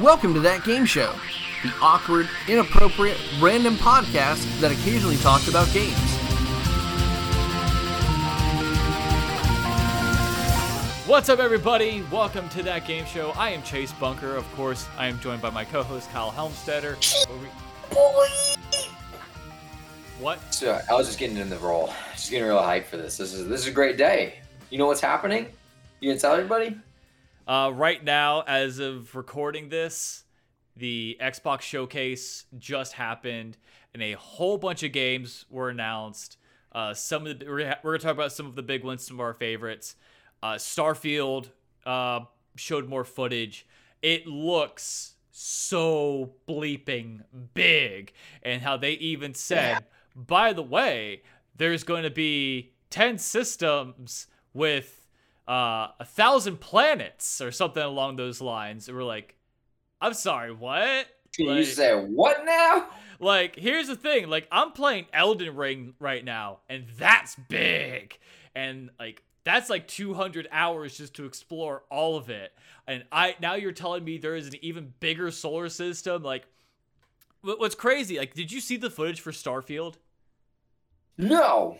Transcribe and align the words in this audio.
Welcome 0.00 0.32
to 0.32 0.40
That 0.40 0.64
Game 0.64 0.86
Show, 0.86 1.12
the 1.62 1.70
awkward, 1.82 2.26
inappropriate, 2.48 3.18
random 3.38 3.74
podcast 3.74 4.58
that 4.60 4.72
occasionally 4.72 5.18
talks 5.18 5.46
about 5.46 5.70
games. 5.74 5.94
What's 11.06 11.28
up, 11.28 11.38
everybody? 11.38 12.02
Welcome 12.10 12.48
to 12.48 12.62
That 12.62 12.86
Game 12.86 13.04
Show. 13.04 13.32
I 13.36 13.50
am 13.50 13.62
Chase 13.62 13.92
Bunker. 13.92 14.34
Of 14.34 14.50
course, 14.54 14.88
I 14.96 15.06
am 15.06 15.20
joined 15.20 15.42
by 15.42 15.50
my 15.50 15.66
co 15.66 15.82
host, 15.82 16.10
Kyle 16.12 16.32
Helmstetter. 16.32 16.96
What? 20.18 20.54
So 20.54 20.80
I 20.88 20.94
was 20.94 21.08
just 21.08 21.18
getting 21.18 21.36
in 21.36 21.50
the 21.50 21.58
role, 21.58 21.92
just 22.12 22.30
getting 22.30 22.48
real 22.48 22.56
hyped 22.56 22.86
for 22.86 22.96
this. 22.96 23.18
This 23.18 23.34
is 23.34 23.46
this 23.48 23.60
is 23.60 23.66
a 23.66 23.72
great 23.72 23.98
day. 23.98 24.38
You 24.70 24.78
know 24.78 24.86
what's 24.86 25.02
happening? 25.02 25.44
You 26.00 26.10
gonna 26.10 26.18
tell 26.18 26.32
everybody? 26.32 26.74
Uh, 27.50 27.68
right 27.68 28.04
now, 28.04 28.42
as 28.46 28.78
of 28.78 29.12
recording 29.16 29.70
this, 29.70 30.22
the 30.76 31.18
Xbox 31.20 31.62
Showcase 31.62 32.44
just 32.56 32.92
happened, 32.92 33.58
and 33.92 34.00
a 34.00 34.12
whole 34.12 34.56
bunch 34.56 34.84
of 34.84 34.92
games 34.92 35.46
were 35.50 35.68
announced. 35.68 36.36
Uh, 36.70 36.94
some 36.94 37.26
of 37.26 37.40
the 37.40 37.46
we're 37.46 37.76
we're 37.82 37.94
gonna 37.94 37.98
talk 37.98 38.12
about 38.12 38.30
some 38.30 38.46
of 38.46 38.54
the 38.54 38.62
big 38.62 38.84
ones, 38.84 39.04
some 39.04 39.16
of 39.16 39.20
our 39.20 39.34
favorites. 39.34 39.96
Uh, 40.40 40.52
Starfield 40.52 41.50
uh, 41.84 42.20
showed 42.54 42.88
more 42.88 43.02
footage. 43.02 43.66
It 44.00 44.28
looks 44.28 45.16
so 45.32 46.34
bleeping 46.48 47.22
big, 47.54 48.12
and 48.44 48.62
how 48.62 48.76
they 48.76 48.92
even 48.92 49.34
said, 49.34 49.86
by 50.14 50.52
the 50.52 50.62
way, 50.62 51.22
there's 51.56 51.82
going 51.82 52.04
to 52.04 52.10
be 52.10 52.74
ten 52.90 53.18
systems 53.18 54.28
with 54.54 54.99
uh, 55.50 55.88
a 55.98 56.04
thousand 56.04 56.60
planets 56.60 57.40
or 57.40 57.50
something 57.50 57.82
along 57.82 58.16
those 58.16 58.40
lines. 58.40 58.86
And 58.88 58.96
we're 58.96 59.02
like, 59.04 59.34
I'm 60.00 60.14
sorry, 60.14 60.52
what? 60.52 61.06
Can 61.34 61.46
you 61.46 61.50
Like- 61.54 61.66
say 61.66 61.92
what 61.94 62.44
now? 62.44 62.88
like, 63.18 63.56
here's 63.56 63.88
the 63.88 63.96
thing. 63.96 64.28
Like, 64.28 64.46
I'm 64.52 64.70
playing 64.72 65.06
Elden 65.12 65.56
Ring 65.56 65.94
right 65.98 66.24
now, 66.24 66.60
and 66.68 66.86
that's 66.96 67.34
big. 67.34 68.16
And 68.54 68.90
like, 68.98 69.22
that's 69.44 69.68
like 69.68 69.88
200 69.88 70.48
hours 70.52 70.96
just 70.96 71.14
to 71.14 71.24
explore 71.24 71.82
all 71.90 72.16
of 72.16 72.30
it. 72.30 72.52
And 72.86 73.04
I 73.10 73.34
now 73.40 73.54
you're 73.54 73.72
telling 73.72 74.04
me 74.04 74.18
there 74.18 74.36
is 74.36 74.46
an 74.48 74.54
even 74.62 74.92
bigger 75.00 75.30
solar 75.30 75.68
system. 75.68 76.22
Like, 76.22 76.44
what's 77.42 77.74
crazy? 77.74 78.18
Like, 78.18 78.34
did 78.34 78.52
you 78.52 78.60
see 78.60 78.76
the 78.76 78.90
footage 78.90 79.20
for 79.20 79.32
Starfield? 79.32 79.94
No. 81.18 81.78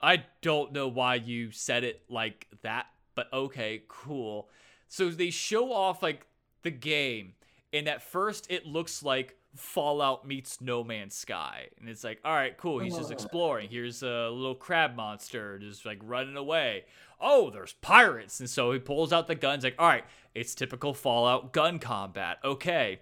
I 0.00 0.24
don't 0.42 0.72
know 0.72 0.86
why 0.88 1.16
you 1.16 1.50
said 1.50 1.82
it 1.84 2.02
like 2.08 2.46
that, 2.62 2.86
but 3.18 3.32
okay, 3.32 3.82
cool. 3.88 4.48
So 4.86 5.10
they 5.10 5.30
show 5.30 5.72
off 5.72 6.04
like 6.04 6.24
the 6.62 6.70
game, 6.70 7.32
and 7.72 7.88
at 7.88 8.00
first 8.00 8.46
it 8.48 8.64
looks 8.64 9.02
like 9.02 9.34
Fallout 9.56 10.24
meets 10.24 10.60
No 10.60 10.84
Man's 10.84 11.16
Sky. 11.16 11.66
And 11.80 11.88
it's 11.88 12.04
like, 12.04 12.20
all 12.24 12.32
right, 12.32 12.56
cool. 12.56 12.78
He's 12.78 12.94
just 12.96 13.10
exploring. 13.10 13.70
Here's 13.70 14.04
a 14.04 14.30
little 14.30 14.54
crab 14.54 14.94
monster 14.94 15.58
just 15.58 15.84
like 15.84 15.98
running 16.04 16.36
away. 16.36 16.84
Oh, 17.20 17.50
there's 17.50 17.72
pirates. 17.72 18.38
And 18.38 18.48
so 18.48 18.70
he 18.70 18.78
pulls 18.78 19.12
out 19.12 19.26
the 19.26 19.34
guns, 19.34 19.64
like, 19.64 19.74
all 19.80 19.88
right, 19.88 20.04
it's 20.32 20.54
typical 20.54 20.94
Fallout 20.94 21.52
gun 21.52 21.80
combat. 21.80 22.38
Okay. 22.44 23.00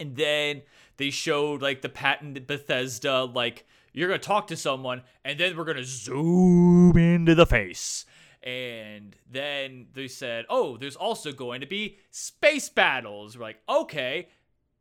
And 0.00 0.16
then 0.16 0.62
they 0.96 1.10
showed 1.10 1.62
like 1.62 1.82
the 1.82 1.88
patented 1.88 2.48
Bethesda, 2.48 3.22
like, 3.26 3.64
you're 3.92 4.08
gonna 4.08 4.18
talk 4.18 4.48
to 4.48 4.56
someone, 4.56 5.02
and 5.24 5.38
then 5.38 5.56
we're 5.56 5.62
gonna 5.62 5.84
zoom 5.84 6.96
into 6.96 7.36
the 7.36 7.46
face. 7.46 8.06
And 8.44 9.16
then 9.30 9.86
they 9.94 10.06
said, 10.06 10.44
oh, 10.50 10.76
there's 10.76 10.96
also 10.96 11.32
going 11.32 11.62
to 11.62 11.66
be 11.66 11.96
space 12.10 12.68
battles. 12.68 13.38
We're 13.38 13.44
like, 13.44 13.60
okay, 13.66 14.28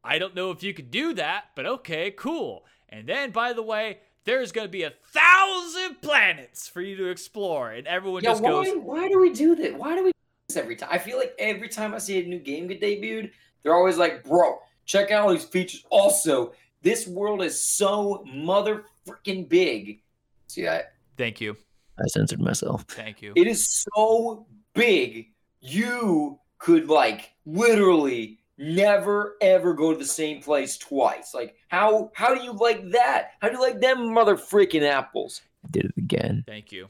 I 0.03 0.19
don't 0.19 0.35
know 0.35 0.51
if 0.51 0.61
you 0.63 0.73
could 0.73 0.91
do 0.91 1.13
that, 1.13 1.45
but 1.55 1.65
okay, 1.65 2.11
cool. 2.11 2.65
And 2.89 3.07
then, 3.07 3.31
by 3.31 3.53
the 3.53 3.63
way, 3.63 3.99
there's 4.25 4.51
going 4.51 4.67
to 4.67 4.71
be 4.71 4.83
a 4.83 4.91
thousand 5.13 6.01
planets 6.01 6.67
for 6.67 6.81
you 6.81 6.97
to 6.97 7.05
explore. 7.07 7.71
And 7.71 7.87
everyone 7.87 8.21
Yeah, 8.21 8.31
just 8.31 8.43
why, 8.43 8.49
goes, 8.49 8.73
why 8.75 9.07
do 9.07 9.21
we 9.21 9.31
do 9.31 9.55
this? 9.55 9.73
Why 9.73 9.95
do 9.95 10.03
we 10.03 10.11
do 10.11 10.17
this 10.49 10.57
every 10.57 10.75
time? 10.75 10.89
I 10.91 10.97
feel 10.97 11.17
like 11.17 11.33
every 11.39 11.69
time 11.69 11.93
I 11.93 11.99
see 11.99 12.21
a 12.21 12.27
new 12.27 12.39
game 12.39 12.67
get 12.67 12.81
debuted, 12.81 13.31
they're 13.63 13.73
always 13.73 13.97
like, 13.97 14.25
bro, 14.25 14.59
check 14.85 15.09
out 15.11 15.23
all 15.23 15.31
these 15.31 15.45
features. 15.45 15.85
Also, 15.89 16.51
this 16.81 17.07
world 17.07 17.41
is 17.41 17.57
so 17.59 18.25
mother 18.27 18.83
freaking 19.07 19.47
big. 19.47 20.01
See 20.47 20.63
that? 20.63 20.95
thank 21.17 21.39
you. 21.39 21.55
I 21.99 22.07
censored 22.07 22.41
myself. 22.41 22.85
Thank 22.89 23.21
you. 23.21 23.33
It 23.35 23.47
is 23.47 23.85
so 23.93 24.47
big, 24.73 25.27
you 25.61 26.39
could 26.57 26.87
like 26.89 27.31
literally 27.45 28.39
never 28.57 29.35
ever 29.41 29.73
go 29.73 29.91
to 29.91 29.97
the 29.97 30.05
same 30.05 30.41
place 30.41 30.77
twice. 30.77 31.33
Like 31.33 31.55
how 31.67 32.11
how 32.15 32.33
do 32.35 32.41
you 32.43 32.53
like 32.53 32.89
that? 32.91 33.31
How 33.41 33.49
do 33.49 33.55
you 33.55 33.61
like 33.61 33.79
them 33.79 34.13
mother 34.13 34.35
freaking 34.37 34.87
apples? 34.87 35.41
I 35.65 35.67
did 35.71 35.85
it 35.85 35.93
again. 35.97 36.43
Thank 36.47 36.71
you. 36.71 36.87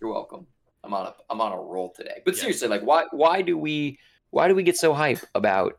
You're 0.00 0.12
welcome. 0.12 0.46
I'm 0.84 0.94
on 0.94 1.06
a 1.06 1.14
I'm 1.30 1.40
on 1.40 1.52
a 1.52 1.56
roll 1.56 1.90
today. 1.90 2.22
But 2.24 2.34
Yeah. 2.34 2.40
seriously, 2.42 2.68
like 2.68 2.82
why 2.82 3.04
why 3.10 3.42
do 3.42 3.58
we 3.58 3.98
why 4.30 4.48
do 4.48 4.54
we 4.54 4.62
get 4.62 4.76
so 4.76 4.94
hype 4.94 5.20
about 5.34 5.78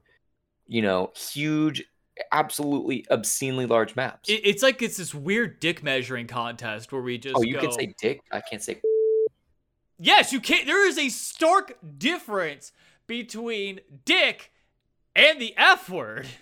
you 0.68 0.82
know 0.82 1.12
huge, 1.16 1.84
absolutely 2.32 3.06
obscenely 3.10 3.66
large 3.66 3.96
maps? 3.96 4.30
It, 4.30 4.42
it's 4.44 4.64
like 4.64 4.82
it's 4.82 4.98
this 4.98 5.14
weird 5.14 5.60
dick 5.60 5.84
measuring 5.84 6.28
contest 6.28 6.92
where 6.92 7.02
we 7.02 7.18
just 7.18 7.36
oh, 7.38 7.42
you 7.42 7.56
go, 7.56 7.62
can 7.62 7.72
say 7.72 7.94
dick. 8.00 8.22
I 8.32 8.42
can't 8.42 8.62
say. 8.62 8.82
Yes, 10.00 10.32
you 10.32 10.40
can't. 10.40 10.66
There 10.68 10.88
is 10.88 10.98
a 10.98 11.10
stark 11.10 11.78
difference 11.98 12.72
between 13.08 13.80
dick 14.06 14.52
and 15.16 15.42
the 15.42 15.54
F 15.58 15.90
word. 15.90 16.28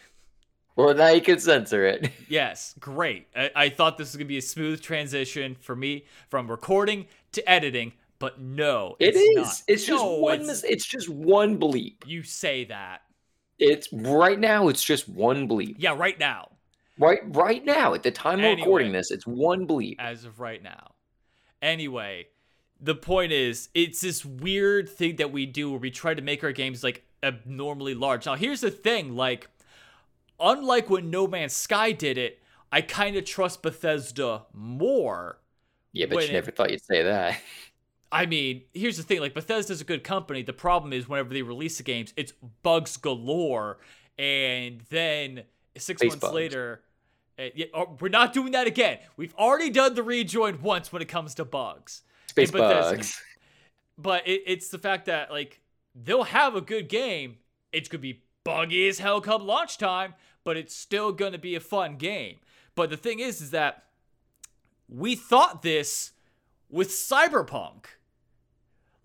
Well, 0.77 0.93
now 0.93 1.07
you 1.07 1.21
can 1.21 1.39
censor 1.39 1.85
it. 1.85 2.11
Yes, 2.27 2.75
great. 2.81 3.27
I, 3.33 3.49
I 3.55 3.69
thought 3.69 3.97
this 3.97 4.09
was 4.09 4.17
gonna 4.17 4.25
be 4.27 4.39
a 4.39 4.41
smooth 4.41 4.81
transition 4.81 5.55
for 5.61 5.73
me 5.73 6.03
from 6.29 6.51
recording 6.51 7.07
to 7.31 7.49
editing, 7.49 7.93
but 8.19 8.41
no, 8.41 8.97
It 8.99 9.15
it's 9.15 9.17
is. 9.17 9.35
not. 9.37 9.61
It's 9.69 9.85
just 9.85 10.05
one. 10.05 10.39
It's, 10.41 10.47
mis- 10.47 10.63
It's 10.65 10.85
just 10.85 11.07
one 11.07 11.57
bleep. 11.57 12.05
you 12.05 12.23
say 12.23 12.65
that. 12.65 13.03
It's 13.59 13.87
right 13.93 14.39
now. 14.39 14.67
It's 14.67 14.83
just 14.83 15.07
one 15.07 15.47
bleep. 15.47 15.75
Yeah, 15.77 15.95
right 15.97 16.19
now, 16.19 16.49
Right, 16.97 17.19
right 17.35 17.63
now, 17.65 17.93
at 17.93 18.03
the 18.03 18.11
time 18.11 18.39
of 18.43 18.57
recording 18.57 18.91
this, 18.93 19.11
it's 19.11 19.27
one 19.27 19.67
bleep. 19.67 19.95
as 19.99 20.23
of 20.25 20.39
right 20.39 20.61
now. 20.63 20.93
Anyway, 21.61 22.27
the 22.79 22.95
point 22.95 23.31
is, 23.31 23.69
it's 23.73 24.01
this 24.01 24.23
weird 24.25 24.87
thing 24.89 25.15
that 25.17 25.31
we 25.31 25.45
do 25.45 25.71
where 25.71 25.79
we 25.79 25.91
try 25.91 26.13
to 26.13 26.21
make 26.21 26.43
our 26.43 26.51
games 26.51 26.83
like 26.83 27.03
abnormally 27.23 27.93
large. 27.95 28.25
Now, 28.25 28.35
here's 28.35 28.61
the 28.61 28.71
thing: 28.71 29.15
like, 29.15 29.49
unlike 30.39 30.89
when 30.89 31.09
No 31.09 31.27
Man's 31.27 31.53
Sky 31.53 31.91
did 31.91 32.17
it, 32.17 32.39
I 32.71 32.81
kind 32.81 33.15
of 33.15 33.25
trust 33.25 33.61
Bethesda 33.61 34.43
more 34.53 35.39
Yeah, 35.93 36.05
but 36.07 36.23
you 36.23 36.29
it- 36.29 36.33
never 36.33 36.51
thought 36.51 36.71
you'd 36.71 36.83
say 36.83 37.03
that. 37.03 37.39
I 38.15 38.27
mean, 38.27 38.61
here's 38.73 38.95
the 38.95 39.03
thing: 39.03 39.19
like 39.19 39.33
Bethesda's 39.33 39.81
a 39.81 39.83
good 39.83 40.05
company. 40.05 40.41
The 40.41 40.53
problem 40.53 40.93
is 40.93 41.09
whenever 41.09 41.33
they 41.33 41.41
release 41.41 41.75
the 41.75 41.83
games, 41.83 42.13
it's 42.15 42.31
bugs 42.63 42.95
galore, 42.95 43.79
and 44.17 44.79
then 44.89 45.43
six 45.77 45.99
Space 45.99 46.11
months 46.11 46.21
bugs. 46.21 46.33
later, 46.33 46.81
uh, 47.37 47.47
yeah, 47.53 47.65
oh, 47.73 47.97
we're 47.99 48.07
not 48.07 48.31
doing 48.31 48.53
that 48.53 48.67
again. 48.67 48.99
We've 49.17 49.35
already 49.35 49.69
done 49.69 49.95
the 49.95 50.03
rejoin 50.03 50.61
once 50.61 50.93
when 50.93 51.01
it 51.01 51.09
comes 51.09 51.35
to 51.35 51.43
bugs, 51.43 52.03
Space 52.27 52.51
bugs. 52.51 53.21
but 53.97 54.25
it, 54.25 54.43
it's 54.47 54.69
the 54.69 54.77
fact 54.77 55.07
that 55.07 55.29
like 55.29 55.59
they'll 55.93 56.23
have 56.23 56.55
a 56.55 56.61
good 56.61 56.87
game. 56.87 57.35
It's 57.73 57.89
gonna 57.89 57.99
be 57.99 58.23
buggy 58.45 58.87
as 58.87 58.99
hell 58.99 59.19
come 59.19 59.45
launch 59.45 59.77
time, 59.77 60.13
but 60.45 60.55
it's 60.55 60.73
still 60.73 61.11
gonna 61.11 61.37
be 61.37 61.55
a 61.55 61.59
fun 61.59 61.97
game. 61.97 62.37
But 62.75 62.91
the 62.91 62.97
thing 62.97 63.19
is, 63.19 63.41
is 63.41 63.51
that 63.51 63.83
we 64.87 65.15
thought 65.15 65.63
this 65.63 66.11
with 66.69 66.87
Cyberpunk. 66.91 67.87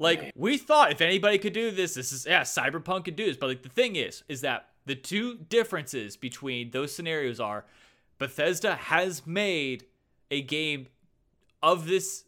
Like 0.00 0.32
we 0.34 0.56
thought 0.56 0.92
if 0.92 1.00
anybody 1.02 1.38
could 1.38 1.52
do 1.52 1.70
this, 1.70 1.94
this 1.94 2.10
is 2.10 2.26
yeah, 2.26 2.40
Cyberpunk 2.40 3.04
could 3.04 3.16
do 3.16 3.26
this. 3.26 3.36
But 3.36 3.48
like 3.48 3.62
the 3.62 3.68
thing 3.68 3.96
is, 3.96 4.24
is 4.28 4.40
that 4.40 4.68
the 4.86 4.94
two 4.94 5.36
differences 5.36 6.16
between 6.16 6.70
those 6.70 6.94
scenarios 6.94 7.38
are 7.38 7.66
Bethesda 8.18 8.74
has 8.74 9.26
made 9.26 9.84
a 10.30 10.40
game 10.40 10.86
of 11.62 11.86
this 11.86 12.24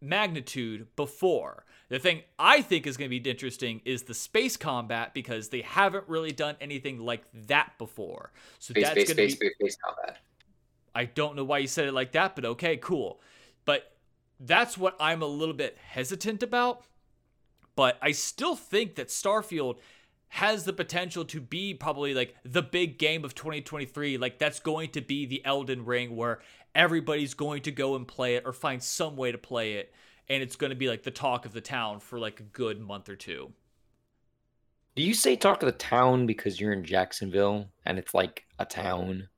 magnitude 0.00 0.86
before. 0.94 1.64
The 1.88 1.98
thing 1.98 2.22
I 2.38 2.62
think 2.62 2.86
is 2.86 2.96
going 2.96 3.10
to 3.10 3.20
be 3.20 3.30
interesting 3.30 3.80
is 3.84 4.04
the 4.04 4.14
space 4.14 4.56
combat 4.56 5.12
because 5.12 5.48
they 5.48 5.62
haven't 5.62 6.04
really 6.08 6.32
done 6.32 6.56
anything 6.60 7.00
like 7.00 7.22
that 7.46 7.72
before. 7.78 8.32
So 8.58 8.72
Space, 8.72 8.84
that's 8.84 8.92
space, 8.92 9.06
going 9.08 9.16
to 9.16 9.22
be 9.22 9.28
space, 9.30 9.54
space, 9.54 9.72
space 9.74 9.76
combat. 9.84 10.18
I 10.94 11.04
don't 11.04 11.36
know 11.36 11.44
why 11.44 11.58
you 11.58 11.66
said 11.66 11.86
it 11.86 11.92
like 11.92 12.12
that, 12.12 12.34
but 12.36 12.44
okay, 12.44 12.76
cool. 12.76 13.20
But 13.64 13.92
that's 14.40 14.78
what 14.78 14.96
I'm 15.00 15.22
a 15.22 15.26
little 15.26 15.54
bit 15.54 15.76
hesitant 15.78 16.42
about. 16.42 16.84
But 17.76 17.98
I 18.02 18.12
still 18.12 18.56
think 18.56 18.96
that 18.96 19.08
Starfield 19.08 19.76
has 20.28 20.64
the 20.64 20.72
potential 20.72 21.24
to 21.26 21.40
be 21.40 21.74
probably 21.74 22.14
like 22.14 22.34
the 22.44 22.62
big 22.62 22.98
game 22.98 23.24
of 23.24 23.34
2023. 23.34 24.18
Like 24.18 24.38
that's 24.38 24.58
going 24.58 24.90
to 24.90 25.00
be 25.00 25.26
the 25.26 25.44
Elden 25.44 25.84
Ring 25.84 26.16
where 26.16 26.40
everybody's 26.74 27.34
going 27.34 27.62
to 27.62 27.70
go 27.70 27.94
and 27.94 28.08
play 28.08 28.34
it 28.36 28.42
or 28.44 28.52
find 28.52 28.82
some 28.82 29.16
way 29.16 29.30
to 29.30 29.38
play 29.38 29.74
it. 29.74 29.92
And 30.28 30.42
it's 30.42 30.56
going 30.56 30.70
to 30.70 30.76
be 30.76 30.88
like 30.88 31.04
the 31.04 31.10
talk 31.12 31.46
of 31.46 31.52
the 31.52 31.60
town 31.60 32.00
for 32.00 32.18
like 32.18 32.40
a 32.40 32.44
good 32.44 32.80
month 32.80 33.08
or 33.08 33.14
two. 33.14 33.52
Do 34.96 35.02
you 35.02 35.14
say 35.14 35.36
talk 35.36 35.62
of 35.62 35.66
the 35.66 35.78
town 35.78 36.26
because 36.26 36.58
you're 36.58 36.72
in 36.72 36.82
Jacksonville 36.82 37.68
and 37.84 37.98
it's 37.98 38.14
like 38.14 38.46
a 38.58 38.64
town? 38.64 39.28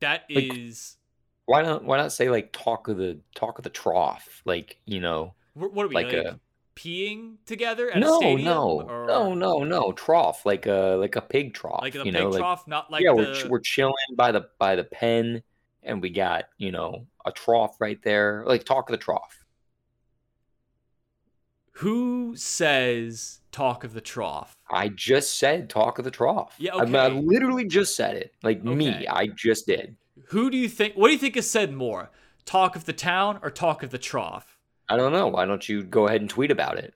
That 0.00 0.24
Like- 0.30 0.54
is 0.54 0.98
Why 1.46 1.62
not? 1.62 1.84
Why 1.84 1.96
not 1.96 2.12
say 2.12 2.28
like 2.28 2.52
talk 2.52 2.88
of 2.88 2.98
the 2.98 3.20
talk 3.34 3.58
of 3.58 3.64
the 3.64 3.70
trough? 3.70 4.42
Like 4.44 4.78
you 4.84 5.00
know, 5.00 5.34
what 5.54 5.84
are 5.84 5.88
we 5.88 5.94
like 5.94 6.06
like, 6.06 6.14
a 6.14 6.40
peeing 6.76 7.36
together 7.46 7.90
at 7.90 7.96
a 7.96 8.00
no, 8.00 8.18
stadium? 8.18 8.44
no, 8.44 8.82
or 8.82 9.06
no, 9.06 9.34
no, 9.34 9.64
no 9.64 9.92
trough, 9.92 10.46
like 10.46 10.66
a 10.66 10.96
like 11.00 11.16
a 11.16 11.22
pig 11.22 11.54
trough. 11.54 11.80
Like 11.82 11.94
you 11.94 12.04
pig 12.04 12.12
know, 12.12 12.28
like 12.28 12.40
trough, 12.40 12.68
not 12.68 12.90
like 12.90 13.02
yeah, 13.02 13.10
the 13.10 13.16
we're 13.16 13.48
we're 13.50 13.60
chilling 13.60 13.94
by 14.14 14.30
the 14.30 14.48
by 14.58 14.76
the 14.76 14.84
pen, 14.84 15.42
and 15.82 16.00
we 16.00 16.10
got 16.10 16.44
you 16.58 16.70
know 16.70 17.06
a 17.24 17.32
trough 17.32 17.80
right 17.80 18.00
there. 18.02 18.44
Like 18.46 18.64
talk 18.64 18.88
of 18.88 18.92
the 18.92 19.02
trough. 19.02 19.42
Who 21.72 22.36
says 22.36 23.40
talk 23.52 23.84
of 23.84 23.92
the 23.92 24.00
trough? 24.00 24.54
I 24.70 24.88
just 24.88 25.38
said 25.38 25.68
talk 25.68 25.98
of 25.98 26.04
the 26.04 26.10
trough. 26.10 26.54
Yeah, 26.58 26.74
I, 26.74 26.84
I 26.84 27.08
literally 27.08 27.66
just 27.66 27.96
said 27.96 28.16
it. 28.16 28.34
Like 28.42 28.60
Okay. 28.60 28.74
me, 28.74 29.06
I 29.08 29.26
just 29.28 29.66
did. 29.66 29.96
Who 30.28 30.50
do 30.50 30.56
you 30.56 30.68
think? 30.68 30.94
What 30.94 31.08
do 31.08 31.12
you 31.12 31.18
think 31.18 31.36
is 31.36 31.50
said 31.50 31.74
more? 31.74 32.10
Talk 32.46 32.76
of 32.76 32.84
the 32.84 32.92
town 32.92 33.40
or 33.42 33.50
talk 33.50 33.82
of 33.82 33.90
the 33.90 33.98
trough? 33.98 34.55
I 34.88 34.96
don't 34.96 35.12
know. 35.12 35.28
Why 35.28 35.44
don't 35.44 35.68
you 35.68 35.82
go 35.82 36.06
ahead 36.06 36.20
and 36.20 36.30
tweet 36.30 36.50
about 36.50 36.78
it? 36.78 36.94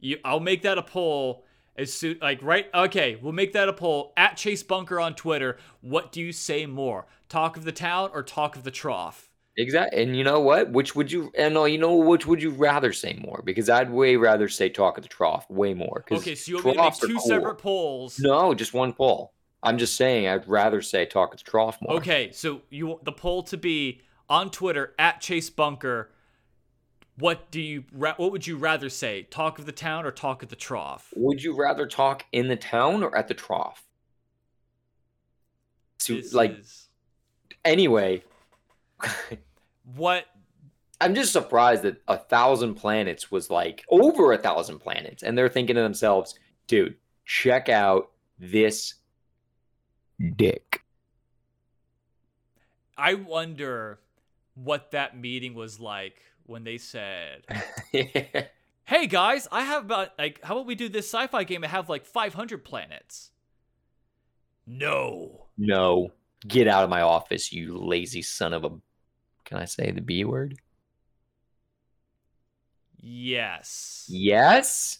You, 0.00 0.18
I'll 0.24 0.40
make 0.40 0.62
that 0.62 0.78
a 0.78 0.82
poll 0.82 1.44
as 1.76 1.92
soon. 1.92 2.18
Like 2.20 2.42
right? 2.42 2.66
Okay, 2.74 3.16
we'll 3.20 3.32
make 3.32 3.52
that 3.52 3.68
a 3.68 3.72
poll 3.72 4.12
at 4.16 4.36
Chase 4.36 4.62
Bunker 4.62 4.98
on 4.98 5.14
Twitter. 5.14 5.58
What 5.80 6.12
do 6.12 6.20
you 6.20 6.32
say 6.32 6.66
more? 6.66 7.06
Talk 7.28 7.56
of 7.56 7.64
the 7.64 7.72
town 7.72 8.10
or 8.12 8.22
talk 8.22 8.56
of 8.56 8.64
the 8.64 8.70
trough? 8.70 9.30
Exactly. 9.56 10.02
And 10.02 10.16
you 10.16 10.24
know 10.24 10.40
what? 10.40 10.70
Which 10.70 10.96
would 10.96 11.12
you? 11.12 11.30
And 11.36 11.54
no, 11.54 11.66
you 11.66 11.78
know 11.78 11.94
which 11.94 12.26
would 12.26 12.42
you 12.42 12.50
rather 12.50 12.92
say 12.92 13.18
more? 13.22 13.42
Because 13.44 13.68
I'd 13.68 13.90
way 13.90 14.16
rather 14.16 14.48
say 14.48 14.68
talk 14.68 14.96
of 14.96 15.02
the 15.02 15.08
trough 15.08 15.48
way 15.50 15.74
more. 15.74 16.04
Okay, 16.10 16.34
so 16.34 16.50
you 16.50 16.56
want 16.56 16.66
me 16.66 16.72
to 16.74 16.82
make 16.82 16.94
two 16.94 17.18
cool. 17.18 17.20
separate 17.20 17.56
polls? 17.56 18.18
No, 18.18 18.54
just 18.54 18.72
one 18.72 18.92
poll. 18.92 19.34
I'm 19.62 19.78
just 19.78 19.96
saying 19.96 20.26
I'd 20.26 20.48
rather 20.48 20.82
say 20.82 21.06
talk 21.06 21.34
of 21.34 21.38
the 21.38 21.48
trough 21.48 21.78
more. 21.82 21.98
Okay, 21.98 22.32
so 22.32 22.62
you 22.70 22.86
want 22.88 23.04
the 23.04 23.12
poll 23.12 23.42
to 23.44 23.56
be 23.56 24.00
on 24.28 24.50
Twitter 24.50 24.94
at 24.98 25.20
Chase 25.20 25.50
Bunker. 25.50 26.10
What 27.18 27.50
do 27.50 27.60
you? 27.60 27.84
ra- 27.92 28.14
What 28.16 28.32
would 28.32 28.46
you 28.46 28.56
rather 28.56 28.88
say? 28.88 29.22
Talk 29.24 29.58
of 29.58 29.66
the 29.66 29.72
town 29.72 30.06
or 30.06 30.10
talk 30.10 30.42
of 30.42 30.48
the 30.48 30.56
trough? 30.56 31.12
Would 31.14 31.42
you 31.42 31.54
rather 31.56 31.86
talk 31.86 32.24
in 32.32 32.48
the 32.48 32.56
town 32.56 33.02
or 33.02 33.14
at 33.16 33.28
the 33.28 33.34
trough? 33.34 33.84
So, 35.98 36.14
This 36.14 36.32
like, 36.32 36.58
is- 36.58 36.88
anyway, 37.64 38.22
what? 39.94 40.26
I'm 41.00 41.14
just 41.14 41.32
surprised 41.32 41.82
that 41.82 42.00
a 42.06 42.16
thousand 42.16 42.74
planets 42.76 43.30
was 43.30 43.50
like 43.50 43.84
over 43.90 44.32
a 44.32 44.38
thousand 44.38 44.78
planets, 44.78 45.22
and 45.22 45.36
they're 45.36 45.48
thinking 45.48 45.76
to 45.76 45.82
themselves, 45.82 46.38
dude, 46.66 46.96
check 47.24 47.68
out 47.68 48.10
this 48.38 48.94
dick. 50.36 50.82
I 52.96 53.14
wonder 53.14 53.98
what 54.54 54.92
that 54.92 55.16
meeting 55.18 55.54
was 55.54 55.80
like 55.80 56.22
when 56.52 56.64
they 56.64 56.78
said, 56.78 57.44
"Hey 58.84 59.06
guys, 59.08 59.48
I 59.50 59.62
have 59.62 59.84
about 59.84 60.10
like 60.18 60.40
how 60.44 60.54
about 60.54 60.66
we 60.66 60.74
do 60.74 60.88
this 60.88 61.06
sci-fi 61.08 61.44
game 61.44 61.64
and 61.64 61.72
have 61.72 61.88
like 61.88 62.04
500 62.04 62.64
planets?" 62.64 63.30
No. 64.64 65.46
no, 65.58 66.12
get 66.46 66.68
out 66.68 66.84
of 66.84 66.90
my 66.90 67.00
office, 67.00 67.52
you 67.52 67.78
lazy 67.78 68.22
son 68.22 68.52
of 68.52 68.64
a. 68.64 68.70
Can 69.44 69.58
I 69.58 69.64
say 69.64 69.90
the 69.90 70.00
B 70.00 70.24
word? 70.24 70.60
Yes. 72.98 74.06
Yes. 74.08 74.98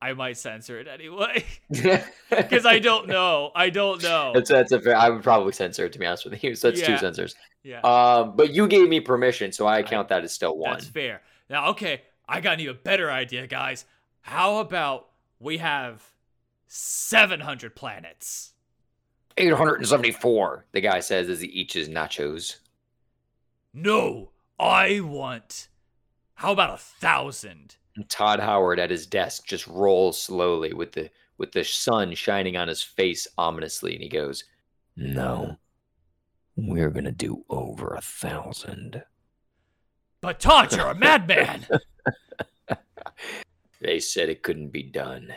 I 0.00 0.12
might 0.12 0.36
censor 0.36 0.78
it 0.78 0.86
anyway 0.86 1.44
because 2.30 2.64
I 2.64 2.78
don't 2.78 3.08
know. 3.08 3.50
I 3.52 3.68
don't 3.68 4.00
know. 4.00 4.30
That's 4.32 4.48
that's 4.48 4.70
a 4.70 4.80
fair. 4.80 4.96
I 4.96 5.10
would 5.10 5.24
probably 5.24 5.52
censor 5.52 5.86
it 5.86 5.92
to 5.94 5.98
be 5.98 6.06
honest 6.06 6.24
with 6.24 6.42
you. 6.44 6.54
So 6.54 6.70
that's 6.70 6.86
two 6.86 6.96
censors. 6.98 7.34
Yeah. 7.68 7.80
Um, 7.80 8.34
but 8.34 8.54
you 8.54 8.66
gave 8.66 8.88
me 8.88 9.00
permission, 9.00 9.52
so 9.52 9.66
I 9.66 9.82
count 9.82 10.08
that 10.08 10.24
as 10.24 10.32
still 10.32 10.56
one. 10.56 10.72
That's 10.72 10.86
fair. 10.86 11.20
Now, 11.50 11.68
okay, 11.70 12.02
I 12.26 12.40
got 12.40 12.54
an 12.54 12.60
even 12.60 12.78
better 12.82 13.10
idea, 13.10 13.46
guys. 13.46 13.84
How 14.22 14.58
about 14.58 15.08
we 15.38 15.58
have 15.58 16.02
700 16.68 17.76
planets? 17.76 18.52
874. 19.36 20.64
The 20.72 20.80
guy 20.80 21.00
says 21.00 21.28
as 21.28 21.42
he 21.42 21.48
eats 21.48 21.74
his 21.74 21.88
nachos. 21.90 22.56
No, 23.74 24.30
I 24.58 25.00
want. 25.00 25.68
How 26.34 26.52
about 26.52 26.74
a 26.74 26.78
thousand? 26.78 27.76
Todd 28.08 28.40
Howard 28.40 28.78
at 28.78 28.90
his 28.90 29.06
desk 29.06 29.46
just 29.46 29.66
rolls 29.66 30.20
slowly 30.20 30.72
with 30.72 30.92
the 30.92 31.10
with 31.36 31.52
the 31.52 31.64
sun 31.64 32.14
shining 32.14 32.56
on 32.56 32.68
his 32.68 32.82
face 32.82 33.26
ominously, 33.36 33.94
and 33.94 34.02
he 34.02 34.08
goes, 34.08 34.44
"No, 34.96 35.56
we're 36.66 36.90
gonna 36.90 37.12
do 37.12 37.44
over 37.48 37.94
a 37.94 38.00
thousand. 38.00 39.04
But 40.20 40.40
Todd, 40.40 40.74
you're 40.74 40.88
a 40.88 40.94
madman. 40.94 41.66
They 43.80 44.00
said 44.00 44.28
it 44.28 44.42
couldn't 44.42 44.70
be 44.70 44.82
done. 44.82 45.34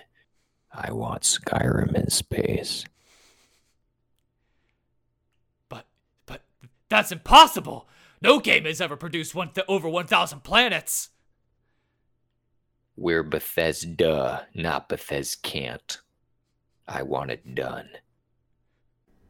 I 0.73 0.91
want 0.91 1.23
Skyrim 1.23 1.94
in 1.95 2.09
space. 2.09 2.85
but, 5.69 5.85
but 6.25 6.41
that's 6.89 7.12
impossible. 7.12 7.88
No 8.21 8.39
game 8.39 8.65
has 8.65 8.81
ever 8.81 8.95
produced 8.95 9.35
one 9.35 9.51
th- 9.51 9.65
over 9.67 9.88
1,000 9.89 10.44
planets. 10.44 11.09
We're 12.95 13.24
Bethesda, 13.24 14.47
not 14.53 14.89
Bethesda 14.89 15.38
can't. 15.41 16.00
I 16.88 17.03
want 17.03 17.31
it 17.31 17.56
done. 17.56 17.89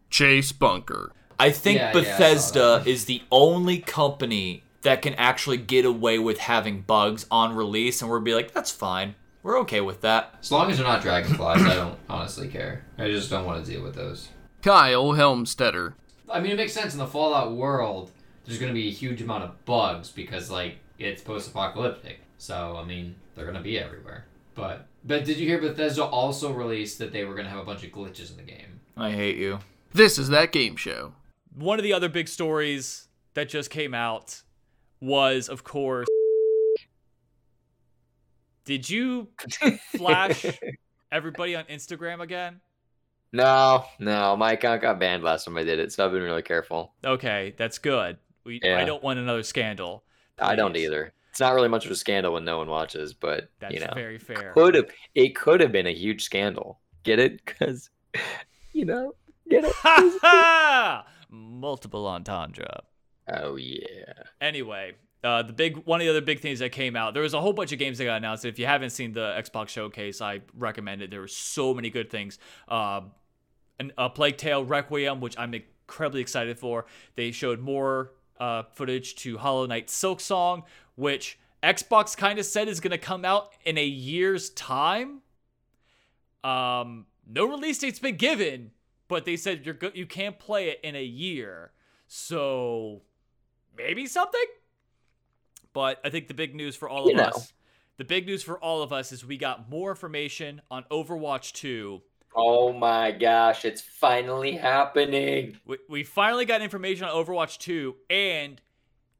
Chase 0.09 0.51
Bunker. 0.51 1.13
I 1.41 1.51
think 1.51 1.77
Yeah, 1.79 1.85
yeah, 1.85 1.89
I 1.89 1.93
saw 1.93 1.99
Bethesda 2.01 2.59
that. 2.59 2.87
is 2.87 3.05
the 3.05 3.21
only 3.31 3.79
company 3.79 4.63
that 4.83 5.01
can 5.01 5.13
actually 5.15 5.57
get 5.57 5.85
away 5.85 6.19
with 6.19 6.37
having 6.39 6.81
bugs 6.81 7.25
on 7.31 7.55
release, 7.55 8.01
and 8.01 8.09
we'll 8.09 8.19
be 8.21 8.33
like, 8.33 8.53
that's 8.53 8.71
fine. 8.71 9.15
We're 9.43 9.59
okay 9.61 9.81
with 9.81 10.01
that. 10.01 10.35
As 10.39 10.51
long 10.51 10.69
as 10.69 10.77
they're 10.77 10.85
not 10.85 11.01
dragonflies, 11.01 11.63
I 11.63 11.75
don't 11.75 11.97
honestly 12.09 12.47
care. 12.47 12.85
I 12.97 13.07
just 13.07 13.29
don't 13.29 13.45
want 13.45 13.65
to 13.65 13.71
deal 13.71 13.81
with 13.81 13.95
those. 13.95 14.29
Kyle 14.61 15.13
Helmstetter. 15.13 15.93
I 16.29 16.39
mean, 16.39 16.51
it 16.51 16.57
makes 16.57 16.73
sense 16.73 16.93
in 16.93 16.99
the 16.99 17.07
Fallout 17.07 17.53
world. 17.53 18.11
There's 18.45 18.59
going 18.59 18.71
to 18.71 18.79
be 18.79 18.87
a 18.87 18.91
huge 18.91 19.21
amount 19.21 19.43
of 19.43 19.65
bugs 19.65 20.09
because, 20.09 20.51
like, 20.51 20.77
it's 20.99 21.23
post-apocalyptic. 21.23 22.19
So, 22.37 22.77
I 22.77 22.85
mean, 22.85 23.15
they're 23.35 23.45
going 23.45 23.57
to 23.57 23.63
be 23.63 23.79
everywhere. 23.79 24.25
But, 24.53 24.85
but 25.03 25.25
did 25.25 25.37
you 25.37 25.47
hear 25.47 25.59
Bethesda 25.59 26.03
also 26.03 26.51
released 26.51 26.99
that 26.99 27.11
they 27.11 27.25
were 27.25 27.33
going 27.33 27.45
to 27.45 27.51
have 27.51 27.59
a 27.59 27.65
bunch 27.65 27.83
of 27.83 27.91
glitches 27.91 28.29
in 28.29 28.37
the 28.37 28.43
game? 28.43 28.79
I 28.95 29.11
hate 29.11 29.37
you. 29.37 29.59
This 29.93 30.19
is 30.19 30.29
that 30.29 30.51
game 30.51 30.75
show. 30.75 31.13
One 31.53 31.79
of 31.79 31.83
the 31.83 31.93
other 31.93 32.09
big 32.09 32.27
stories 32.27 33.07
that 33.33 33.49
just 33.49 33.69
came 33.69 33.93
out 33.93 34.41
was, 34.99 35.49
of 35.49 35.63
course. 35.63 36.07
Did 38.63 38.89
you 38.89 39.29
flash 39.97 40.45
everybody 41.11 41.55
on 41.55 41.65
Instagram 41.65 42.21
again? 42.21 42.61
No, 43.33 43.85
no, 43.99 44.35
my 44.35 44.53
account 44.53 44.81
got 44.81 44.99
banned 44.99 45.23
last 45.23 45.45
time 45.45 45.57
I 45.57 45.63
did 45.63 45.79
it, 45.79 45.91
so 45.91 46.05
I've 46.05 46.11
been 46.11 46.21
really 46.21 46.41
careful. 46.41 46.93
Okay, 47.05 47.53
that's 47.57 47.77
good. 47.77 48.17
We, 48.43 48.61
I 48.63 48.83
don't 48.83 49.01
want 49.01 49.19
another 49.19 49.43
scandal. 49.43 50.03
I 50.39 50.55
don't 50.55 50.75
either. 50.75 51.13
It's 51.29 51.39
not 51.39 51.53
really 51.53 51.69
much 51.69 51.85
of 51.85 51.91
a 51.91 51.95
scandal 51.95 52.33
when 52.33 52.43
no 52.43 52.57
one 52.57 52.67
watches, 52.67 53.13
but 53.13 53.49
That's 53.59 53.73
you 53.73 53.79
know, 53.79 53.91
very 53.95 54.17
fair. 54.17 54.51
could 54.53 54.75
have 54.75 54.89
it 55.15 55.33
could 55.33 55.61
have 55.61 55.71
been 55.71 55.87
a 55.87 55.93
huge 55.93 56.23
scandal. 56.23 56.79
Get 57.03 57.19
it? 57.19 57.43
Because 57.45 57.89
you 58.73 58.83
know, 58.83 59.15
get 59.49 59.63
it? 59.63 59.73
Ha 61.31 61.37
ha! 61.37 61.37
Multiple 61.37 62.07
entendre. 62.07 62.83
Oh 63.31 63.55
yeah. 63.55 64.13
Anyway, 64.39 64.93
uh, 65.23 65.43
the 65.43 65.53
big 65.53 65.77
one 65.85 66.01
of 66.01 66.05
the 66.05 66.09
other 66.09 66.21
big 66.21 66.39
things 66.39 66.59
that 66.59 66.71
came 66.71 66.95
out. 66.95 67.13
There 67.13 67.23
was 67.23 67.33
a 67.33 67.41
whole 67.41 67.53
bunch 67.53 67.71
of 67.71 67.79
games 67.79 67.97
that 67.97 68.05
got 68.05 68.17
announced. 68.17 68.45
If 68.45 68.59
you 68.59 68.65
haven't 68.65 68.91
seen 68.91 69.13
the 69.13 69.35
Xbox 69.37 69.69
showcase, 69.69 70.21
I 70.21 70.41
recommend 70.57 71.01
it. 71.01 71.11
There 71.11 71.21
were 71.21 71.27
so 71.27 71.73
many 71.73 71.89
good 71.89 72.09
things. 72.09 72.39
Uh, 72.67 73.01
an, 73.79 73.91
a 73.97 74.09
Plague 74.09 74.37
Tale 74.37 74.65
Requiem, 74.65 75.21
which 75.21 75.37
I'm 75.37 75.53
incredibly 75.53 76.21
excited 76.21 76.59
for. 76.59 76.85
They 77.15 77.31
showed 77.31 77.59
more 77.59 78.13
uh, 78.39 78.63
footage 78.73 79.15
to 79.17 79.37
Hollow 79.37 79.65
Knight 79.65 79.87
Silksong, 79.87 80.63
which 80.95 81.37
Xbox 81.63 82.17
kind 82.17 82.39
of 82.39 82.45
said 82.45 82.67
is 82.67 82.79
going 82.79 82.91
to 82.91 82.97
come 82.97 83.23
out 83.23 83.53
in 83.63 83.77
a 83.77 83.85
year's 83.85 84.49
time. 84.51 85.21
Um, 86.43 87.05
no 87.27 87.45
release 87.45 87.77
date's 87.77 87.99
been 87.99 88.17
given, 88.17 88.71
but 89.11 89.25
they 89.25 89.35
said 89.35 89.65
you're 89.65 89.73
go- 89.75 89.91
you 89.93 90.05
can't 90.05 90.39
play 90.39 90.69
it 90.69 90.79
in 90.83 90.95
a 90.95 91.03
year. 91.03 91.73
So 92.07 93.01
maybe 93.77 94.07
something. 94.07 94.45
But 95.73 95.99
I 96.05 96.09
think 96.09 96.29
the 96.29 96.33
big 96.33 96.55
news 96.55 96.77
for 96.77 96.87
all 96.87 97.07
You 97.07 97.11
of 97.11 97.17
know. 97.17 97.23
us, 97.25 97.51
the 97.97 98.05
big 98.05 98.25
news 98.25 98.41
for 98.41 98.57
all 98.57 98.81
of 98.81 98.93
us 98.93 99.11
is 99.11 99.25
we 99.25 99.35
got 99.35 99.69
more 99.69 99.89
information 99.89 100.61
on 100.71 100.85
Overwatch 100.89 101.51
2. 101.51 102.01
Oh 102.37 102.71
my 102.71 103.11
gosh, 103.11 103.65
it's 103.65 103.81
finally 103.81 104.53
happening. 104.53 105.57
We, 105.65 105.77
we 105.89 106.03
finally 106.05 106.45
got 106.45 106.61
information 106.61 107.05
on 107.05 107.13
Overwatch 107.13 107.57
2 107.57 107.93
and 108.09 108.61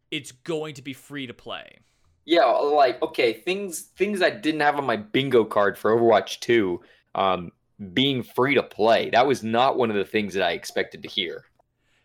it's 0.10 0.32
going 0.32 0.76
to 0.76 0.82
be 0.82 0.94
free 0.94 1.28
to 1.28 1.34
play. 1.34 1.80
Yeah, 2.24 2.46
like 2.46 3.02
okay, 3.02 3.34
things 3.34 3.82
things 3.82 4.22
I 4.22 4.30
didn't 4.30 4.62
have 4.62 4.78
on 4.78 4.86
my 4.86 4.96
bingo 4.96 5.44
card 5.44 5.78
for 5.78 5.92
Overwatch 5.92 6.40
2 6.40 6.80
um 7.14 7.52
being 7.94 8.24
free 8.24 8.56
to 8.56 8.64
play. 8.64 9.10
That 9.10 9.28
was 9.28 9.44
not 9.44 9.78
one 9.78 9.90
of 9.90 9.96
the 9.96 10.06
things 10.06 10.34
that 10.36 10.44
I 10.44 10.52
expected 10.52 11.04
to 11.04 11.10
hear. 11.10 11.46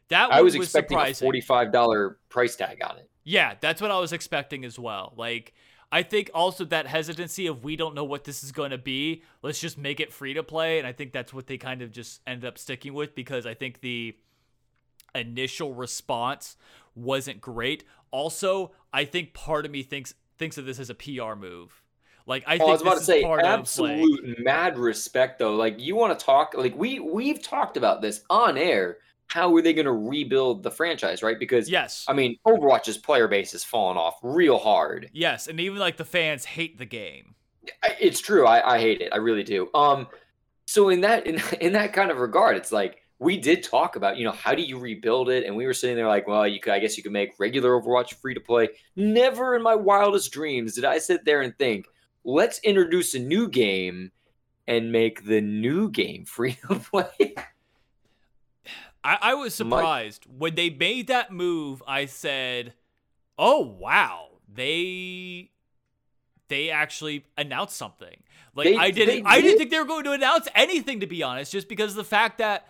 That 0.08 0.32
I 0.32 0.42
was 0.42 0.56
was 0.56 0.66
expecting 0.66 0.98
a 0.98 1.14
surprising. 1.14 1.42
$45 1.42 2.14
price 2.28 2.56
tag 2.56 2.78
on 2.82 2.98
it. 2.98 3.10
Yeah, 3.24 3.54
that's 3.60 3.80
what 3.80 3.90
I 3.90 3.98
was 3.98 4.12
expecting 4.12 4.64
as 4.64 4.78
well. 4.78 5.12
Like, 5.16 5.52
I 5.90 6.02
think 6.02 6.30
also 6.32 6.64
that 6.66 6.86
hesitancy 6.86 7.46
of 7.48 7.64
we 7.64 7.76
don't 7.76 7.94
know 7.94 8.04
what 8.04 8.24
this 8.24 8.44
is 8.44 8.52
going 8.52 8.70
to 8.70 8.78
be. 8.78 9.22
Let's 9.42 9.60
just 9.60 9.76
make 9.78 10.00
it 10.00 10.12
free 10.12 10.34
to 10.34 10.42
play, 10.42 10.78
and 10.78 10.86
I 10.86 10.92
think 10.92 11.12
that's 11.12 11.34
what 11.34 11.46
they 11.46 11.58
kind 11.58 11.82
of 11.82 11.90
just 11.90 12.20
ended 12.26 12.46
up 12.46 12.58
sticking 12.58 12.94
with 12.94 13.14
because 13.14 13.46
I 13.46 13.54
think 13.54 13.80
the 13.80 14.16
initial 15.14 15.74
response 15.74 16.56
wasn't 16.94 17.40
great. 17.40 17.84
Also, 18.10 18.72
I 18.92 19.04
think 19.04 19.34
part 19.34 19.64
of 19.64 19.72
me 19.72 19.82
thinks 19.82 20.14
thinks 20.38 20.58
of 20.58 20.66
this 20.66 20.78
as 20.78 20.90
a 20.90 20.94
PR 20.94 21.34
move. 21.34 21.82
Like, 22.26 22.44
I 22.46 22.54
Oh, 22.56 22.58
think 22.58 22.68
I 22.68 22.72
was 22.72 22.82
about 22.82 22.98
to 22.98 23.04
say 23.04 23.22
of 23.22 23.30
like, 23.30 23.44
absolute 23.44 24.38
mad 24.44 24.78
respect 24.78 25.38
though. 25.38 25.54
Like 25.54 25.80
you 25.80 25.94
want 25.96 26.18
to 26.18 26.24
talk 26.24 26.54
like 26.56 26.76
we 26.76 26.98
we've 27.00 27.42
talked 27.42 27.76
about 27.76 28.02
this 28.02 28.22
on 28.28 28.58
air. 28.58 28.98
How 29.28 29.54
are 29.56 29.62
they 29.62 29.72
going 29.72 29.86
to 29.86 29.92
rebuild 29.92 30.62
the 30.62 30.70
franchise, 30.70 31.22
right? 31.22 31.38
Because 31.38 31.68
yes, 31.68 32.04
I 32.08 32.12
mean, 32.12 32.36
Overwatch's 32.46 32.96
player 32.96 33.26
base 33.26 33.52
has 33.52 33.64
fallen 33.64 33.96
off 33.96 34.18
real 34.22 34.58
hard. 34.58 35.10
yes, 35.12 35.48
and 35.48 35.58
even 35.60 35.78
like 35.78 35.96
the 35.96 36.04
fans 36.04 36.44
hate 36.44 36.78
the 36.78 36.84
game. 36.86 37.34
It's 38.00 38.20
true. 38.20 38.46
I, 38.46 38.74
I 38.74 38.78
hate 38.78 39.00
it. 39.00 39.12
I 39.12 39.16
really 39.16 39.42
do. 39.42 39.68
Um, 39.74 40.06
so 40.66 40.88
in 40.90 41.00
that 41.02 41.26
in 41.26 41.40
in 41.60 41.72
that 41.72 41.92
kind 41.92 42.10
of 42.12 42.18
regard, 42.18 42.56
it's 42.56 42.70
like 42.72 42.98
we 43.18 43.36
did 43.36 43.62
talk 43.64 43.96
about, 43.96 44.16
you 44.16 44.24
know, 44.24 44.32
how 44.32 44.54
do 44.54 44.62
you 44.62 44.78
rebuild 44.78 45.28
it? 45.30 45.44
And 45.44 45.56
we 45.56 45.64
were 45.66 45.72
sitting 45.74 45.96
there 45.96 46.06
like, 46.06 46.28
well, 46.28 46.46
you 46.46 46.60
could, 46.60 46.72
I 46.74 46.78
guess 46.80 46.96
you 46.96 47.02
could 47.02 47.12
make 47.12 47.30
regular 47.40 47.70
Overwatch 47.80 48.14
free 48.14 48.34
to 48.34 48.40
play. 48.40 48.68
Never 48.94 49.56
in 49.56 49.62
my 49.62 49.74
wildest 49.74 50.32
dreams 50.32 50.74
did 50.74 50.84
I 50.84 50.98
sit 50.98 51.24
there 51.24 51.40
and 51.40 51.56
think, 51.56 51.86
let's 52.26 52.58
introduce 52.58 53.14
a 53.14 53.18
new 53.18 53.48
game 53.48 54.10
and 54.66 54.90
make 54.92 55.24
the 55.24 55.40
new 55.40 55.88
game 55.90 56.24
free 56.26 56.58
to 56.68 56.74
play. 56.74 57.34
I, 59.04 59.18
I 59.22 59.34
was 59.34 59.54
surprised 59.54 60.26
when 60.26 60.56
they 60.56 60.68
made 60.68 61.06
that 61.06 61.32
move. 61.32 61.82
I 61.86 62.06
said, 62.06 62.74
"Oh 63.38 63.60
wow, 63.60 64.30
they 64.52 65.52
they 66.48 66.70
actually 66.70 67.24
announced 67.38 67.76
something." 67.76 68.16
Like 68.54 68.64
They- 68.68 68.76
I 68.76 68.90
didn't, 68.90 69.22
they 69.24 69.30
I 69.30 69.40
didn't 69.40 69.58
think 69.58 69.70
they 69.70 69.78
were 69.78 69.84
going 69.84 70.04
to 70.04 70.12
announce 70.12 70.48
anything 70.54 71.00
to 71.00 71.06
be 71.06 71.22
honest, 71.22 71.52
just 71.52 71.68
because 71.68 71.90
of 71.92 71.96
the 71.96 72.04
fact 72.04 72.38
that 72.38 72.66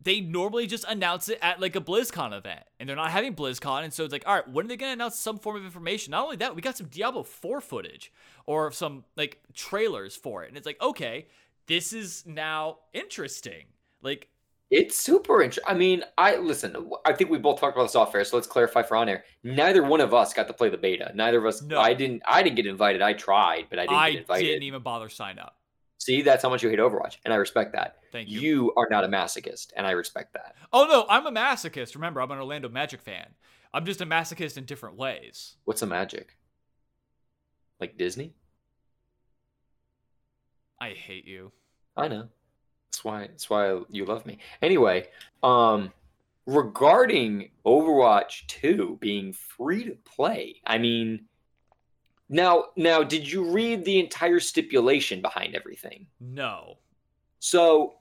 they 0.00 0.20
normally 0.20 0.66
just 0.66 0.84
announce 0.88 1.28
it 1.28 1.38
at 1.42 1.60
like 1.60 1.74
a 1.76 1.80
BlizzCon 1.80 2.36
event, 2.36 2.62
and 2.78 2.88
they're 2.88 2.96
not 2.96 3.10
having 3.10 3.34
BlizzCon, 3.34 3.84
and 3.84 3.92
so 3.92 4.04
it's 4.04 4.12
like, 4.12 4.22
all 4.26 4.34
right, 4.34 4.48
when 4.48 4.64
are 4.64 4.68
they 4.68 4.76
going 4.76 4.90
to 4.90 4.94
announce 4.94 5.16
some 5.18 5.38
form 5.38 5.56
of 5.56 5.64
information? 5.64 6.12
Not 6.12 6.24
only 6.24 6.36
that, 6.36 6.54
we 6.54 6.62
got 6.62 6.76
some 6.76 6.86
Diablo 6.86 7.22
4 7.24 7.60
footage 7.60 8.12
or 8.46 8.70
some 8.70 9.04
like 9.16 9.40
trailers 9.54 10.14
for 10.16 10.44
it, 10.44 10.48
and 10.48 10.56
it's 10.56 10.66
like, 10.66 10.80
okay, 10.80 11.26
this 11.66 11.92
is 11.92 12.24
now 12.26 12.78
interesting. 12.92 13.64
Like 14.00 14.28
It's 14.70 14.96
super 14.96 15.42
interesting. 15.42 15.64
I 15.66 15.76
mean, 15.76 16.04
I 16.16 16.36
listen. 16.36 16.90
I 17.04 17.12
think 17.12 17.30
we 17.30 17.38
both 17.38 17.58
talked 17.58 17.76
about 17.76 17.84
this 17.84 17.96
off 17.96 18.14
air, 18.14 18.24
so 18.24 18.36
let's 18.36 18.46
clarify 18.46 18.82
for 18.82 18.96
on 18.96 19.08
air. 19.08 19.24
Neither 19.42 19.82
one 19.82 20.00
of 20.00 20.14
us 20.14 20.32
got 20.32 20.46
to 20.48 20.54
play 20.54 20.68
the 20.68 20.78
beta. 20.78 21.10
Neither 21.14 21.38
of 21.38 21.46
us. 21.46 21.62
No. 21.62 21.80
I 21.80 21.92
didn't. 21.94 22.22
I 22.26 22.42
didn't 22.42 22.56
get 22.56 22.66
invited. 22.66 23.02
I 23.02 23.14
tried, 23.14 23.66
but 23.68 23.78
I 23.78 23.82
didn't 23.82 23.96
I 23.96 24.10
get 24.12 24.20
invited. 24.20 24.44
didn't 24.46 24.62
even 24.62 24.82
bother 24.82 25.08
sign 25.08 25.38
up. 25.38 25.57
See, 25.98 26.22
that's 26.22 26.42
how 26.42 26.48
much 26.48 26.62
you 26.62 26.70
hate 26.70 26.78
Overwatch, 26.78 27.16
and 27.24 27.34
I 27.34 27.36
respect 27.36 27.72
that. 27.72 27.96
Thank 28.12 28.28
you. 28.28 28.40
You 28.40 28.72
are 28.76 28.86
not 28.88 29.04
a 29.04 29.08
masochist, 29.08 29.72
and 29.76 29.86
I 29.86 29.90
respect 29.90 30.32
that. 30.34 30.54
Oh 30.72 30.86
no, 30.86 31.06
I'm 31.08 31.26
a 31.26 31.32
masochist. 31.32 31.94
Remember, 31.94 32.20
I'm 32.20 32.30
an 32.30 32.38
Orlando 32.38 32.68
Magic 32.68 33.00
fan. 33.00 33.34
I'm 33.74 33.84
just 33.84 34.00
a 34.00 34.06
masochist 34.06 34.56
in 34.56 34.64
different 34.64 34.96
ways. 34.96 35.56
What's 35.64 35.82
a 35.82 35.86
magic? 35.86 36.36
Like 37.80 37.98
Disney? 37.98 38.34
I 40.80 40.90
hate 40.90 41.26
you. 41.26 41.52
I 41.96 42.08
know. 42.08 42.28
That's 42.86 43.04
why. 43.04 43.26
That's 43.26 43.50
why 43.50 43.80
you 43.90 44.04
love 44.04 44.24
me. 44.24 44.38
Anyway, 44.62 45.08
um, 45.42 45.92
regarding 46.46 47.50
Overwatch 47.66 48.46
Two 48.46 48.96
being 49.00 49.32
free 49.32 49.84
to 49.84 49.96
play, 50.04 50.60
I 50.64 50.78
mean, 50.78 51.26
now, 52.28 52.66
now, 52.76 53.02
did 53.02 53.30
you 53.30 53.50
read 53.50 53.84
the 53.84 53.98
entire 53.98 54.40
stipulation 54.40 55.22
behind 55.22 55.54
everything? 55.54 56.06
No. 56.20 56.78
So 57.38 57.94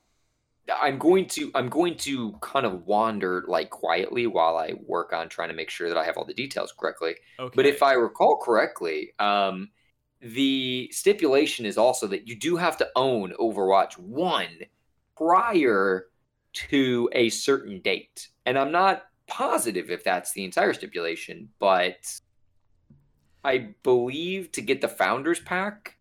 I'm 0.81 0.97
going 0.97 1.27
to 1.27 1.51
I'm 1.55 1.69
going 1.69 1.95
to 1.97 2.33
kind 2.41 2.65
of 2.65 2.85
wander 2.85 3.45
like 3.47 3.69
quietly 3.69 4.27
while 4.27 4.57
I 4.57 4.73
work 4.85 5.13
on 5.13 5.29
trying 5.29 5.49
to 5.49 5.55
make 5.55 5.69
sure 5.69 5.87
that 5.87 5.97
I 5.97 6.05
have 6.05 6.17
all 6.17 6.25
the 6.25 6.33
details 6.33 6.73
correctly. 6.77 7.15
Okay. 7.39 7.53
But 7.55 7.65
if 7.65 7.81
I 7.81 7.93
recall 7.93 8.37
correctly, 8.37 9.13
um, 9.19 9.69
the 10.21 10.89
stipulation 10.91 11.65
is 11.65 11.77
also 11.77 12.07
that 12.07 12.27
you 12.27 12.35
do 12.35 12.57
have 12.57 12.77
to 12.77 12.89
own 12.95 13.33
Overwatch 13.39 13.97
1 13.97 14.47
prior 15.15 16.07
to 16.53 17.09
a 17.13 17.29
certain 17.29 17.79
date. 17.81 18.29
And 18.45 18.57
I'm 18.57 18.71
not 18.71 19.03
positive 19.27 19.89
if 19.91 20.03
that's 20.03 20.33
the 20.33 20.43
entire 20.43 20.73
stipulation, 20.73 21.49
but 21.59 21.97
I 23.43 23.75
believe 23.83 24.51
to 24.53 24.61
get 24.61 24.81
the 24.81 24.87
Founders 24.87 25.39
Pack, 25.39 25.97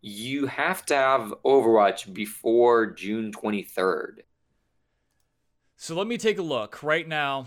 you 0.00 0.46
have 0.46 0.84
to 0.86 0.94
have 0.94 1.32
Overwatch 1.44 2.12
before 2.12 2.86
June 2.90 3.32
23rd. 3.32 4.22
so 5.76 5.94
let 5.94 6.06
me 6.06 6.16
take 6.18 6.38
a 6.38 6.42
look 6.42 6.82
right 6.82 7.06
now. 7.08 7.46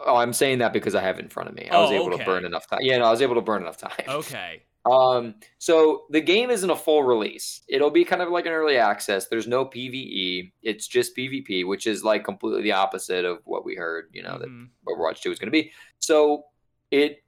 Oh, 0.00 0.16
I'm 0.16 0.32
saying 0.32 0.58
that 0.58 0.72
because 0.72 0.94
I 0.94 1.00
have 1.02 1.18
it 1.18 1.22
in 1.24 1.28
front 1.28 1.48
of 1.48 1.56
me. 1.56 1.68
I 1.68 1.80
was 1.80 1.90
Oh, 1.90 1.94
able 1.94 2.06
okay. 2.14 2.18
to 2.18 2.24
burn 2.24 2.44
enough 2.44 2.68
time. 2.68 2.78
Yeah, 2.82 2.98
no, 2.98 3.06
I 3.06 3.10
was 3.10 3.20
able 3.22 3.34
to 3.34 3.40
burn 3.40 3.62
enough 3.62 3.78
time. 3.78 3.92
Okay. 4.08 4.62
Um, 4.86 5.34
so 5.58 6.04
the 6.10 6.20
game 6.20 6.50
isn't 6.50 6.70
a 6.70 6.76
full 6.76 7.02
release. 7.02 7.62
It'll 7.68 7.90
be 7.90 8.04
kind 8.04 8.22
of 8.22 8.30
like 8.30 8.46
an 8.46 8.52
early 8.52 8.78
access. 8.78 9.26
There's 9.26 9.46
no 9.48 9.66
PVE. 9.66 10.52
It's 10.62 10.86
just 10.86 11.14
PvP, 11.16 11.66
which 11.66 11.86
is 11.86 12.04
like 12.04 12.24
completely 12.24 12.62
the 12.62 12.72
opposite 12.72 13.24
of 13.26 13.40
what 13.44 13.64
we 13.66 13.74
heard, 13.74 14.08
you 14.12 14.22
know, 14.22 14.38
that 14.38 14.48
Mhm. 14.48 14.68
Overwatch 14.88 15.20
2 15.20 15.32
is 15.32 15.38
going 15.38 15.48
to 15.48 15.52
be. 15.52 15.72
So 15.98 16.44
it 16.90 17.22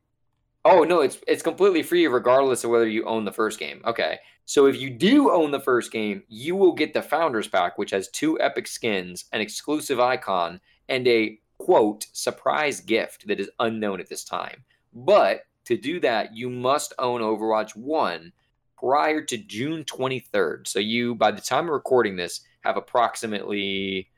Oh, 0.64 0.84
no, 0.84 1.00
it's 1.00 1.18
it's 1.26 1.42
completely 1.42 1.82
free 1.82 2.06
regardless 2.06 2.64
of 2.64 2.70
whether 2.70 2.88
you 2.88 3.04
own 3.06 3.24
the 3.24 3.32
first 3.32 3.58
game. 3.58 3.80
Okay. 3.84 4.18
So 4.44 4.66
if 4.66 4.80
you 4.80 4.90
do 4.90 5.30
own 5.30 5.52
the 5.52 5.60
first 5.60 5.92
game, 5.92 6.24
you 6.28 6.56
will 6.56 6.72
get 6.72 6.92
the 6.92 7.02
Founders 7.02 7.46
Pack, 7.46 7.78
which 7.78 7.92
has 7.92 8.08
two 8.08 8.38
epic 8.40 8.66
skins, 8.66 9.26
an 9.32 9.40
exclusive 9.40 10.00
icon, 10.00 10.60
and 10.88 11.06
a 11.06 11.38
quote 11.58 12.06
surprise 12.12 12.80
gift 12.80 13.28
that 13.28 13.38
is 13.38 13.50
unknown 13.60 14.00
at 14.00 14.08
this 14.08 14.24
time. 14.24 14.64
But 14.92 15.42
to 15.66 15.76
do 15.76 16.00
that, 16.00 16.34
you 16.34 16.50
must 16.50 16.94
own 16.98 17.20
Overwatch 17.20 17.76
1 17.76 18.32
prior 18.76 19.22
to 19.22 19.36
June 19.36 19.84
23rd. 19.84 20.66
So 20.66 20.80
you, 20.80 21.14
by 21.14 21.30
the 21.30 21.40
time 21.40 21.66
of 21.66 21.70
recording 21.70 22.16
this, 22.16 22.40
have 22.62 22.76
approximately 22.76 24.10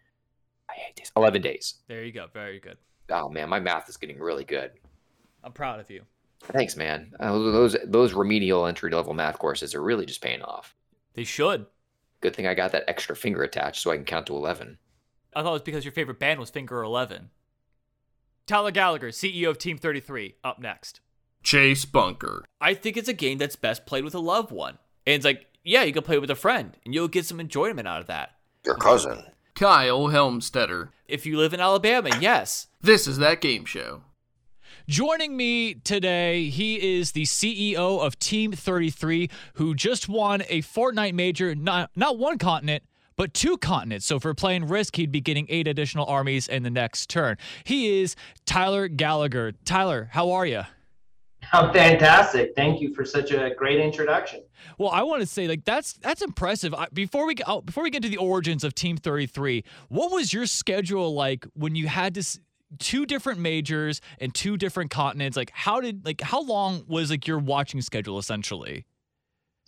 I 0.70 0.74
hate 0.74 0.96
this, 0.96 1.12
11 1.16 1.42
days. 1.42 1.74
There 1.88 2.04
you 2.04 2.12
go. 2.12 2.26
Very 2.32 2.58
good. 2.58 2.78
Oh 3.10 3.28
man, 3.28 3.48
my 3.48 3.60
math 3.60 3.88
is 3.88 3.96
getting 3.96 4.18
really 4.18 4.44
good. 4.44 4.70
I'm 5.44 5.52
proud 5.52 5.80
of 5.80 5.90
you. 5.90 6.02
Thanks, 6.44 6.76
man. 6.76 7.12
Uh, 7.20 7.32
those 7.32 7.76
those 7.84 8.12
remedial 8.12 8.66
entry 8.66 8.90
level 8.90 9.14
math 9.14 9.38
courses 9.38 9.74
are 9.74 9.82
really 9.82 10.06
just 10.06 10.22
paying 10.22 10.42
off. 10.42 10.74
They 11.14 11.24
should. 11.24 11.66
Good 12.20 12.34
thing 12.36 12.46
I 12.46 12.54
got 12.54 12.72
that 12.72 12.84
extra 12.88 13.16
finger 13.16 13.42
attached 13.42 13.82
so 13.82 13.90
I 13.90 13.96
can 13.96 14.04
count 14.04 14.26
to 14.26 14.36
11. 14.36 14.78
I 15.34 15.42
thought 15.42 15.48
it 15.48 15.52
was 15.52 15.62
because 15.62 15.84
your 15.84 15.92
favorite 15.92 16.18
band 16.18 16.38
was 16.38 16.50
Finger 16.50 16.82
11. 16.82 17.30
Tyler 18.46 18.70
Gallagher, 18.70 19.08
CEO 19.08 19.48
of 19.50 19.58
Team 19.58 19.78
33, 19.78 20.36
up 20.44 20.60
next. 20.60 21.00
Chase 21.42 21.84
Bunker. 21.84 22.44
I 22.60 22.74
think 22.74 22.96
it's 22.96 23.08
a 23.08 23.14
game 23.14 23.38
that's 23.38 23.56
best 23.56 23.86
played 23.86 24.04
with 24.04 24.14
a 24.14 24.20
loved 24.20 24.52
one. 24.52 24.78
And 25.06 25.16
it's 25.16 25.24
like, 25.24 25.46
yeah, 25.64 25.82
you 25.82 25.92
can 25.92 26.02
play 26.02 26.18
with 26.18 26.30
a 26.30 26.36
friend, 26.36 26.76
and 26.84 26.94
you'll 26.94 27.08
get 27.08 27.26
some 27.26 27.40
enjoyment 27.40 27.88
out 27.88 28.00
of 28.00 28.06
that. 28.08 28.32
Your 28.64 28.76
cousin. 28.76 29.24
Kyle 29.54 30.08
Helmstetter. 30.08 30.90
If 31.08 31.26
you 31.26 31.38
live 31.38 31.54
in 31.54 31.60
Alabama, 31.60 32.10
yes. 32.20 32.68
This 32.80 33.06
is 33.06 33.18
that 33.18 33.40
game 33.40 33.64
show. 33.64 34.02
Joining 34.88 35.36
me 35.36 35.74
today, 35.74 36.48
he 36.48 36.98
is 36.98 37.12
the 37.12 37.22
CEO 37.22 38.00
of 38.00 38.18
Team 38.18 38.52
33, 38.52 39.30
who 39.54 39.74
just 39.74 40.08
won 40.08 40.42
a 40.48 40.60
Fortnite 40.62 41.14
major, 41.14 41.54
not, 41.54 41.90
not 41.94 42.18
one 42.18 42.36
continent, 42.36 42.82
but 43.16 43.32
two 43.32 43.56
continents. 43.58 44.06
So 44.06 44.18
for 44.18 44.34
playing 44.34 44.66
Risk, 44.66 44.96
he'd 44.96 45.12
be 45.12 45.20
getting 45.20 45.46
eight 45.48 45.68
additional 45.68 46.06
armies 46.06 46.48
in 46.48 46.64
the 46.64 46.70
next 46.70 47.08
turn. 47.08 47.36
He 47.62 48.00
is 48.00 48.16
Tyler 48.44 48.88
Gallagher. 48.88 49.52
Tyler, 49.64 50.08
how 50.12 50.32
are 50.32 50.46
you? 50.46 50.62
I'm 51.52 51.72
fantastic. 51.72 52.52
Thank 52.56 52.80
you 52.80 52.94
for 52.94 53.04
such 53.04 53.30
a 53.30 53.54
great 53.56 53.80
introduction. 53.80 54.42
Well, 54.78 54.90
I 54.90 55.02
want 55.02 55.20
to 55.20 55.26
say 55.26 55.48
like 55.48 55.64
that's 55.64 55.94
that's 55.94 56.22
impressive. 56.22 56.72
I, 56.72 56.86
before 56.92 57.26
we 57.26 57.34
oh, 57.46 57.60
before 57.60 57.82
we 57.82 57.90
get 57.90 58.02
to 58.02 58.08
the 58.08 58.16
origins 58.16 58.62
of 58.62 58.74
Team 58.74 58.96
33, 58.96 59.64
what 59.88 60.12
was 60.12 60.32
your 60.32 60.46
schedule 60.46 61.14
like 61.14 61.44
when 61.54 61.74
you 61.74 61.88
had 61.88 62.14
to 62.14 62.22
two 62.78 63.06
different 63.06 63.40
majors 63.40 64.00
and 64.18 64.34
two 64.34 64.56
different 64.56 64.90
continents? 64.90 65.36
Like 65.36 65.50
how 65.52 65.80
did 65.80 66.04
like 66.04 66.20
how 66.20 66.42
long 66.42 66.84
was 66.86 67.10
like 67.10 67.26
your 67.26 67.38
watching 67.38 67.80
schedule 67.80 68.18
essentially? 68.18 68.86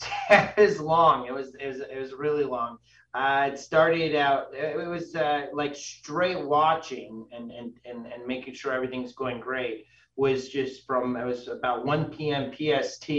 it 0.30 0.56
was 0.56 0.80
long. 0.80 1.26
It 1.26 1.34
was 1.34 1.54
it 1.60 1.66
was 1.66 1.80
it 1.80 1.98
was 1.98 2.12
really 2.12 2.44
long. 2.44 2.78
Uh, 3.14 3.50
it 3.52 3.58
started 3.58 4.16
out. 4.16 4.48
It 4.52 4.88
was 4.88 5.14
uh, 5.14 5.46
like 5.52 5.76
straight 5.76 6.44
watching 6.44 7.26
and, 7.32 7.52
and 7.52 7.74
and 7.84 8.06
and 8.06 8.26
making 8.26 8.54
sure 8.54 8.72
everything's 8.72 9.12
going 9.12 9.40
great. 9.40 9.86
was 10.16 10.48
just 10.48 10.84
from 10.86 11.16
it 11.16 11.24
was 11.24 11.48
about 11.48 11.86
1 11.86 12.10
p.m. 12.10 12.52
PST 12.52 13.10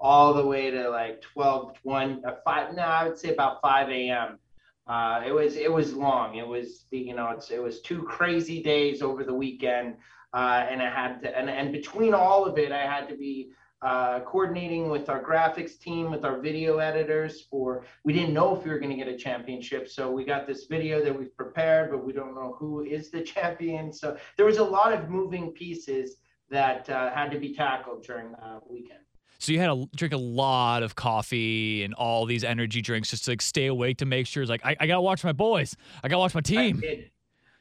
all 0.00 0.34
the 0.34 0.46
way 0.46 0.70
to 0.70 0.88
like 0.90 1.20
12, 1.22 1.76
1, 1.82 2.22
uh, 2.26 2.32
5. 2.44 2.74
No, 2.74 2.82
I 2.82 3.08
would 3.08 3.18
say 3.18 3.32
about 3.32 3.60
5 3.62 3.88
a.m. 3.90 4.38
Uh, 4.86 5.22
it 5.26 5.32
was 5.32 5.56
it 5.56 5.72
was 5.72 5.94
long. 5.94 6.36
It 6.36 6.46
was 6.46 6.84
you 6.90 7.14
know 7.14 7.30
it's 7.30 7.50
it 7.50 7.62
was 7.62 7.80
two 7.80 8.02
crazy 8.02 8.62
days 8.62 9.00
over 9.02 9.24
the 9.24 9.34
weekend, 9.34 9.96
uh, 10.34 10.66
and 10.68 10.82
I 10.82 10.90
had 10.90 11.22
to 11.22 11.36
and 11.36 11.48
and 11.48 11.72
between 11.72 12.12
all 12.12 12.44
of 12.44 12.58
it, 12.58 12.70
I 12.70 12.82
had 12.82 13.08
to 13.08 13.16
be 13.16 13.50
uh, 13.84 14.20
coordinating 14.20 14.88
with 14.88 15.10
our 15.10 15.22
graphics 15.22 15.78
team, 15.78 16.10
with 16.10 16.24
our 16.24 16.40
video 16.40 16.78
editors 16.78 17.42
for, 17.42 17.84
we 18.02 18.14
didn't 18.14 18.32
know 18.32 18.56
if 18.56 18.64
we 18.64 18.70
were 18.70 18.78
going 18.78 18.90
to 18.90 18.96
get 18.96 19.08
a 19.08 19.16
championship. 19.16 19.88
So 19.90 20.10
we 20.10 20.24
got 20.24 20.46
this 20.46 20.64
video 20.64 21.04
that 21.04 21.16
we've 21.16 21.36
prepared, 21.36 21.90
but 21.90 22.02
we 22.02 22.14
don't 22.14 22.34
know 22.34 22.56
who 22.58 22.82
is 22.82 23.10
the 23.10 23.20
champion. 23.34 23.92
So 23.92 24.16
there 24.38 24.46
was 24.46 24.56
a 24.56 24.64
lot 24.64 24.94
of 24.94 25.10
moving 25.10 25.52
pieces 25.52 26.16
that 26.48 26.88
uh, 26.88 27.10
had 27.10 27.30
to 27.32 27.38
be 27.38 27.54
tackled 27.54 28.04
during 28.04 28.32
the 28.32 28.60
weekend. 28.70 29.03
So 29.44 29.52
you 29.52 29.60
had 29.60 29.66
to 29.66 29.86
drink 29.94 30.14
a 30.14 30.18
lot 30.18 30.82
of 30.82 30.94
coffee 30.94 31.84
and 31.84 31.92
all 31.92 32.24
these 32.24 32.44
energy 32.44 32.80
drinks 32.80 33.10
just 33.10 33.26
to 33.26 33.32
like 33.32 33.42
stay 33.42 33.66
awake 33.66 33.98
to 33.98 34.06
make 34.06 34.26
sure 34.26 34.42
it's 34.42 34.48
like 34.48 34.64
I, 34.64 34.74
I 34.80 34.86
gotta 34.86 35.02
watch 35.02 35.22
my 35.22 35.32
boys. 35.32 35.76
I 36.02 36.08
gotta 36.08 36.20
watch 36.20 36.34
my 36.34 36.40
team. 36.40 36.78
I, 36.78 36.80
did. 36.80 37.10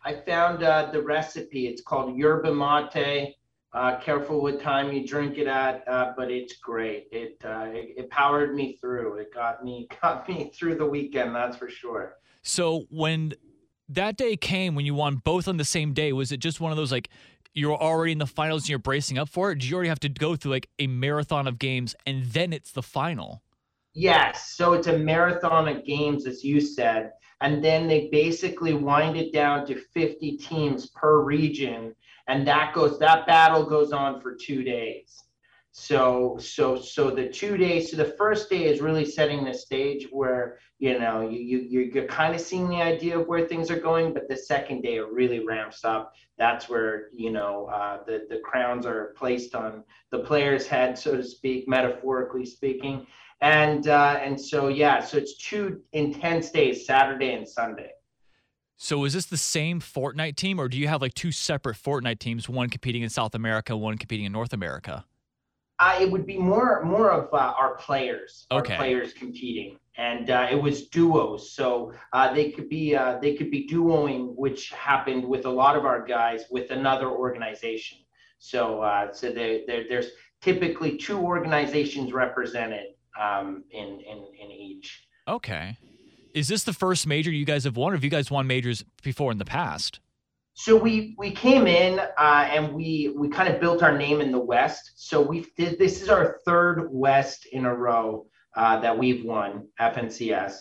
I 0.05 0.13
found 0.13 0.63
uh, 0.63 0.91
the 0.93 1.01
recipe. 1.01 1.67
It's 1.67 1.81
called 1.81 2.15
yerba 2.15 2.53
mate. 2.53 3.35
Uh, 3.73 3.99
careful 3.99 4.41
what 4.41 4.61
time 4.61 4.93
you 4.93 5.05
drink 5.05 5.37
it 5.37 5.47
at, 5.47 5.85
uh, 5.87 6.13
but 6.15 6.31
it's 6.31 6.53
great. 6.57 7.07
It, 7.11 7.41
uh, 7.43 7.65
it, 7.73 7.95
it 7.97 8.09
powered 8.11 8.55
me 8.55 8.77
through. 8.79 9.17
It 9.17 9.33
got 9.33 9.65
me 9.65 9.89
got 10.01 10.29
me 10.29 10.53
through 10.55 10.75
the 10.75 10.85
weekend. 10.85 11.35
That's 11.35 11.57
for 11.57 11.67
sure. 11.67 12.15
So 12.43 12.85
when 12.91 13.33
that 13.89 14.15
day 14.15 14.37
came, 14.37 14.75
when 14.75 14.85
you 14.85 14.93
won 14.93 15.17
both 15.17 15.49
on 15.49 15.57
the 15.57 15.65
same 15.65 15.91
day, 15.91 16.13
was 16.13 16.31
it 16.31 16.37
just 16.37 16.61
one 16.61 16.71
of 16.71 16.77
those 16.77 16.93
like 16.93 17.09
you're 17.53 17.77
already 17.77 18.11
in 18.11 18.17
the 18.17 18.27
finals 18.27 18.63
and 18.63 18.69
you're 18.69 18.79
bracing 18.79 19.17
up 19.17 19.29
for 19.29 19.51
it? 19.51 19.59
Do 19.59 19.67
you 19.67 19.75
already 19.75 19.89
have 19.89 19.99
to 20.01 20.09
go 20.09 20.35
through 20.35 20.51
like 20.51 20.69
a 20.79 20.87
marathon 20.87 21.47
of 21.47 21.59
games 21.59 21.95
and 22.05 22.25
then 22.25 22.53
it's 22.53 22.71
the 22.71 22.83
final? 22.83 23.41
Yes. 23.93 24.49
So 24.55 24.73
it's 24.73 24.87
a 24.87 24.97
marathon 24.97 25.67
of 25.67 25.85
games, 25.85 26.25
as 26.25 26.43
you 26.43 26.59
said. 26.59 27.11
And 27.41 27.63
then 27.63 27.87
they 27.87 28.09
basically 28.11 28.73
wind 28.73 29.17
it 29.17 29.33
down 29.33 29.67
to 29.67 29.75
50 29.93 30.37
teams 30.37 30.87
per 30.87 31.21
region 31.21 31.93
and 32.27 32.47
that 32.47 32.73
goes 32.73 32.99
that 32.99 33.27
battle 33.27 33.65
goes 33.65 33.91
on 33.91 34.21
for 34.21 34.35
two 34.35 34.63
days 34.63 35.22
so 35.75 36.37
so 36.39 36.75
so 36.75 37.09
the 37.09 37.27
two 37.27 37.57
days 37.57 37.89
so 37.89 37.97
the 37.97 38.05
first 38.05 38.47
day 38.47 38.65
is 38.65 38.79
really 38.79 39.03
setting 39.03 39.43
the 39.43 39.53
stage 39.53 40.07
where 40.11 40.59
you 40.77 40.99
know 40.99 41.27
you, 41.27 41.39
you 41.39 41.79
you're 41.91 42.05
kind 42.05 42.35
of 42.35 42.39
seeing 42.39 42.69
the 42.69 42.79
idea 42.79 43.17
of 43.17 43.27
where 43.27 43.47
things 43.47 43.71
are 43.71 43.79
going 43.79 44.13
but 44.13 44.29
the 44.29 44.37
second 44.37 44.83
day 44.83 44.97
it 44.97 45.11
really 45.11 45.43
ramps 45.43 45.83
up. 45.83 46.13
That's 46.37 46.69
where 46.69 47.09
you 47.11 47.31
know 47.31 47.65
uh, 47.73 48.03
the 48.05 48.27
the 48.29 48.37
crowns 48.45 48.85
are 48.85 49.15
placed 49.17 49.55
on 49.55 49.83
the 50.11 50.19
player's 50.19 50.67
head 50.67 50.95
so 50.95 51.17
to 51.17 51.23
speak 51.23 51.67
metaphorically 51.67 52.45
speaking. 52.45 53.07
And 53.41 53.87
uh, 53.87 54.19
and 54.21 54.39
so 54.39 54.67
yeah 54.67 55.03
so 55.03 55.17
it's 55.17 55.35
two 55.37 55.81
intense 55.91 56.51
days 56.51 56.85
saturday 56.85 57.33
and 57.33 57.47
sunday. 57.47 57.89
So 58.77 59.05
is 59.05 59.13
this 59.13 59.25
the 59.25 59.37
same 59.37 59.79
Fortnite 59.81 60.35
team, 60.35 60.59
or 60.59 60.67
do 60.67 60.77
you 60.77 60.87
have 60.87 61.01
like 61.01 61.15
two 61.15 61.31
separate 61.31 61.77
Fortnite 61.77 62.19
teams, 62.19 62.47
one 62.47 62.69
competing 62.69 63.01
in 63.01 63.09
South 63.09 63.33
America, 63.33 63.75
one 63.75 63.97
competing 63.97 64.25
in 64.25 64.31
North 64.31 64.53
America? 64.53 65.05
Uh, 65.79 65.97
it 65.99 66.09
would 66.09 66.25
be 66.25 66.37
more 66.37 66.83
more 66.83 67.11
of 67.11 67.33
uh, 67.33 67.53
our 67.57 67.75
players, 67.75 68.45
okay. 68.51 68.73
our 68.73 68.79
players 68.79 69.13
competing, 69.13 69.77
and 69.97 70.29
uh, 70.29 70.47
it 70.49 70.61
was 70.61 70.87
duos. 70.87 71.53
So 71.53 71.93
uh, 72.13 72.33
they 72.33 72.51
could 72.51 72.69
be 72.69 72.95
uh, 72.95 73.17
they 73.21 73.33
could 73.35 73.49
be 73.49 73.67
duoing, 73.67 74.33
which 74.35 74.69
happened 74.69 75.25
with 75.27 75.45
a 75.45 75.49
lot 75.49 75.75
of 75.75 75.85
our 75.85 76.05
guys 76.05 76.45
with 76.51 76.71
another 76.71 77.09
organization. 77.09 77.97
So 78.37 78.81
uh, 78.81 79.11
so 79.11 79.31
they, 79.31 79.63
there's 79.67 80.07
typically 80.41 80.97
two 80.97 81.17
organizations 81.17 82.13
represented 82.13 82.87
um, 83.19 83.63
in, 83.71 83.99
in 84.01 84.17
in 84.41 84.51
each. 84.51 85.07
Okay. 85.27 85.77
Is 86.33 86.47
this 86.47 86.63
the 86.63 86.73
first 86.73 87.05
major 87.05 87.31
you 87.31 87.45
guys 87.45 87.63
have 87.63 87.77
won, 87.77 87.93
or 87.93 87.95
have 87.95 88.03
you 88.03 88.09
guys 88.09 88.31
won 88.31 88.47
majors 88.47 88.83
before 89.03 89.31
in 89.31 89.37
the 89.37 89.45
past? 89.45 89.99
So 90.55 90.77
we 90.77 91.15
we 91.17 91.31
came 91.31 91.65
in 91.65 91.99
uh, 91.99 92.47
and 92.51 92.73
we 92.73 93.13
we 93.17 93.27
kind 93.27 93.51
of 93.51 93.59
built 93.59 93.81
our 93.81 93.97
name 93.97 94.21
in 94.21 94.31
the 94.31 94.39
West. 94.39 94.93
So 94.95 95.19
we 95.19 95.47
did 95.57 95.79
this 95.79 96.01
is 96.01 96.09
our 96.09 96.39
third 96.45 96.87
West 96.91 97.47
in 97.51 97.65
a 97.65 97.73
row 97.73 98.27
uh, 98.55 98.79
that 98.81 98.97
we've 98.97 99.25
won 99.25 99.67
FNCS. 99.79 100.53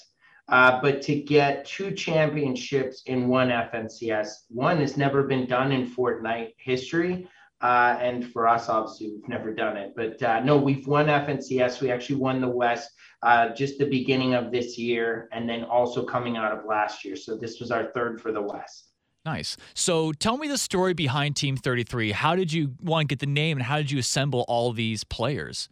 Uh, 0.48 0.80
but 0.80 1.02
to 1.02 1.14
get 1.14 1.64
two 1.64 1.92
championships 1.92 3.02
in 3.06 3.28
one 3.28 3.48
FNCS, 3.48 4.28
one 4.48 4.78
has 4.78 4.96
never 4.96 5.22
been 5.22 5.46
done 5.46 5.72
in 5.72 5.88
Fortnite 5.88 6.54
history. 6.56 7.28
Uh, 7.60 7.96
and 8.00 8.26
for 8.32 8.48
us, 8.48 8.68
obviously, 8.68 9.12
we've 9.12 9.28
never 9.28 9.54
done 9.54 9.76
it. 9.76 9.92
But 9.94 10.20
uh, 10.20 10.40
no, 10.40 10.56
we've 10.56 10.86
won 10.86 11.06
FNCS. 11.06 11.80
We 11.80 11.92
actually 11.92 12.16
won 12.16 12.40
the 12.40 12.48
West 12.48 12.90
uh, 13.22 13.50
just 13.50 13.78
the 13.78 13.86
beginning 13.86 14.34
of 14.34 14.50
this 14.50 14.76
year, 14.76 15.28
and 15.32 15.48
then 15.48 15.62
also 15.62 16.04
coming 16.04 16.36
out 16.36 16.58
of 16.58 16.64
last 16.64 17.04
year. 17.04 17.14
So 17.14 17.36
this 17.36 17.60
was 17.60 17.70
our 17.70 17.92
third 17.92 18.20
for 18.20 18.32
the 18.32 18.42
West. 18.42 18.91
Nice. 19.24 19.56
So 19.74 20.12
tell 20.12 20.36
me 20.36 20.48
the 20.48 20.58
story 20.58 20.94
behind 20.94 21.36
Team 21.36 21.56
33. 21.56 22.10
How 22.12 22.34
did 22.34 22.52
you 22.52 22.74
want 22.82 23.08
to 23.08 23.12
get 23.12 23.20
the 23.20 23.26
name, 23.26 23.56
and 23.56 23.64
how 23.64 23.76
did 23.76 23.90
you 23.90 23.98
assemble 23.98 24.44
all 24.48 24.72
these 24.72 25.04
players? 25.04 25.68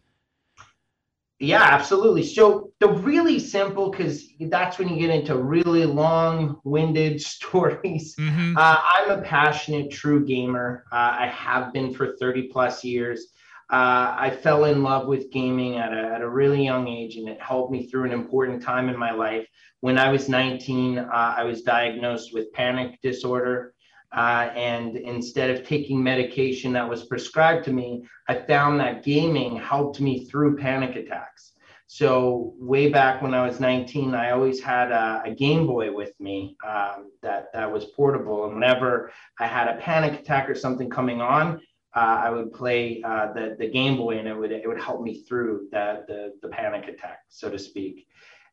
Yeah, 1.41 1.63
absolutely. 1.63 2.23
So 2.23 2.71
the 2.79 2.87
really 2.87 3.39
simple, 3.39 3.89
because 3.89 4.27
that's 4.41 4.77
when 4.77 4.87
you 4.87 4.99
get 4.99 5.09
into 5.09 5.35
really 5.35 5.85
long-winded 5.85 7.19
stories. 7.21 8.15
Mm-hmm. 8.15 8.55
Uh, 8.55 8.77
I'm 8.95 9.09
a 9.09 9.21
passionate, 9.23 9.91
true 9.91 10.23
gamer. 10.23 10.85
Uh, 10.91 11.17
I 11.19 11.27
have 11.27 11.73
been 11.73 11.93
for 11.93 12.15
30 12.17 12.43
plus 12.49 12.83
years. 12.83 13.29
Uh, 13.71 14.13
I 14.17 14.37
fell 14.43 14.65
in 14.65 14.83
love 14.83 15.07
with 15.07 15.31
gaming 15.31 15.77
at 15.77 15.93
a, 15.93 16.13
at 16.15 16.21
a 16.21 16.29
really 16.29 16.61
young 16.61 16.89
age, 16.89 17.15
and 17.15 17.29
it 17.29 17.41
helped 17.41 17.71
me 17.71 17.87
through 17.87 18.03
an 18.03 18.11
important 18.11 18.61
time 18.61 18.89
in 18.89 18.99
my 18.99 19.11
life. 19.11 19.47
When 19.79 19.97
I 19.97 20.11
was 20.11 20.27
19, 20.27 20.97
uh, 20.97 21.09
I 21.11 21.45
was 21.45 21.61
diagnosed 21.61 22.33
with 22.33 22.51
panic 22.51 22.99
disorder. 23.01 23.73
Uh, 24.13 24.49
and 24.55 24.97
instead 24.97 25.49
of 25.49 25.65
taking 25.65 26.03
medication 26.03 26.73
that 26.73 26.89
was 26.89 27.05
prescribed 27.05 27.63
to 27.63 27.71
me, 27.71 28.05
I 28.27 28.35
found 28.35 28.77
that 28.81 29.05
gaming 29.05 29.55
helped 29.55 30.01
me 30.01 30.25
through 30.25 30.57
panic 30.57 30.97
attacks. 30.97 31.53
So 31.87 32.53
way 32.57 32.89
back 32.89 33.21
when 33.21 33.33
I 33.33 33.45
was 33.45 33.61
19, 33.61 34.13
I 34.15 34.31
always 34.31 34.61
had 34.61 34.91
a, 34.91 35.23
a 35.25 35.31
Game 35.31 35.65
Boy 35.65 35.93
with 35.93 36.11
me 36.19 36.57
um, 36.67 37.11
that 37.21 37.53
that 37.53 37.71
was 37.71 37.85
portable, 37.97 38.45
and 38.45 38.53
whenever 38.53 39.11
I 39.39 39.47
had 39.47 39.67
a 39.67 39.79
panic 39.79 40.19
attack 40.19 40.49
or 40.49 40.55
something 40.55 40.89
coming 40.89 41.21
on, 41.21 41.59
I 41.99 42.29
would 42.29 42.53
play 42.53 43.01
uh, 43.03 43.33
the 43.33 43.55
the 43.59 43.69
Game 43.69 43.97
Boy, 43.97 44.19
and 44.19 44.27
it 44.27 44.35
would 44.35 44.51
it 44.51 44.67
would 44.67 44.81
help 44.81 45.01
me 45.01 45.23
through 45.23 45.67
the 45.71 46.03
the, 46.07 46.33
the 46.41 46.47
panic 46.49 46.87
attack, 46.87 47.19
so 47.29 47.49
to 47.49 47.59
speak 47.59 48.07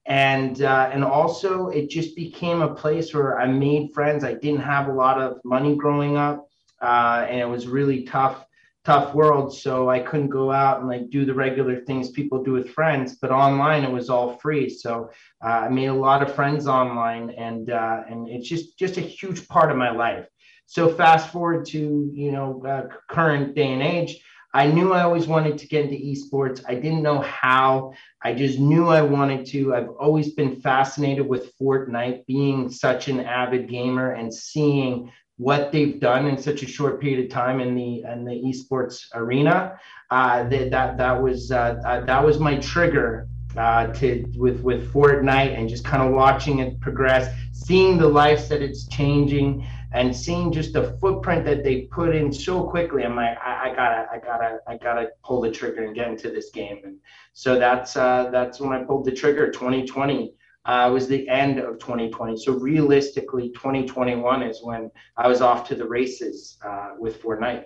and 0.09 0.63
uh, 0.63 0.91
and 0.93 1.05
also 1.05 1.69
it 1.69 1.91
just 1.91 2.17
became 2.17 2.63
a 2.63 2.75
place 2.75 3.13
where 3.13 3.39
I 3.39 3.47
made 3.47 3.93
friends. 3.93 4.25
I 4.25 4.35
didn't 4.35 4.63
have 4.63 4.89
a 4.89 4.93
lot 4.93 5.21
of 5.21 5.39
money 5.45 5.77
growing 5.77 6.17
up, 6.17 6.49
uh, 6.81 7.27
and 7.29 7.39
it 7.39 7.49
was 7.49 7.69
really 7.69 8.05
tough 8.05 8.45
tough 8.87 9.15
world. 9.15 9.55
So 9.55 9.91
I 9.91 10.01
couldn't 10.01 10.31
go 10.31 10.51
out 10.51 10.81
and 10.81 10.89
like 10.89 11.11
do 11.11 11.27
the 11.27 11.35
regular 11.35 11.81
things 11.85 12.11
people 12.11 12.43
do 12.43 12.53
with 12.53 12.71
friends. 12.71 13.17
But 13.21 13.31
online 13.33 13.85
it 13.85 13.93
was 13.93 14.09
all 14.09 14.39
free, 14.39 14.71
so 14.71 15.11
uh, 15.45 15.49
I 15.49 15.69
made 15.69 15.87
a 15.87 15.95
lot 15.95 16.23
of 16.23 16.35
friends 16.35 16.67
online, 16.67 17.31
and 17.31 17.71
uh, 17.71 18.05
and 18.09 18.29
it's 18.29 18.49
just 18.49 18.79
just 18.79 18.97
a 18.97 19.03
huge 19.03 19.47
part 19.47 19.71
of 19.71 19.77
my 19.77 19.91
life. 19.91 20.27
So 20.69 20.91
fast 20.91 21.33
forward 21.33 21.65
to 21.69 22.11
you 22.13 22.31
know 22.31 22.63
uh, 22.65 22.89
current 23.09 23.55
day 23.55 23.73
and 23.73 23.83
age. 23.83 24.23
I 24.53 24.67
knew 24.67 24.93
I 24.93 25.03
always 25.03 25.27
wanted 25.27 25.57
to 25.59 25.67
get 25.67 25.87
into 25.87 25.97
esports. 25.97 26.63
I 26.69 26.75
didn't 26.75 27.03
know 27.03 27.21
how. 27.21 27.95
I 28.23 28.35
just 28.35 28.59
knew 28.59 28.89
I 28.89 29.01
wanted 29.01 29.47
to. 29.47 29.75
I've 29.75 29.89
always 29.99 30.35
been 30.35 30.61
fascinated 30.61 31.27
with 31.27 31.57
Fortnite, 31.59 32.27
being 32.27 32.69
such 32.69 33.09
an 33.09 33.21
avid 33.21 33.67
gamer 33.69 34.13
and 34.13 34.33
seeing 34.33 35.11
what 35.39 35.73
they've 35.73 35.99
done 35.99 36.27
in 36.27 36.37
such 36.37 36.63
a 36.63 36.67
short 36.67 37.01
period 37.01 37.25
of 37.25 37.31
time 37.31 37.61
in 37.61 37.75
the 37.75 38.03
in 38.03 38.27
the 38.27 38.33
esports 38.33 39.07
arena. 39.15 39.79
Uh, 40.11 40.47
that 40.51 40.71
that 40.71 40.99
that 40.99 41.23
was 41.23 41.51
uh, 41.51 41.81
uh, 41.87 42.05
that 42.05 42.23
was 42.23 42.39
my 42.39 42.57
trigger 42.57 43.27
uh, 43.57 43.87
to 43.95 44.27
with 44.37 44.61
with 44.61 44.93
Fortnite 44.93 45.59
and 45.59 45.67
just 45.67 45.85
kind 45.85 46.03
of 46.03 46.13
watching 46.13 46.59
it 46.59 46.79
progress, 46.81 47.35
seeing 47.53 47.97
the 47.97 48.09
lives 48.09 48.49
that 48.49 48.63
it's 48.63 48.87
changing, 48.89 49.67
and 49.93 50.15
seeing 50.15 50.53
just 50.53 50.73
the 50.73 50.97
footprint 51.01 51.45
that 51.47 51.65
they 51.65 51.83
put 51.83 52.15
in 52.15 52.33
so 52.33 52.65
quickly, 52.65 53.05
I'm 53.05 53.17
like, 53.17 53.39
I, 53.39 53.71
I, 53.71 53.75
gotta, 53.75 54.07
I 54.13 54.19
gotta, 54.19 54.59
I 54.67 54.77
gotta 54.77 55.09
pull 55.25 55.41
the 55.41 55.51
trigger 55.51 55.85
and 55.85 55.95
get 55.95 56.09
into 56.09 56.31
this 56.31 56.51
game. 56.51 56.81
And 56.85 56.99
so 57.33 57.59
that's 57.59 57.97
uh, 57.97 58.29
that's 58.31 58.61
when 58.61 58.73
I 58.73 58.85
pulled 58.85 59.07
the 59.07 59.13
trigger. 59.13 59.51
2020 59.51 60.35
uh, 60.67 60.91
was 60.93 61.09
the 61.09 61.27
end 61.29 61.59
of 61.59 61.79
2020. 61.79 62.37
So 62.37 62.53
realistically, 62.53 63.51
2021 63.51 64.43
is 64.43 64.61
when 64.63 64.91
I 65.17 65.27
was 65.27 65.41
off 65.41 65.67
to 65.69 65.75
the 65.75 65.87
races 65.87 66.59
uh, 66.65 66.91
with 66.99 67.23
Fortnite. 67.23 67.65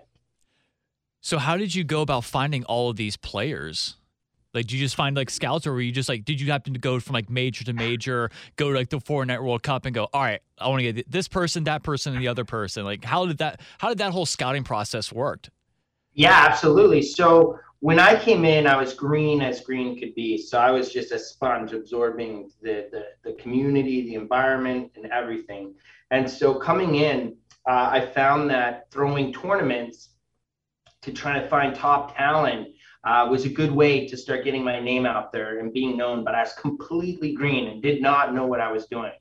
So 1.20 1.38
how 1.38 1.56
did 1.56 1.74
you 1.74 1.84
go 1.84 2.02
about 2.02 2.24
finding 2.24 2.64
all 2.64 2.90
of 2.90 2.96
these 2.96 3.16
players? 3.16 3.96
Like, 4.54 4.66
did 4.66 4.72
you 4.72 4.80
just 4.80 4.96
find 4.96 5.16
like 5.16 5.30
scouts, 5.30 5.66
or 5.66 5.72
were 5.72 5.80
you 5.80 5.92
just 5.92 6.08
like, 6.08 6.24
did 6.24 6.40
you 6.40 6.50
happen 6.50 6.74
to 6.74 6.78
go 6.78 7.00
from 7.00 7.14
like 7.14 7.30
major 7.30 7.64
to 7.64 7.72
major, 7.72 8.30
go 8.56 8.70
to 8.70 8.76
like 8.76 8.90
the 8.90 8.98
Fortnite 8.98 9.42
World 9.42 9.62
Cup, 9.62 9.86
and 9.86 9.94
go, 9.94 10.08
all 10.12 10.22
right, 10.22 10.40
I 10.58 10.68
want 10.68 10.80
to 10.80 10.92
get 10.92 11.10
this 11.10 11.28
person, 11.28 11.64
that 11.64 11.82
person, 11.82 12.12
and 12.12 12.22
the 12.22 12.28
other 12.28 12.44
person? 12.44 12.84
Like, 12.84 13.04
how 13.04 13.26
did 13.26 13.38
that, 13.38 13.60
how 13.78 13.88
did 13.88 13.98
that 13.98 14.12
whole 14.12 14.26
scouting 14.26 14.64
process 14.64 15.12
work? 15.12 15.48
Yeah, 16.12 16.46
absolutely. 16.50 17.00
So 17.02 17.58
when 17.80 17.98
I 17.98 18.16
came 18.22 18.44
in, 18.44 18.66
I 18.66 18.76
was 18.76 18.92
green 18.94 19.40
as 19.40 19.62
green 19.62 19.98
could 19.98 20.14
be. 20.14 20.38
So 20.38 20.58
I 20.58 20.70
was 20.70 20.92
just 20.92 21.10
a 21.10 21.18
sponge 21.18 21.72
absorbing 21.72 22.50
the, 22.60 22.88
the, 22.92 23.06
the 23.24 23.32
community, 23.42 24.02
the 24.02 24.14
environment, 24.14 24.92
and 24.94 25.06
everything. 25.06 25.74
And 26.10 26.30
so 26.30 26.54
coming 26.54 26.96
in, 26.96 27.34
uh, 27.66 27.88
I 27.90 28.06
found 28.06 28.50
that 28.50 28.90
throwing 28.90 29.32
tournaments 29.32 30.10
to 31.00 31.12
try 31.12 31.40
to 31.40 31.48
find 31.48 31.74
top 31.74 32.16
talent 32.16 32.68
uh, 33.04 33.26
was 33.30 33.44
a 33.44 33.48
good 33.48 33.72
way 33.72 34.06
to 34.06 34.16
start 34.16 34.44
getting 34.44 34.62
my 34.64 34.80
name 34.80 35.06
out 35.06 35.32
there 35.32 35.58
and 35.58 35.72
being 35.72 35.96
known. 35.96 36.24
But 36.24 36.34
I 36.34 36.42
was 36.42 36.52
completely 36.54 37.32
green 37.32 37.68
and 37.68 37.82
did 37.82 38.00
not 38.00 38.34
know 38.34 38.46
what 38.46 38.60
I 38.60 38.70
was 38.70 38.86
doing. 38.86 39.12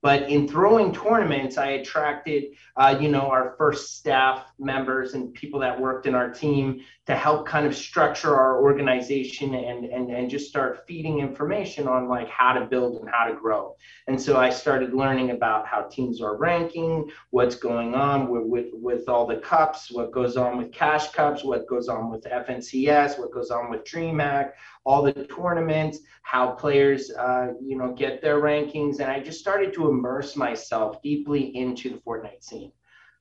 But 0.00 0.30
in 0.30 0.46
throwing 0.46 0.92
tournaments, 0.94 1.58
I 1.58 1.70
attracted, 1.70 2.54
uh, 2.76 2.96
you 3.00 3.08
know, 3.08 3.22
our 3.22 3.56
first 3.58 3.96
staff 3.96 4.46
members 4.58 5.14
and 5.14 5.34
people 5.34 5.58
that 5.60 5.80
worked 5.80 6.06
in 6.06 6.14
our 6.14 6.30
team 6.30 6.80
to 7.06 7.16
help 7.16 7.46
kind 7.46 7.66
of 7.66 7.74
structure 7.74 8.36
our 8.36 8.62
organization 8.62 9.54
and, 9.54 9.86
and, 9.86 10.10
and 10.10 10.30
just 10.30 10.48
start 10.48 10.84
feeding 10.86 11.18
information 11.18 11.88
on 11.88 12.06
like 12.06 12.28
how 12.28 12.52
to 12.52 12.66
build 12.66 13.00
and 13.00 13.08
how 13.10 13.24
to 13.24 13.34
grow. 13.34 13.74
And 14.06 14.20
so 14.20 14.36
I 14.36 14.50
started 14.50 14.94
learning 14.94 15.30
about 15.30 15.66
how 15.66 15.82
teams 15.82 16.20
are 16.20 16.36
ranking, 16.36 17.10
what's 17.30 17.56
going 17.56 17.94
on 17.94 18.28
with, 18.28 18.44
with, 18.44 18.66
with 18.74 19.08
all 19.08 19.26
the 19.26 19.38
cups, 19.38 19.90
what 19.90 20.12
goes 20.12 20.36
on 20.36 20.58
with 20.58 20.70
cash 20.70 21.10
cups, 21.10 21.42
what 21.42 21.66
goes 21.66 21.88
on 21.88 22.10
with 22.10 22.22
FNCS, 22.22 23.18
what 23.18 23.32
goes 23.32 23.50
on 23.50 23.68
with 23.68 23.82
DreamHack, 23.84 24.52
all 24.88 25.02
the 25.02 25.12
tournaments, 25.12 25.98
how 26.22 26.52
players, 26.52 27.10
uh, 27.10 27.48
you 27.62 27.76
know, 27.76 27.92
get 27.92 28.22
their 28.22 28.40
rankings. 28.40 29.00
And 29.00 29.10
I 29.10 29.20
just 29.20 29.38
started 29.38 29.74
to 29.74 29.88
immerse 29.88 30.34
myself 30.34 31.02
deeply 31.02 31.54
into 31.54 31.90
the 31.90 31.98
Fortnite 31.98 32.42
scene. 32.42 32.72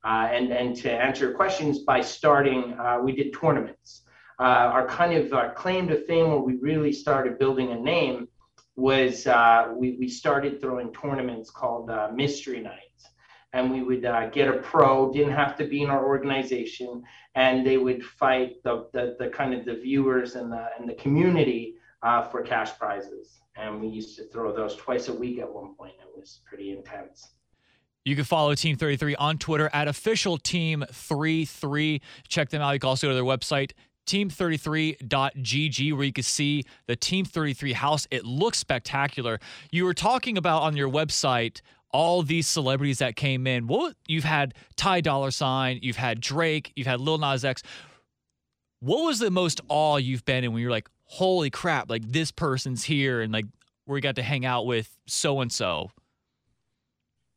Uh, 0.05 0.29
and, 0.31 0.53
and 0.53 0.75
to 0.77 0.89
answer 0.89 1.25
your 1.25 1.35
questions, 1.35 1.79
by 1.79 1.99
starting, 1.99 2.73
uh, 2.79 2.99
we 3.03 3.11
did 3.11 3.33
tournaments. 3.33 4.03
Uh, 4.39 4.69
our 4.75 4.87
kind 4.87 5.13
of 5.13 5.33
our 5.33 5.53
claim 5.53 5.87
to 5.89 6.05
fame 6.05 6.29
where 6.29 6.39
we 6.39 6.55
really 6.61 6.93
started 6.93 7.37
building 7.37 7.71
a 7.71 7.79
name 7.79 8.29
was 8.77 9.27
uh, 9.27 9.73
we, 9.75 9.97
we 9.99 10.07
started 10.07 10.61
throwing 10.61 10.93
tournaments 10.93 11.49
called 11.49 11.89
uh, 11.89 12.09
Mystery 12.13 12.61
Nights. 12.61 12.86
And 13.53 13.71
we 13.71 13.81
would 13.81 14.05
uh, 14.05 14.29
get 14.29 14.49
a 14.49 14.57
pro, 14.59 15.11
didn't 15.11 15.33
have 15.33 15.55
to 15.57 15.65
be 15.65 15.81
in 15.81 15.89
our 15.89 16.05
organization, 16.05 17.03
and 17.35 17.65
they 17.65 17.77
would 17.77 18.03
fight 18.03 18.61
the, 18.63 18.87
the, 18.93 19.15
the 19.19 19.29
kind 19.29 19.53
of 19.53 19.65
the 19.65 19.75
viewers 19.75 20.35
and 20.35 20.51
the, 20.51 20.67
and 20.77 20.87
the 20.87 20.95
community 20.95 21.75
uh, 22.03 22.23
for 22.23 22.41
cash 22.41 22.77
prizes. 22.77 23.39
And 23.55 23.81
we 23.81 23.87
used 23.87 24.15
to 24.17 24.25
throw 24.25 24.55
those 24.55 24.75
twice 24.75 25.07
a 25.07 25.13
week 25.13 25.39
at 25.39 25.51
one 25.51 25.75
point. 25.75 25.93
It 26.01 26.09
was 26.15 26.41
pretty 26.45 26.71
intense. 26.71 27.31
You 28.05 28.15
can 28.15 28.23
follow 28.23 28.55
Team 28.55 28.77
33 28.77 29.15
on 29.15 29.37
Twitter 29.37 29.69
at 29.73 29.87
official 29.89 30.37
team 30.37 30.85
33. 30.89 32.01
Check 32.29 32.49
them 32.49 32.61
out. 32.61 32.71
You 32.71 32.79
can 32.79 32.87
also 32.87 33.07
go 33.07 33.11
to 33.11 33.15
their 33.15 33.23
website, 33.23 33.71
team33.gg, 34.07 35.93
where 35.93 36.05
you 36.05 36.13
can 36.13 36.23
see 36.23 36.63
the 36.87 36.95
Team 36.95 37.25
33 37.25 37.73
house. 37.73 38.07
It 38.09 38.23
looks 38.23 38.57
spectacular. 38.57 39.39
You 39.71 39.83
were 39.83 39.93
talking 39.93 40.37
about 40.37 40.61
on 40.61 40.77
your 40.77 40.89
website 40.89 41.59
all 41.91 42.21
these 42.21 42.47
celebrities 42.47 42.99
that 42.99 43.15
came 43.15 43.47
in. 43.47 43.67
What 43.67 43.95
you've 44.07 44.23
had 44.23 44.53
Ty 44.75 45.01
Dolla 45.01 45.31
Sign, 45.31 45.79
you've 45.81 45.95
had 45.95 46.19
Drake, 46.19 46.71
you've 46.75 46.87
had 46.87 46.99
Lil 46.99 47.17
Nas 47.17 47.45
X. 47.45 47.63
What 48.79 49.05
was 49.05 49.19
the 49.19 49.31
most 49.31 49.61
awe 49.69 49.97
you've 49.97 50.25
been 50.25 50.43
in 50.43 50.53
when 50.53 50.61
you're 50.61 50.71
like, 50.71 50.89
holy 51.05 51.49
crap, 51.49 51.89
like 51.89 52.03
this 52.11 52.31
person's 52.31 52.83
here 52.83 53.21
and 53.21 53.33
like 53.33 53.45
we 53.85 54.01
got 54.01 54.15
to 54.15 54.23
hang 54.23 54.45
out 54.45 54.65
with 54.65 54.89
so 55.07 55.39
and 55.41 55.51
so? 55.51 55.89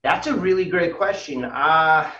That's 0.03 0.27
a 0.27 0.35
really 0.35 0.65
great 0.65 0.97
question. 0.97 1.45
Uh, 1.45 2.11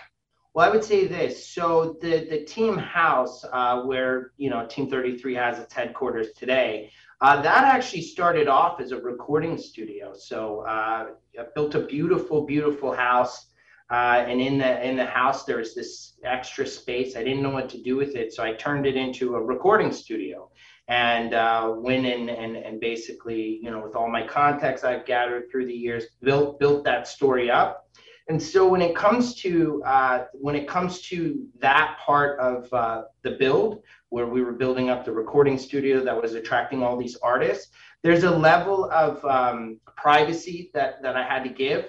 well, 0.53 0.69
I 0.69 0.71
would 0.71 0.83
say 0.83 1.07
this. 1.07 1.47
So 1.47 1.97
the 2.01 2.27
the 2.29 2.43
team 2.43 2.77
house, 2.77 3.45
uh, 3.51 3.81
where 3.83 4.31
you 4.37 4.49
know 4.49 4.65
Team 4.67 4.89
33 4.89 5.35
has 5.35 5.59
its 5.59 5.73
headquarters 5.73 6.33
today, 6.33 6.91
uh, 7.21 7.39
that 7.41 7.63
actually 7.63 8.01
started 8.01 8.47
off 8.47 8.81
as 8.81 8.91
a 8.91 8.99
recording 8.99 9.57
studio. 9.57 10.13
So 10.15 10.61
uh, 10.61 11.09
I 11.39 11.43
built 11.53 11.75
a 11.75 11.81
beautiful, 11.81 12.45
beautiful 12.45 12.93
house. 12.93 13.47
Uh, 13.91 14.23
and 14.25 14.39
in 14.39 14.57
the 14.57 14.87
in 14.87 14.95
the 14.95 15.05
house 15.05 15.43
there 15.43 15.57
was 15.57 15.75
this 15.75 16.13
extra 16.23 16.65
space. 16.65 17.17
I 17.17 17.23
didn't 17.23 17.43
know 17.43 17.49
what 17.49 17.67
to 17.69 17.81
do 17.81 17.97
with 17.97 18.15
it, 18.15 18.33
so 18.33 18.41
I 18.41 18.53
turned 18.53 18.85
it 18.85 18.95
into 18.95 19.35
a 19.35 19.41
recording 19.41 19.91
studio 19.91 20.49
and 20.87 21.33
uh, 21.33 21.73
went 21.75 22.05
in 22.05 22.29
and, 22.29 22.55
and 22.55 22.79
basically, 22.79 23.59
you 23.61 23.69
know, 23.69 23.81
with 23.81 23.95
all 23.95 24.09
my 24.09 24.25
contacts 24.25 24.85
I've 24.85 25.05
gathered 25.05 25.51
through 25.51 25.65
the 25.65 25.73
years, 25.73 26.05
built 26.21 26.57
built 26.57 26.85
that 26.85 27.05
story 27.05 27.51
up. 27.51 27.85
And 28.29 28.41
so 28.41 28.65
when 28.65 28.81
it 28.81 28.95
comes 28.95 29.35
to 29.41 29.83
uh, 29.85 30.25
when 30.33 30.55
it 30.55 30.69
comes 30.69 31.01
to 31.09 31.45
that 31.59 31.97
part 31.99 32.39
of 32.39 32.71
uh, 32.73 33.03
the 33.23 33.31
build, 33.31 33.83
where 34.11 34.27
we 34.27 34.41
were 34.43 34.53
building 34.53 34.89
up 34.89 35.03
the 35.03 35.11
recording 35.11 35.57
studio 35.57 36.03
that 36.03 36.21
was 36.21 36.35
attracting 36.35 36.83
all 36.83 36.95
these 36.95 37.17
artists, 37.23 37.71
there's 38.03 38.23
a 38.23 38.31
level 38.31 38.89
of 38.91 39.23
um, 39.25 39.79
privacy 39.97 40.69
that 40.73 41.01
that 41.01 41.17
I 41.17 41.23
had 41.23 41.43
to 41.43 41.49
give 41.49 41.85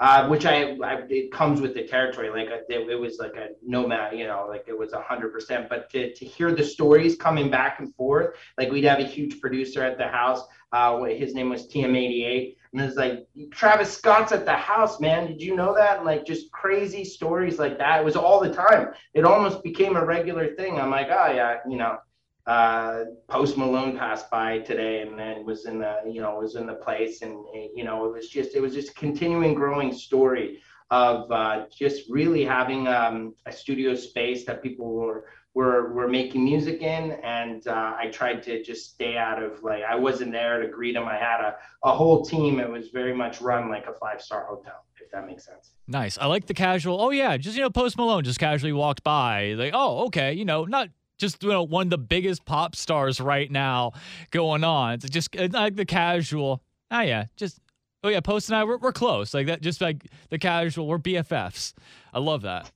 uh, 0.00 0.26
which 0.28 0.46
I, 0.46 0.78
I, 0.82 1.02
it 1.10 1.30
comes 1.30 1.60
with 1.60 1.74
the 1.74 1.86
territory. 1.86 2.30
Like 2.30 2.48
it, 2.48 2.90
it 2.90 2.98
was 2.98 3.18
like 3.18 3.36
a 3.36 3.48
nomad, 3.62 4.16
you 4.18 4.26
know, 4.26 4.46
like 4.48 4.64
it 4.66 4.76
was 4.76 4.94
hundred 4.94 5.30
percent. 5.30 5.68
But 5.68 5.90
to, 5.90 6.14
to 6.14 6.24
hear 6.24 6.52
the 6.52 6.64
stories 6.64 7.16
coming 7.16 7.50
back 7.50 7.80
and 7.80 7.94
forth, 7.94 8.34
like 8.56 8.70
we'd 8.70 8.84
have 8.84 8.98
a 8.98 9.04
huge 9.04 9.40
producer 9.40 9.82
at 9.82 9.98
the 9.98 10.08
house. 10.08 10.42
Uh, 10.72 11.02
his 11.04 11.34
name 11.34 11.50
was 11.50 11.68
TM88, 11.68 12.56
and 12.72 12.82
it's 12.82 12.96
like 12.96 13.26
Travis 13.50 13.92
Scott's 13.92 14.32
at 14.32 14.44
the 14.44 14.54
house, 14.54 15.00
man. 15.00 15.26
Did 15.26 15.42
you 15.42 15.56
know 15.56 15.74
that? 15.74 15.98
And 15.98 16.06
like 16.06 16.24
just 16.24 16.52
crazy 16.52 17.04
stories 17.04 17.58
like 17.58 17.78
that. 17.78 18.00
It 18.00 18.04
was 18.04 18.16
all 18.16 18.40
the 18.40 18.52
time. 18.52 18.90
It 19.12 19.24
almost 19.24 19.64
became 19.64 19.96
a 19.96 20.04
regular 20.04 20.54
thing. 20.54 20.78
I'm 20.78 20.90
like, 20.90 21.08
oh 21.10 21.32
yeah, 21.32 21.58
you 21.68 21.76
know, 21.76 21.98
uh, 22.46 23.04
Post 23.28 23.56
Malone 23.56 23.98
passed 23.98 24.30
by 24.30 24.58
today 24.58 25.02
and 25.02 25.18
then 25.18 25.44
was 25.44 25.66
in 25.66 25.80
the 25.80 26.00
you 26.06 26.20
know 26.20 26.38
was 26.38 26.54
in 26.54 26.66
the 26.66 26.74
place 26.74 27.22
and 27.22 27.44
you 27.74 27.84
know 27.84 28.06
it 28.06 28.12
was 28.12 28.28
just 28.28 28.54
it 28.54 28.60
was 28.60 28.72
just 28.72 28.90
a 28.90 28.94
continuing 28.94 29.54
growing 29.54 29.92
story 29.92 30.60
of 30.90 31.30
uh, 31.30 31.66
just 31.76 32.10
really 32.10 32.44
having 32.44 32.88
um, 32.88 33.34
a 33.46 33.52
studio 33.52 33.94
space 33.94 34.44
that 34.44 34.62
people 34.62 34.92
were 34.92 35.26
were 35.54 35.92
were 35.92 36.08
making 36.08 36.44
music 36.44 36.80
in 36.80 37.12
and 37.24 37.66
uh, 37.66 37.94
I 37.98 38.08
tried 38.12 38.42
to 38.44 38.62
just 38.62 38.92
stay 38.92 39.16
out 39.16 39.42
of 39.42 39.62
like 39.62 39.82
I 39.82 39.96
wasn't 39.96 40.32
there 40.32 40.60
to 40.62 40.68
greet 40.68 40.94
them 40.94 41.08
I 41.08 41.16
had 41.16 41.40
a, 41.40 41.56
a 41.84 41.92
whole 41.92 42.24
team 42.24 42.60
it 42.60 42.70
was 42.70 42.88
very 42.88 43.14
much 43.14 43.40
run 43.40 43.68
like 43.68 43.86
a 43.86 43.94
five 43.94 44.22
star 44.22 44.46
hotel 44.48 44.84
if 45.02 45.10
that 45.10 45.26
makes 45.26 45.46
sense 45.46 45.72
nice 45.88 46.18
I 46.18 46.26
like 46.26 46.46
the 46.46 46.54
casual 46.54 47.00
oh 47.00 47.10
yeah 47.10 47.36
just 47.36 47.56
you 47.56 47.62
know 47.62 47.70
Post 47.70 47.96
Malone 47.96 48.22
just 48.22 48.38
casually 48.38 48.72
walked 48.72 49.02
by 49.02 49.54
like 49.54 49.72
oh 49.74 50.06
okay 50.06 50.32
you 50.32 50.44
know 50.44 50.64
not 50.64 50.88
just 51.20 51.42
you 51.42 51.50
know 51.50 51.62
one 51.62 51.86
of 51.86 51.90
the 51.90 51.98
biggest 51.98 52.44
pop 52.44 52.74
stars 52.74 53.20
right 53.20 53.50
now 53.50 53.92
going 54.30 54.64
on. 54.64 54.94
It's 54.94 55.08
just 55.08 55.28
it's 55.34 55.54
like 55.54 55.76
the 55.76 55.84
casual. 55.84 56.62
Oh 56.90 57.00
yeah, 57.02 57.26
just 57.36 57.60
oh 58.02 58.08
yeah, 58.08 58.20
Post 58.20 58.48
and 58.48 58.56
I 58.56 58.64
we're, 58.64 58.78
we're 58.78 58.92
close 58.92 59.34
like 59.34 59.46
that. 59.46 59.60
Just 59.60 59.80
like 59.80 60.06
the 60.30 60.38
casual, 60.38 60.86
we're 60.86 60.98
BFFs. 60.98 61.74
I 62.12 62.18
love 62.18 62.42
that. 62.42 62.70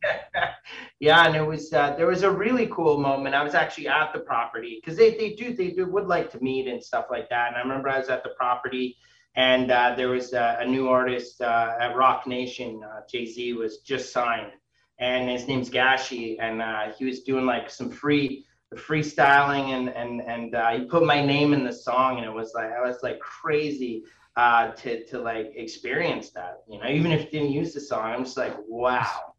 yeah, 1.00 1.26
and 1.26 1.34
it 1.34 1.46
was 1.46 1.72
uh, 1.72 1.94
there 1.96 2.06
was 2.06 2.22
a 2.22 2.30
really 2.30 2.66
cool 2.68 2.98
moment. 2.98 3.34
I 3.34 3.42
was 3.42 3.54
actually 3.54 3.88
at 3.88 4.12
the 4.12 4.20
property 4.20 4.80
because 4.80 4.96
they 4.96 5.16
they 5.16 5.34
do 5.34 5.54
they 5.54 5.70
do 5.70 5.86
would 5.86 6.06
like 6.06 6.30
to 6.32 6.42
meet 6.42 6.68
and 6.68 6.82
stuff 6.82 7.06
like 7.10 7.28
that. 7.30 7.48
And 7.48 7.56
I 7.56 7.60
remember 7.60 7.88
I 7.88 7.98
was 7.98 8.08
at 8.08 8.22
the 8.22 8.30
property. 8.36 8.96
And 9.36 9.72
uh, 9.72 9.94
there 9.96 10.10
was 10.10 10.32
a, 10.32 10.58
a 10.60 10.64
new 10.64 10.88
artist 10.88 11.40
uh, 11.40 11.74
at 11.80 11.96
Roc 11.96 12.24
Nation. 12.24 12.82
Uh, 12.84 13.00
Jay 13.10 13.26
Z 13.26 13.54
was 13.54 13.78
just 13.78 14.12
signed, 14.12 14.52
and 15.00 15.28
his 15.28 15.48
name's 15.48 15.68
Gashi, 15.68 16.36
and 16.38 16.62
uh, 16.62 16.92
he 16.96 17.04
was 17.04 17.22
doing 17.22 17.44
like 17.44 17.68
some 17.68 17.90
free 17.90 18.46
freestyling, 18.76 19.70
and 19.70 19.88
and 19.88 20.20
and 20.22 20.54
uh, 20.54 20.70
he 20.70 20.84
put 20.84 21.04
my 21.04 21.24
name 21.24 21.52
in 21.52 21.64
the 21.64 21.72
song, 21.72 22.18
and 22.18 22.24
it 22.24 22.32
was 22.32 22.52
like 22.54 22.70
I 22.70 22.80
was 22.80 23.02
like 23.02 23.18
crazy 23.18 24.04
uh, 24.36 24.72
to 24.72 25.04
to 25.06 25.18
like 25.18 25.52
experience 25.54 26.30
that, 26.30 26.62
you 26.68 26.78
know, 26.78 26.88
even 26.88 27.12
if 27.12 27.24
you 27.24 27.30
didn't 27.30 27.52
use 27.52 27.74
the 27.74 27.80
song, 27.80 28.12
I'm 28.12 28.24
just 28.24 28.36
like 28.36 28.54
wow, 28.68 29.34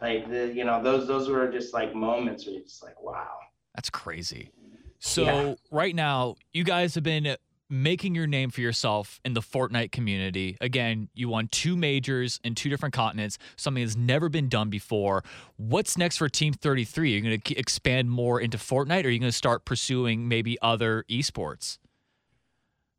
like 0.00 0.28
the 0.28 0.52
you 0.52 0.64
know 0.64 0.82
those 0.82 1.06
those 1.06 1.28
were 1.28 1.50
just 1.50 1.72
like 1.72 1.94
moments 1.94 2.46
where 2.46 2.54
you're 2.54 2.64
just 2.64 2.82
like 2.82 3.00
wow, 3.02 3.38
that's 3.74 3.90
crazy. 3.90 4.50
So 4.98 5.22
yeah. 5.24 5.54
right 5.70 5.94
now, 5.94 6.36
you 6.52 6.64
guys 6.64 6.94
have 6.94 7.04
been 7.04 7.36
making 7.70 8.14
your 8.14 8.26
name 8.26 8.50
for 8.50 8.60
yourself 8.60 9.20
in 9.24 9.34
the 9.34 9.40
Fortnite 9.40 9.90
community. 9.90 10.56
Again, 10.60 11.08
you 11.14 11.28
won 11.28 11.48
two 11.48 11.76
majors 11.76 12.38
in 12.44 12.54
two 12.54 12.68
different 12.68 12.94
continents, 12.94 13.38
something 13.56 13.82
that's 13.82 13.96
never 13.96 14.28
been 14.28 14.48
done 14.48 14.70
before. 14.70 15.24
What's 15.56 15.96
next 15.96 16.18
for 16.18 16.28
Team 16.28 16.52
33? 16.52 17.02
Are 17.02 17.16
you 17.16 17.20
going 17.22 17.40
to 17.40 17.56
expand 17.56 18.10
more 18.10 18.40
into 18.40 18.58
Fortnite 18.58 19.04
or 19.04 19.08
are 19.08 19.10
you 19.10 19.18
going 19.18 19.30
to 19.30 19.32
start 19.32 19.64
pursuing 19.64 20.28
maybe 20.28 20.58
other 20.62 21.04
esports? 21.10 21.78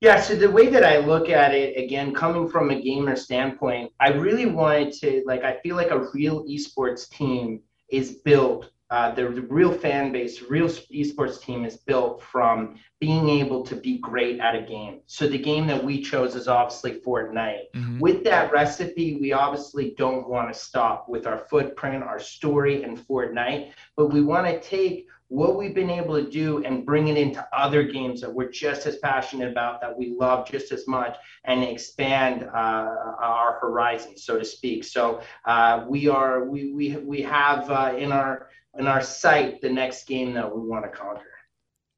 Yeah, 0.02 0.20
so 0.20 0.36
the 0.36 0.52
way 0.52 0.68
that 0.68 0.84
I 0.84 0.98
look 0.98 1.30
at 1.30 1.54
it, 1.54 1.82
again, 1.82 2.14
coming 2.14 2.50
from 2.50 2.70
a 2.70 2.82
gamer 2.82 3.16
standpoint, 3.16 3.92
I 4.00 4.10
really 4.10 4.46
wanted 4.46 4.94
to, 5.00 5.24
like, 5.26 5.44
I 5.44 5.58
feel 5.62 5.76
like 5.76 5.92
a 5.92 6.08
real 6.14 6.46
esports 6.46 7.10
team 7.10 7.62
is 7.90 8.16
built 8.26 8.72
uh, 8.92 9.12
the, 9.16 9.24
the, 9.24 9.42
real 9.42 9.72
fan 9.72 10.12
base, 10.12 10.44
real 10.44 10.68
esports 10.68 11.42
team 11.42 11.66
is 11.66 11.78
built 11.78 12.22
from 12.22 12.76
being 13.00 13.28
able 13.30 13.64
to 13.64 13.76
be 13.76 13.98
great 13.98 14.40
at 14.40 14.54
a 14.54 14.62
game. 14.62 15.00
So 15.08 15.28
the 15.28 15.40
game 15.40 15.66
that 15.68 15.84
we 15.84 16.02
chose 16.02 16.36
is 16.36 16.48
obviously 16.48 17.02
Fortnite. 17.02 17.72
Mm-hmm. 17.74 18.00
With 18.00 18.24
that 18.26 18.52
recipe, 18.52 19.18
we 19.20 19.34
obviously 19.34 19.96
don't 19.98 20.30
want 20.30 20.54
to 20.54 20.60
stop 20.60 21.10
with 21.10 21.26
our 21.26 21.40
footprint, 21.50 22.04
our 22.04 22.20
story, 22.20 22.84
and 22.84 22.96
Fortnite, 22.98 23.72
but 23.98 24.14
we 24.14 24.22
want 24.22 24.46
to 24.46 24.60
take 24.62 25.08
what 25.36 25.58
we've 25.58 25.76
been 25.76 25.90
able 25.90 26.16
to 26.16 26.30
do 26.30 26.64
and 26.64 26.86
bring 26.86 27.10
it 27.10 27.18
into 27.18 27.46
other 27.52 27.84
games 27.84 28.22
that 28.22 28.34
we're 28.34 28.50
just 28.50 28.88
as 28.88 28.96
passionate 28.98 29.52
about, 29.52 29.82
that 29.82 29.96
we 29.96 30.16
love 30.18 30.50
just 30.50 30.72
as 30.72 30.88
much, 30.88 31.18
and 31.44 31.62
expand 31.62 32.44
uh, 32.44 32.96
our 33.20 33.58
horizons, 33.60 34.24
so 34.24 34.40
to 34.40 34.46
speak. 34.46 34.86
So 34.86 35.22
uh, 35.44 35.84
we 35.90 36.08
are 36.08 36.46
we 36.46 36.72
we 36.72 36.96
we 36.98 37.22
have 37.24 37.70
uh, 37.70 37.96
in 37.98 38.14
our 38.14 38.48
in 38.80 38.88
our 38.88 39.02
sight 39.02 39.60
the 39.62 39.70
next 39.70 40.08
game 40.08 40.34
that 40.36 40.56
we 40.56 40.62
want 40.62 40.86
to 40.86 40.90
conquer. 40.90 41.24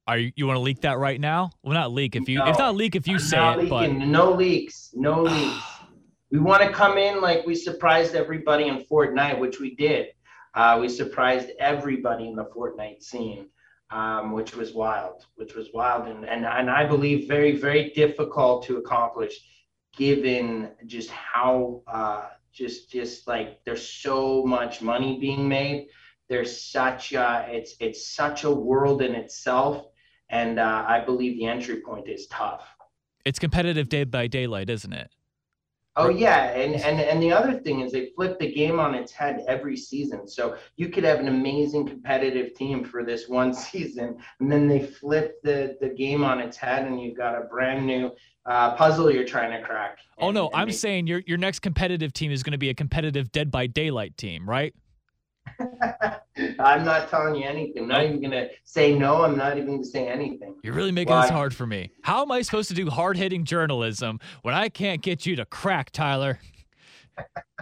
Are 0.07 0.17
you, 0.17 0.31
you 0.35 0.47
want 0.47 0.57
to 0.57 0.61
leak 0.61 0.81
that 0.81 0.97
right 0.97 1.19
now? 1.19 1.51
Well, 1.63 1.73
not 1.73 1.91
leak 1.91 2.15
if 2.15 2.27
you 2.27 2.39
No. 2.39 2.47
if 2.47 2.57
not 2.57 2.75
leak 2.75 2.95
if 2.95 3.07
you 3.07 3.15
I'm 3.15 3.19
say 3.19 3.53
it, 3.53 3.69
but 3.69 3.91
no 3.91 4.31
leaks, 4.31 4.89
no 4.95 5.21
leaks. 5.21 5.63
we 6.31 6.39
want 6.39 6.63
to 6.63 6.71
come 6.71 6.97
in 6.97 7.21
like 7.21 7.45
we 7.45 7.53
surprised 7.53 8.15
everybody 8.15 8.67
in 8.67 8.83
Fortnite, 8.91 9.37
which 9.37 9.59
we 9.59 9.75
did. 9.75 10.07
Uh, 10.53 10.77
we 10.81 10.89
surprised 10.89 11.49
everybody 11.59 12.27
in 12.27 12.35
the 12.35 12.45
Fortnite 12.45 13.01
scene, 13.03 13.49
um, 13.91 14.31
which 14.31 14.55
was 14.55 14.73
wild, 14.73 15.25
which 15.35 15.55
was 15.55 15.69
wild, 15.73 16.07
and, 16.07 16.25
and 16.25 16.45
and 16.45 16.69
I 16.69 16.85
believe 16.85 17.27
very 17.27 17.55
very 17.55 17.91
difficult 17.91 18.65
to 18.65 18.77
accomplish, 18.77 19.33
given 19.95 20.71
just 20.85 21.09
how 21.09 21.83
uh, 21.87 22.29
just 22.51 22.91
just 22.91 23.27
like 23.27 23.63
there's 23.65 23.87
so 23.87 24.43
much 24.45 24.81
money 24.81 25.19
being 25.19 25.47
made. 25.47 25.87
There's 26.29 26.61
such 26.61 27.13
a, 27.13 27.45
it's 27.49 27.75
it's 27.79 28.07
such 28.13 28.43
a 28.43 28.51
world 28.51 29.01
in 29.01 29.15
itself, 29.15 29.85
and 30.29 30.59
uh, 30.59 30.83
I 30.87 30.99
believe 30.99 31.37
the 31.37 31.45
entry 31.45 31.81
point 31.81 32.09
is 32.09 32.27
tough. 32.27 32.67
it's 33.25 33.39
competitive 33.39 33.89
day 33.89 34.03
by 34.03 34.27
daylight, 34.27 34.69
isn't 34.69 34.93
it? 34.93 35.11
Oh 35.99 36.09
yeah, 36.09 36.51
and 36.51 36.75
and 36.75 36.99
and 37.01 37.21
the 37.21 37.31
other 37.31 37.55
thing 37.59 37.81
is 37.81 37.91
they 37.91 38.11
flip 38.15 38.37
the 38.37 38.51
game 38.53 38.79
on 38.79 38.93
its 38.93 39.11
head 39.11 39.43
every 39.47 39.75
season. 39.75 40.27
So 40.27 40.55
you 40.75 40.89
could 40.89 41.03
have 41.03 41.19
an 41.19 41.27
amazing 41.27 41.87
competitive 41.87 42.53
team 42.53 42.83
for 42.83 43.03
this 43.03 43.27
one 43.41 43.51
season, 43.53 44.17
and 44.39 44.51
then 44.51 44.67
they 44.67 44.79
flip 44.85 45.41
the 45.43 45.75
the 45.81 45.89
game 45.89 46.23
on 46.23 46.39
its 46.39 46.55
head, 46.55 46.85
and 46.85 47.01
you've 47.01 47.17
got 47.17 47.35
a 47.35 47.45
brand 47.45 47.85
new 47.87 48.11
uh, 48.45 48.75
puzzle 48.75 49.11
you're 49.11 49.25
trying 49.25 49.51
to 49.59 49.65
crack. 49.67 49.97
Oh 50.19 50.27
And- 50.27 50.35
no, 50.35 50.47
and 50.49 50.55
I'm 50.55 50.67
they- 50.67 50.73
saying 50.73 51.07
your 51.07 51.21
your 51.25 51.37
next 51.39 51.59
competitive 51.59 52.13
team 52.13 52.31
is 52.31 52.43
going 52.43 52.51
to 52.51 52.57
be 52.59 52.69
a 52.69 52.73
competitive 52.75 53.31
Dead 53.31 53.49
by 53.49 53.65
Daylight 53.67 54.15
team, 54.17 54.47
right? 54.47 54.73
I'm 56.59 56.85
not 56.85 57.09
telling 57.09 57.35
you 57.35 57.47
anything. 57.47 57.83
I'm 57.83 57.89
not 57.89 58.03
even 58.05 58.21
gonna 58.21 58.47
say 58.63 58.97
no. 58.97 59.23
I'm 59.23 59.37
not 59.37 59.57
even 59.57 59.75
gonna 59.75 59.85
say 59.85 60.07
anything. 60.07 60.55
You're 60.63 60.73
really 60.73 60.91
making 60.91 61.15
this 61.15 61.29
hard 61.29 61.55
for 61.55 61.65
me. 61.65 61.91
How 62.01 62.21
am 62.21 62.31
I 62.31 62.41
supposed 62.41 62.69
to 62.69 62.75
do 62.75 62.89
hard 62.89 63.17
hitting 63.17 63.43
journalism 63.43 64.19
when 64.41 64.53
I 64.53 64.69
can't 64.69 65.01
get 65.01 65.25
you 65.25 65.35
to 65.37 65.45
crack, 65.45 65.91
Tyler? 65.91 66.39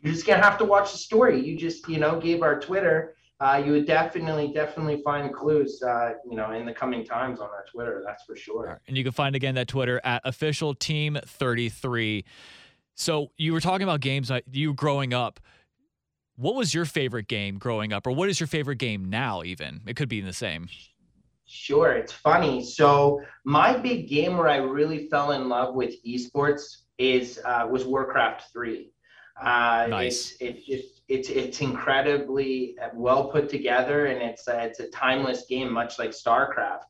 You're 0.00 0.12
just 0.12 0.26
gonna 0.26 0.42
have 0.42 0.58
to 0.58 0.64
watch 0.64 0.92
the 0.92 0.98
story. 0.98 1.40
You 1.40 1.56
just, 1.56 1.88
you 1.88 1.98
know, 1.98 2.20
gave 2.20 2.42
our 2.42 2.60
Twitter. 2.60 3.16
Uh, 3.40 3.62
you 3.64 3.72
would 3.72 3.86
definitely, 3.86 4.52
definitely 4.52 5.02
find 5.02 5.34
clues, 5.34 5.82
uh, 5.82 6.12
you 6.28 6.36
know, 6.36 6.52
in 6.52 6.64
the 6.64 6.72
coming 6.72 7.04
times 7.04 7.40
on 7.40 7.48
our 7.48 7.64
Twitter. 7.70 8.02
That's 8.06 8.22
for 8.24 8.36
sure. 8.36 8.80
And 8.86 8.96
you 8.96 9.02
can 9.02 9.12
find 9.12 9.34
again 9.34 9.54
that 9.56 9.66
Twitter 9.66 10.00
at 10.04 10.22
official 10.24 10.74
team 10.74 11.18
33. 11.26 12.24
So 12.94 13.32
you 13.36 13.52
were 13.52 13.60
talking 13.60 13.82
about 13.82 14.00
games 14.00 14.30
you 14.50 14.72
growing 14.74 15.12
up. 15.12 15.40
What 16.36 16.54
was 16.54 16.74
your 16.74 16.84
favorite 16.84 17.28
game 17.28 17.58
growing 17.58 17.92
up, 17.92 18.06
or 18.06 18.10
what 18.10 18.28
is 18.28 18.40
your 18.40 18.46
favorite 18.46 18.78
game 18.78 19.08
now? 19.08 19.42
Even 19.42 19.82
it 19.86 19.94
could 19.96 20.08
be 20.08 20.20
the 20.20 20.32
same. 20.32 20.68
Sure, 21.46 21.92
it's 21.92 22.12
funny. 22.12 22.64
So 22.64 23.20
my 23.44 23.76
big 23.76 24.08
game 24.08 24.36
where 24.36 24.48
I 24.48 24.56
really 24.56 25.08
fell 25.08 25.32
in 25.32 25.48
love 25.48 25.74
with 25.74 25.94
esports 26.04 26.62
is 26.98 27.40
uh, 27.44 27.68
was 27.70 27.84
Warcraft 27.84 28.44
three. 28.52 28.92
Uh, 29.40 29.86
Nice. 29.90 30.36
It's 30.40 30.68
it's 30.68 31.00
it's 31.08 31.28
it's 31.28 31.60
incredibly 31.60 32.76
well 32.94 33.30
put 33.30 33.48
together, 33.48 34.06
and 34.06 34.22
it's 34.22 34.48
a, 34.48 34.64
it's 34.64 34.80
a 34.80 34.88
timeless 34.88 35.44
game, 35.48 35.72
much 35.72 35.98
like 35.98 36.10
StarCraft. 36.10 36.84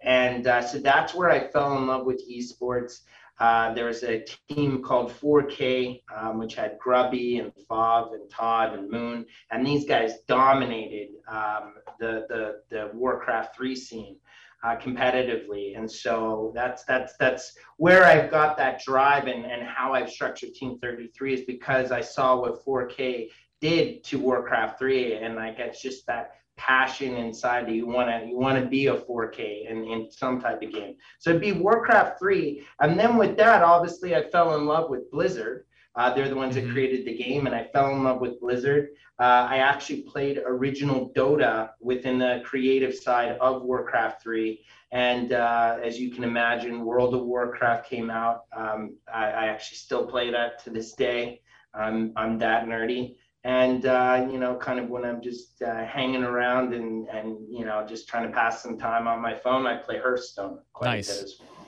And 0.00 0.46
uh, 0.46 0.62
so 0.62 0.78
that's 0.78 1.14
where 1.14 1.30
I 1.30 1.48
fell 1.48 1.76
in 1.76 1.86
love 1.86 2.06
with 2.06 2.22
esports. 2.30 3.00
Uh, 3.40 3.72
there 3.72 3.84
was 3.84 4.02
a 4.02 4.24
team 4.48 4.82
called 4.82 5.12
4K, 5.12 6.02
um, 6.16 6.38
which 6.38 6.54
had 6.54 6.76
Grubby 6.78 7.38
and 7.38 7.52
Fav 7.70 8.12
and 8.12 8.28
Todd 8.28 8.76
and 8.76 8.90
Moon, 8.90 9.24
and 9.50 9.64
these 9.64 9.86
guys 9.86 10.14
dominated 10.26 11.10
um, 11.28 11.74
the, 12.00 12.26
the 12.28 12.62
the 12.70 12.90
Warcraft 12.94 13.56
3 13.56 13.76
scene 13.76 14.16
uh, 14.64 14.76
competitively. 14.76 15.76
And 15.76 15.90
so 15.90 16.52
that's 16.54 16.84
that's 16.84 17.14
that's 17.18 17.56
where 17.76 18.04
I've 18.04 18.30
got 18.30 18.56
that 18.56 18.82
drive 18.82 19.26
and, 19.26 19.44
and 19.44 19.62
how 19.62 19.94
I've 19.94 20.10
structured 20.10 20.54
Team 20.54 20.78
33 20.82 21.34
is 21.34 21.40
because 21.42 21.92
I 21.92 22.00
saw 22.00 22.40
what 22.40 22.64
4K 22.64 23.28
did 23.60 24.04
to 24.04 24.18
Warcraft 24.18 24.78
3, 24.78 25.14
and 25.14 25.34
like 25.34 25.58
it's 25.58 25.82
just 25.82 26.06
that 26.06 26.32
passion 26.58 27.16
inside 27.16 27.68
you. 27.68 27.76
You 27.76 27.86
want 27.86 28.10
to 28.10 28.28
you 28.28 28.36
want 28.36 28.62
to 28.62 28.68
be 28.68 28.88
a 28.88 28.96
4K 28.96 29.70
in, 29.70 29.84
in 29.84 30.10
some 30.10 30.40
type 30.40 30.62
of 30.62 30.72
game. 30.72 30.96
So 31.18 31.30
it'd 31.30 31.40
be 31.40 31.52
Warcraft 31.52 32.18
3. 32.18 32.66
And 32.80 32.98
then 32.98 33.16
with 33.16 33.36
that, 33.38 33.62
obviously, 33.62 34.14
I 34.14 34.28
fell 34.28 34.56
in 34.56 34.66
love 34.66 34.90
with 34.90 35.10
Blizzard. 35.10 35.64
Uh, 35.94 36.14
they're 36.14 36.28
the 36.28 36.36
ones 36.36 36.54
that 36.54 36.68
created 36.70 37.04
the 37.04 37.16
game, 37.16 37.46
and 37.46 37.54
I 37.54 37.64
fell 37.72 37.90
in 37.90 38.04
love 38.04 38.20
with 38.20 38.40
Blizzard. 38.40 38.90
Uh, 39.18 39.48
I 39.50 39.58
actually 39.58 40.02
played 40.02 40.40
original 40.46 41.12
Dota 41.16 41.70
within 41.80 42.18
the 42.20 42.40
creative 42.44 42.94
side 42.94 43.36
of 43.40 43.62
Warcraft 43.62 44.22
3. 44.22 44.60
And 44.92 45.32
uh, 45.32 45.78
as 45.82 45.98
you 45.98 46.10
can 46.10 46.22
imagine, 46.22 46.84
World 46.84 47.14
of 47.14 47.22
Warcraft 47.22 47.88
came 47.88 48.10
out. 48.10 48.42
Um, 48.56 48.96
I, 49.12 49.24
I 49.24 49.46
actually 49.46 49.78
still 49.78 50.06
play 50.06 50.30
that 50.30 50.62
to 50.64 50.70
this 50.70 50.92
day. 50.92 51.40
I'm, 51.74 52.12
I'm 52.16 52.38
that 52.38 52.66
nerdy 52.66 53.16
and 53.48 53.86
uh, 53.86 54.28
you 54.30 54.38
know, 54.38 54.56
kind 54.56 54.78
of 54.78 54.90
when 54.90 55.06
I'm 55.06 55.22
just 55.22 55.62
uh, 55.62 55.84
hanging 55.86 56.22
around 56.22 56.74
and 56.74 57.08
and 57.08 57.38
you 57.50 57.64
know, 57.64 57.84
just 57.88 58.06
trying 58.06 58.26
to 58.28 58.32
pass 58.32 58.62
some 58.62 58.78
time 58.78 59.08
on 59.08 59.22
my 59.22 59.34
phone, 59.34 59.66
I 59.66 59.78
play 59.78 59.98
Hearthstone 59.98 60.58
quite 60.74 60.88
Nice. 60.88 61.08
a 61.08 61.14
bit 61.14 61.24
as 61.24 61.34
well. 61.40 61.66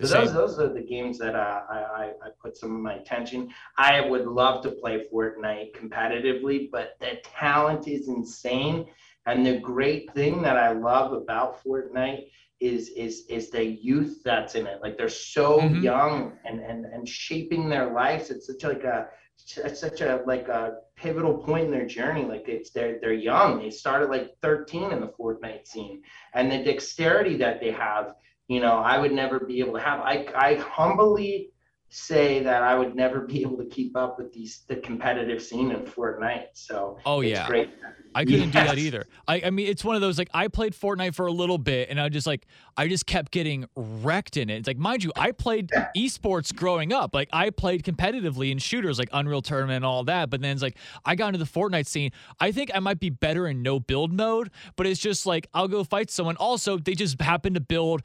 So 0.00 0.06
Same. 0.08 0.24
those 0.24 0.34
those 0.34 0.58
are 0.58 0.72
the 0.72 0.82
games 0.82 1.18
that 1.18 1.36
uh, 1.36 1.60
I, 1.70 2.12
I 2.24 2.28
put 2.42 2.56
some 2.56 2.74
of 2.74 2.80
my 2.80 2.94
attention. 2.94 3.48
I 3.78 4.00
would 4.00 4.26
love 4.26 4.60
to 4.64 4.72
play 4.72 5.06
Fortnite 5.12 5.76
competitively, 5.76 6.68
but 6.68 6.96
the 6.98 7.20
talent 7.22 7.86
is 7.86 8.08
insane. 8.08 8.86
And 9.26 9.46
the 9.46 9.60
great 9.60 10.12
thing 10.14 10.42
that 10.42 10.56
I 10.56 10.72
love 10.72 11.12
about 11.12 11.62
Fortnite 11.62 12.24
is 12.58 12.88
is 12.90 13.24
is 13.28 13.50
the 13.50 13.64
youth 13.64 14.22
that's 14.24 14.56
in 14.56 14.66
it. 14.66 14.80
Like 14.82 14.98
they're 14.98 15.08
so 15.08 15.60
Mhm. 15.60 15.80
young 15.80 16.38
and 16.44 16.58
and 16.60 16.86
and 16.86 17.08
shaping 17.08 17.68
their 17.68 17.92
lives. 17.92 18.30
It's 18.30 18.48
such 18.48 18.64
like 18.64 18.82
a 18.82 19.08
it's 19.56 19.80
such 19.80 20.00
a 20.00 20.22
like 20.26 20.48
a 20.48 20.78
pivotal 20.96 21.38
point 21.38 21.66
in 21.66 21.70
their 21.70 21.86
journey. 21.86 22.24
Like 22.24 22.48
it's 22.48 22.70
they're 22.70 22.98
they're 23.00 23.12
young. 23.12 23.58
They 23.58 23.70
started 23.70 24.10
like 24.10 24.36
13 24.42 24.92
in 24.92 25.00
the 25.00 25.12
Fortnite 25.18 25.66
scene, 25.66 26.02
and 26.34 26.50
the 26.50 26.62
dexterity 26.62 27.36
that 27.38 27.60
they 27.60 27.70
have. 27.70 28.14
You 28.48 28.60
know, 28.60 28.78
I 28.78 28.98
would 28.98 29.12
never 29.12 29.38
be 29.40 29.60
able 29.60 29.74
to 29.74 29.80
have. 29.80 30.00
I 30.00 30.26
I 30.34 30.54
humbly 30.56 31.50
say 31.90 32.40
that 32.44 32.62
I 32.62 32.78
would 32.78 32.94
never 32.94 33.20
be 33.26 33.42
able 33.42 33.58
to 33.58 33.66
keep 33.66 33.96
up 33.96 34.16
with 34.18 34.32
these 34.32 34.62
the 34.68 34.76
competitive 34.76 35.42
scene 35.42 35.70
in 35.72 35.80
Fortnite. 35.82 36.46
So 36.54 36.98
Oh, 37.04 37.20
it's 37.20 37.32
yeah. 37.32 37.46
great. 37.46 37.70
I 38.12 38.24
couldn't 38.24 38.50
do 38.50 38.58
that 38.58 38.76
either. 38.76 39.06
I, 39.28 39.42
I 39.44 39.50
mean, 39.50 39.68
it's 39.68 39.84
one 39.84 39.94
of 39.94 40.00
those 40.00 40.18
like 40.18 40.30
I 40.34 40.48
played 40.48 40.72
Fortnite 40.72 41.14
for 41.14 41.26
a 41.26 41.32
little 41.32 41.58
bit, 41.58 41.90
and 41.90 42.00
I 42.00 42.08
just 42.08 42.26
like 42.26 42.44
I 42.76 42.88
just 42.88 43.06
kept 43.06 43.30
getting 43.30 43.66
wrecked 43.76 44.36
in 44.36 44.50
it. 44.50 44.56
It's 44.56 44.66
like, 44.66 44.78
mind 44.78 45.04
you, 45.04 45.12
I 45.14 45.30
played 45.30 45.70
esports 45.96 46.52
growing 46.52 46.92
up. 46.92 47.14
Like 47.14 47.28
I 47.32 47.50
played 47.50 47.84
competitively 47.84 48.50
in 48.50 48.58
shooters 48.58 48.98
like 48.98 49.08
Unreal 49.12 49.42
Tournament 49.42 49.76
and 49.76 49.84
all 49.84 50.02
that. 50.04 50.28
But 50.28 50.40
then 50.40 50.50
it's 50.52 50.62
like 50.62 50.76
I 51.04 51.14
got 51.14 51.28
into 51.28 51.38
the 51.38 51.44
Fortnite 51.44 51.86
scene. 51.86 52.10
I 52.40 52.50
think 52.50 52.72
I 52.74 52.80
might 52.80 52.98
be 52.98 53.10
better 53.10 53.46
in 53.46 53.62
no 53.62 53.78
build 53.78 54.12
mode, 54.12 54.50
but 54.74 54.88
it's 54.88 54.98
just 55.00 55.24
like 55.24 55.46
I'll 55.54 55.68
go 55.68 55.84
fight 55.84 56.10
someone. 56.10 56.36
Also, 56.36 56.78
they 56.78 56.94
just 56.94 57.20
happen 57.20 57.54
to 57.54 57.60
build, 57.60 58.02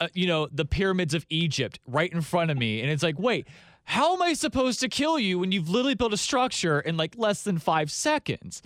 uh, 0.00 0.08
you 0.14 0.26
know, 0.26 0.48
the 0.52 0.64
pyramids 0.64 1.14
of 1.14 1.26
Egypt 1.30 1.78
right 1.86 2.12
in 2.12 2.20
front 2.20 2.50
of 2.50 2.58
me, 2.58 2.80
and 2.80 2.90
it's 2.90 3.02
like, 3.02 3.18
wait. 3.18 3.46
How 3.88 4.14
am 4.14 4.20
I 4.20 4.32
supposed 4.32 4.80
to 4.80 4.88
kill 4.88 5.16
you 5.16 5.38
when 5.38 5.52
you've 5.52 5.68
literally 5.68 5.94
built 5.94 6.12
a 6.12 6.16
structure 6.16 6.80
in 6.80 6.96
like 6.96 7.14
less 7.16 7.44
than 7.44 7.60
five 7.60 7.88
seconds? 7.92 8.60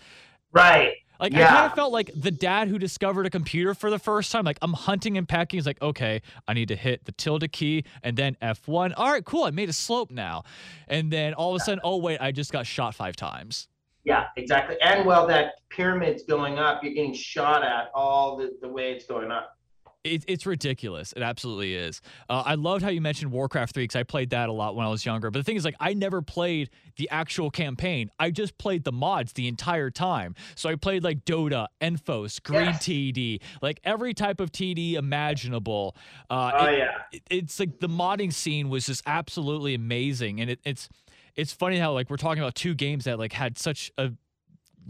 Right. 0.50 0.94
Like 1.20 1.34
I 1.34 1.44
kind 1.44 1.66
of 1.66 1.74
felt 1.74 1.92
like 1.92 2.10
the 2.16 2.30
dad 2.30 2.68
who 2.68 2.78
discovered 2.78 3.26
a 3.26 3.30
computer 3.30 3.74
for 3.74 3.90
the 3.90 3.98
first 3.98 4.32
time. 4.32 4.44
Like 4.44 4.58
I'm 4.62 4.72
hunting 4.72 5.18
and 5.18 5.28
packing. 5.28 5.58
He's 5.58 5.66
like, 5.66 5.80
okay, 5.82 6.22
I 6.48 6.54
need 6.54 6.68
to 6.68 6.76
hit 6.76 7.04
the 7.04 7.12
tilde 7.12 7.52
key 7.52 7.84
and 8.02 8.16
then 8.16 8.36
F1. 8.40 8.94
All 8.96 9.12
right, 9.12 9.24
cool. 9.24 9.44
I 9.44 9.50
made 9.50 9.68
a 9.68 9.74
slope 9.74 10.10
now. 10.10 10.44
And 10.88 11.12
then 11.12 11.34
all 11.34 11.54
of 11.54 11.60
a 11.60 11.64
sudden, 11.64 11.80
oh 11.84 11.98
wait, 11.98 12.20
I 12.22 12.32
just 12.32 12.52
got 12.52 12.66
shot 12.66 12.94
five 12.94 13.16
times. 13.16 13.68
Yeah, 14.04 14.28
exactly. 14.36 14.76
And 14.80 15.04
while 15.04 15.26
that 15.26 15.56
pyramid's 15.68 16.22
going 16.22 16.58
up, 16.58 16.82
you're 16.82 16.94
getting 16.94 17.12
shot 17.12 17.62
at 17.62 17.90
all 17.94 18.38
the, 18.38 18.56
the 18.62 18.68
way 18.68 18.92
it's 18.92 19.04
going 19.04 19.30
up. 19.30 19.58
It, 20.02 20.24
it's 20.26 20.46
ridiculous. 20.46 21.12
It 21.12 21.22
absolutely 21.22 21.74
is. 21.74 22.00
Uh, 22.30 22.42
I 22.46 22.54
loved 22.54 22.82
how 22.82 22.88
you 22.88 23.02
mentioned 23.02 23.32
Warcraft 23.32 23.74
3 23.74 23.84
because 23.84 23.96
I 23.96 24.02
played 24.02 24.30
that 24.30 24.48
a 24.48 24.52
lot 24.52 24.74
when 24.74 24.86
I 24.86 24.88
was 24.88 25.04
younger. 25.04 25.30
But 25.30 25.40
the 25.40 25.44
thing 25.44 25.56
is, 25.56 25.64
like, 25.64 25.74
I 25.78 25.92
never 25.92 26.22
played 26.22 26.70
the 26.96 27.06
actual 27.10 27.50
campaign. 27.50 28.10
I 28.18 28.30
just 28.30 28.56
played 28.56 28.84
the 28.84 28.92
mods 28.92 29.34
the 29.34 29.46
entire 29.46 29.90
time. 29.90 30.34
So 30.54 30.70
I 30.70 30.76
played 30.76 31.04
like 31.04 31.26
Dota, 31.26 31.66
Enfos, 31.82 32.42
Green 32.42 32.64
Yes. 32.66 32.82
TD, 32.82 33.40
like 33.60 33.78
every 33.84 34.14
type 34.14 34.40
of 34.40 34.50
TD 34.50 34.94
imaginable. 34.94 35.94
Uh, 36.30 36.50
Oh 36.54 36.64
it- 36.66 36.78
yeah. 36.78 36.90
it- 37.12 37.22
it's 37.28 37.60
like 37.60 37.80
the 37.80 37.88
modding 37.88 38.32
scene 38.32 38.70
was 38.70 38.86
just 38.86 39.02
absolutely 39.06 39.74
amazing 39.74 40.40
and 40.40 40.50
it, 40.50 40.60
it's 40.64 40.88
it's 41.36 41.52
funny 41.52 41.78
how 41.78 41.92
like 41.92 42.10
we're 42.10 42.16
talking 42.16 42.42
about 42.42 42.54
two 42.54 42.74
games 42.74 43.04
that 43.04 43.18
like 43.18 43.32
had 43.32 43.56
such 43.58 43.90
a 43.98 44.10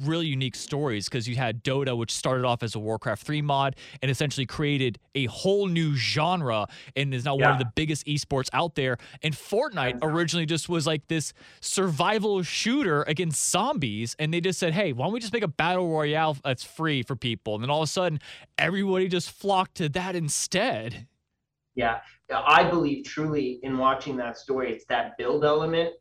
really 0.03 0.27
unique 0.27 0.55
stories 0.55 1.09
because 1.09 1.29
you 1.29 1.37
had 1.37 1.63
Dota, 1.65 1.97
which 1.97 2.11
started 2.13 2.45
off 2.45 2.63
as 2.63 2.75
a 2.75 2.79
Warcraft 2.79 3.25
3 3.25 3.43
mod 3.43 3.77
and 4.03 4.11
essentially 4.11 4.47
created 4.47 4.99
a 5.15 5.27
whole 5.27 5.67
new 5.67 5.95
genre 5.95 6.67
and 6.97 7.13
is 7.15 7.25
now 7.25 7.37
one 7.37 7.53
of 7.53 7.59
the 7.59 7.71
biggest 7.75 8.07
esports 8.07 8.49
out 8.53 8.75
there. 8.75 8.99
And 9.23 9.35
Fortnite 9.35 9.99
originally 10.03 10.47
just 10.47 10.69
was 10.69 10.87
like 10.87 11.07
this 11.09 11.33
survival 11.61 12.43
shooter 12.43 13.03
against 13.03 13.51
zombies. 13.51 14.17
And 14.19 14.33
they 14.33 14.41
just 14.41 14.59
said, 14.59 14.73
hey, 14.73 14.93
why 14.93 15.07
don't 15.07 15.13
we 15.13 15.21
just 15.21 15.33
make 15.33 15.43
a 15.43 15.49
battle 15.49 15.91
royale 15.91 16.37
that's 16.45 16.65
free 16.65 17.03
for 17.03 17.17
people? 17.17 17.55
And 17.55 17.63
then 17.63 17.71
all 17.71 17.83
of 17.83 17.89
a 17.89 17.91
sudden, 17.91 18.21
everybody 18.59 19.09
just 19.09 19.31
flocked 19.31 19.77
to 19.77 19.89
that 19.91 20.17
instead. 20.17 21.07
Yeah, 21.75 22.01
I 22.35 22.65
believe 22.69 23.05
truly 23.05 23.61
in 23.63 23.79
watching 23.79 24.17
that 24.17 24.37
story. 24.37 24.73
It's 24.73 24.85
that 24.87 25.17
build 25.17 25.45
element, 25.45 25.95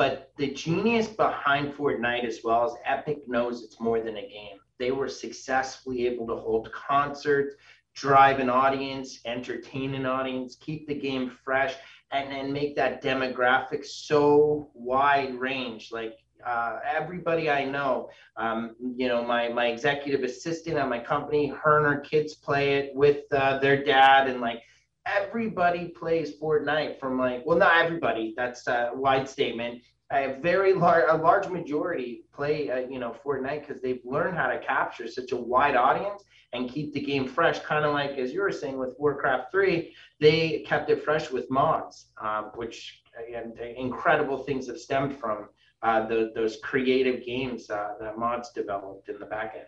but 0.00 0.32
the 0.38 0.50
genius 0.52 1.08
behind 1.08 1.74
Fortnite, 1.74 2.24
as 2.24 2.40
well 2.42 2.64
as 2.64 2.72
Epic, 2.86 3.18
knows 3.28 3.62
it's 3.62 3.78
more 3.80 4.00
than 4.00 4.16
a 4.16 4.22
game. 4.22 4.56
They 4.78 4.92
were 4.92 5.10
successfully 5.10 6.06
able 6.06 6.26
to 6.28 6.36
hold 6.36 6.72
concerts, 6.72 7.56
drive 7.94 8.38
an 8.38 8.48
audience, 8.48 9.20
entertain 9.26 9.92
an 9.94 10.06
audience, 10.06 10.56
keep 10.56 10.88
the 10.88 10.94
game 10.94 11.36
fresh, 11.44 11.74
and 12.12 12.32
then 12.32 12.50
make 12.50 12.74
that 12.76 13.02
demographic 13.02 13.84
so 13.84 14.70
wide 14.72 15.34
range. 15.34 15.90
Like 15.92 16.16
uh, 16.46 16.78
everybody 16.90 17.50
I 17.50 17.66
know, 17.66 18.08
um, 18.38 18.76
you 18.96 19.06
know, 19.06 19.22
my 19.22 19.50
my 19.50 19.66
executive 19.66 20.22
assistant 20.22 20.78
at 20.78 20.88
my 20.88 20.98
company, 20.98 21.48
her 21.48 21.76
and 21.76 21.86
her 21.86 22.00
kids 22.00 22.32
play 22.32 22.76
it 22.76 22.92
with 22.94 23.30
uh, 23.32 23.58
their 23.58 23.84
dad, 23.84 24.28
and 24.28 24.40
like 24.40 24.62
everybody 25.06 25.88
plays 25.88 26.38
Fortnite 26.40 26.98
from 26.98 27.18
like, 27.18 27.44
well, 27.46 27.58
not 27.58 27.76
everybody. 27.76 28.34
That's 28.36 28.66
a 28.66 28.90
wide 28.94 29.28
statement. 29.28 29.82
A 30.12 30.38
very 30.40 30.72
large, 30.74 31.04
a 31.08 31.16
large 31.16 31.48
majority 31.48 32.24
play, 32.32 32.70
uh, 32.70 32.78
you 32.88 32.98
know, 32.98 33.14
Fortnite 33.24 33.66
because 33.66 33.80
they've 33.80 34.00
learned 34.04 34.36
how 34.36 34.48
to 34.48 34.58
capture 34.58 35.06
such 35.06 35.30
a 35.32 35.36
wide 35.36 35.76
audience 35.76 36.24
and 36.52 36.68
keep 36.68 36.92
the 36.92 37.00
game 37.00 37.28
fresh. 37.28 37.60
Kind 37.60 37.84
of 37.84 37.92
like 37.94 38.12
as 38.12 38.32
you 38.32 38.40
were 38.40 38.50
saying 38.50 38.76
with 38.78 38.90
Warcraft 38.98 39.52
Three, 39.52 39.94
they 40.18 40.64
kept 40.66 40.90
it 40.90 41.04
fresh 41.04 41.30
with 41.30 41.48
mods, 41.48 42.06
um, 42.20 42.50
which 42.56 43.02
and 43.34 43.58
incredible 43.58 44.38
things 44.38 44.66
have 44.66 44.78
stemmed 44.78 45.16
from 45.16 45.48
uh, 45.82 46.06
the, 46.06 46.32
those 46.34 46.56
creative 46.62 47.24
games 47.24 47.70
uh, 47.70 47.94
that 48.00 48.18
mods 48.18 48.50
developed 48.50 49.08
in 49.08 49.18
the 49.18 49.26
back 49.26 49.54
end. 49.56 49.66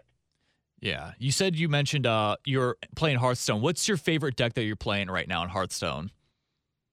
Yeah. 0.83 1.13
You 1.19 1.31
said 1.31 1.55
you 1.55 1.69
mentioned 1.69 2.07
uh, 2.07 2.37
you're 2.45 2.77
playing 2.97 3.19
Hearthstone. 3.19 3.63
What's 3.63 3.87
your 3.87 3.97
favorite 3.97 4.35
deck 4.37 4.55
that 4.55 4.65
you're 4.65 4.77
playing 4.77 5.09
right 5.09 5.29
now 5.29 5.43
in 5.45 5.49
Hearthstone? 5.49 6.11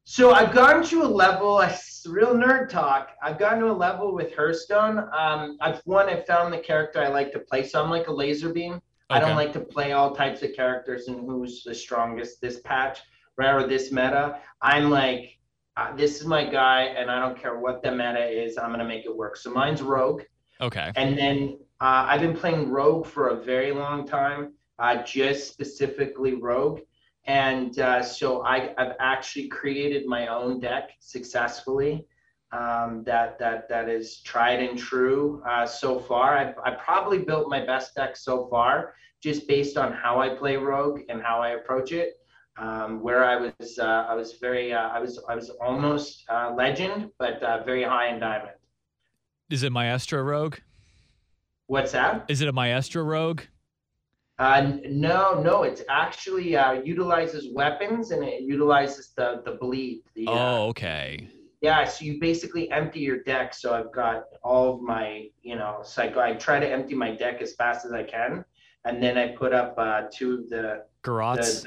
So 0.03 0.31
I've 0.31 0.53
gotten 0.53 0.83
to 0.85 1.03
a 1.03 1.07
level, 1.07 1.59
it's 1.59 2.05
real 2.07 2.33
nerd 2.33 2.69
talk. 2.69 3.09
I've 3.21 3.39
gotten 3.39 3.59
to 3.59 3.71
a 3.71 3.73
level 3.73 4.13
with 4.13 4.33
Hearthstone. 4.35 4.99
Um, 4.99 5.57
I've 5.59 5.81
one, 5.85 6.07
I 6.07 6.21
found 6.21 6.53
the 6.53 6.59
character 6.59 7.01
I 7.01 7.07
like 7.07 7.31
to 7.33 7.39
play. 7.39 7.63
So 7.63 7.83
I'm 7.83 7.89
like 7.89 8.07
a 8.07 8.13
laser 8.13 8.53
beam. 8.53 8.79
I 9.11 9.19
don't 9.19 9.35
like 9.35 9.53
to 9.53 9.59
play 9.59 9.93
all 9.93 10.15
types 10.15 10.43
of 10.43 10.53
characters 10.55 11.07
and 11.07 11.25
who's 11.25 11.63
the 11.63 11.73
strongest 11.73 12.41
this 12.41 12.59
patch, 12.59 12.99
right? 13.37 13.55
or 13.55 13.67
this 13.67 13.91
meta. 13.91 14.39
I'm 14.61 14.91
like, 14.91 15.39
uh, 15.77 15.95
this 15.95 16.19
is 16.19 16.27
my 16.27 16.43
guy, 16.43 16.83
and 16.83 17.09
I 17.09 17.19
don't 17.19 17.39
care 17.39 17.57
what 17.57 17.81
the 17.81 17.89
meta 17.89 18.27
is. 18.27 18.57
I'm 18.57 18.69
gonna 18.69 18.85
make 18.85 19.05
it 19.05 19.15
work. 19.15 19.35
So 19.35 19.49
mine's 19.49 19.81
Rogue. 19.81 20.21
Okay. 20.61 20.91
And 20.95 21.17
then 21.17 21.57
uh, 21.79 22.05
I've 22.09 22.21
been 22.21 22.35
playing 22.35 22.69
Rogue 22.69 23.05
for 23.05 23.29
a 23.29 23.35
very 23.35 23.71
long 23.71 24.05
time, 24.07 24.53
uh, 24.77 25.03
just 25.03 25.51
specifically 25.51 26.35
Rogue. 26.35 26.81
And 27.25 27.77
uh, 27.79 28.01
so 28.01 28.43
I, 28.43 28.73
I've 28.77 28.95
actually 28.99 29.47
created 29.47 30.05
my 30.05 30.27
own 30.27 30.59
deck 30.59 30.91
successfully. 30.99 32.05
Um, 32.51 33.03
that 33.05 33.37
that 33.37 33.69
that 33.69 33.89
is 33.89 34.21
tried 34.21 34.59
and 34.59 34.77
true 34.77 35.43
uh, 35.47 35.67
so 35.67 35.99
far. 35.99 36.35
I, 36.35 36.53
I 36.65 36.71
probably 36.71 37.19
built 37.19 37.47
my 37.47 37.63
best 37.63 37.93
deck 37.93 38.17
so 38.17 38.47
far, 38.49 38.95
just 39.21 39.47
based 39.47 39.77
on 39.77 39.93
how 39.93 40.19
I 40.19 40.29
play 40.29 40.57
Rogue 40.57 41.01
and 41.09 41.21
how 41.21 41.41
I 41.41 41.49
approach 41.49 41.91
it. 41.91 42.15
Um, 42.57 43.01
where 43.01 43.23
I 43.23 43.35
was, 43.37 43.79
uh, 43.79 44.05
I 44.09 44.15
was 44.15 44.33
very, 44.33 44.73
uh, 44.73 44.89
I 44.89 44.99
was, 44.99 45.23
I 45.29 45.35
was 45.35 45.49
almost 45.61 46.25
legend, 46.57 47.09
but 47.17 47.39
very 47.65 47.83
high 47.83 48.07
in 48.07 48.19
diamond. 48.19 48.58
Is 49.49 49.63
it 49.63 49.71
Maestra 49.71 50.21
Rogue? 50.23 50.57
What's 51.67 51.91
that? 51.93 52.25
Is 52.29 52.41
it 52.41 52.47
a 52.47 52.53
Maestra 52.53 53.03
Rogue? 53.03 53.41
Uh, 54.37 54.73
no, 54.87 55.41
no, 55.41 55.63
it's 55.63 55.81
actually 55.89 56.55
uh, 56.55 56.73
utilizes 56.73 57.47
weapons 57.53 58.11
and 58.11 58.23
it 58.23 58.41
utilizes 58.43 59.11
the 59.17 59.41
the 59.45 59.51
bleed. 59.59 60.03
The, 60.15 60.27
uh, 60.27 60.31
Oh, 60.31 60.67
okay. 60.67 61.27
yeah, 61.61 61.83
so 61.83 62.05
you 62.05 62.19
basically 62.21 62.71
empty 62.71 62.99
your 62.99 63.21
deck. 63.23 63.53
So 63.53 63.73
I've 63.73 63.91
got 63.91 64.23
all 64.43 64.75
of 64.75 64.81
my, 64.81 65.27
you 65.41 65.55
know, 65.55 65.79
so 65.83 66.03
I, 66.03 66.33
try 66.33 66.59
to 66.59 66.67
empty 66.69 66.95
my 66.95 67.13
deck 67.15 67.41
as 67.41 67.55
fast 67.55 67.85
as 67.85 67.91
I 67.91 68.03
can, 68.03 68.45
and 68.85 69.03
then 69.03 69.17
I 69.17 69.29
put 69.29 69.51
up 69.51 69.73
uh, 69.77 70.03
two 70.13 70.35
of 70.35 70.49
the 70.49 70.85
Garrotes. 71.03 71.63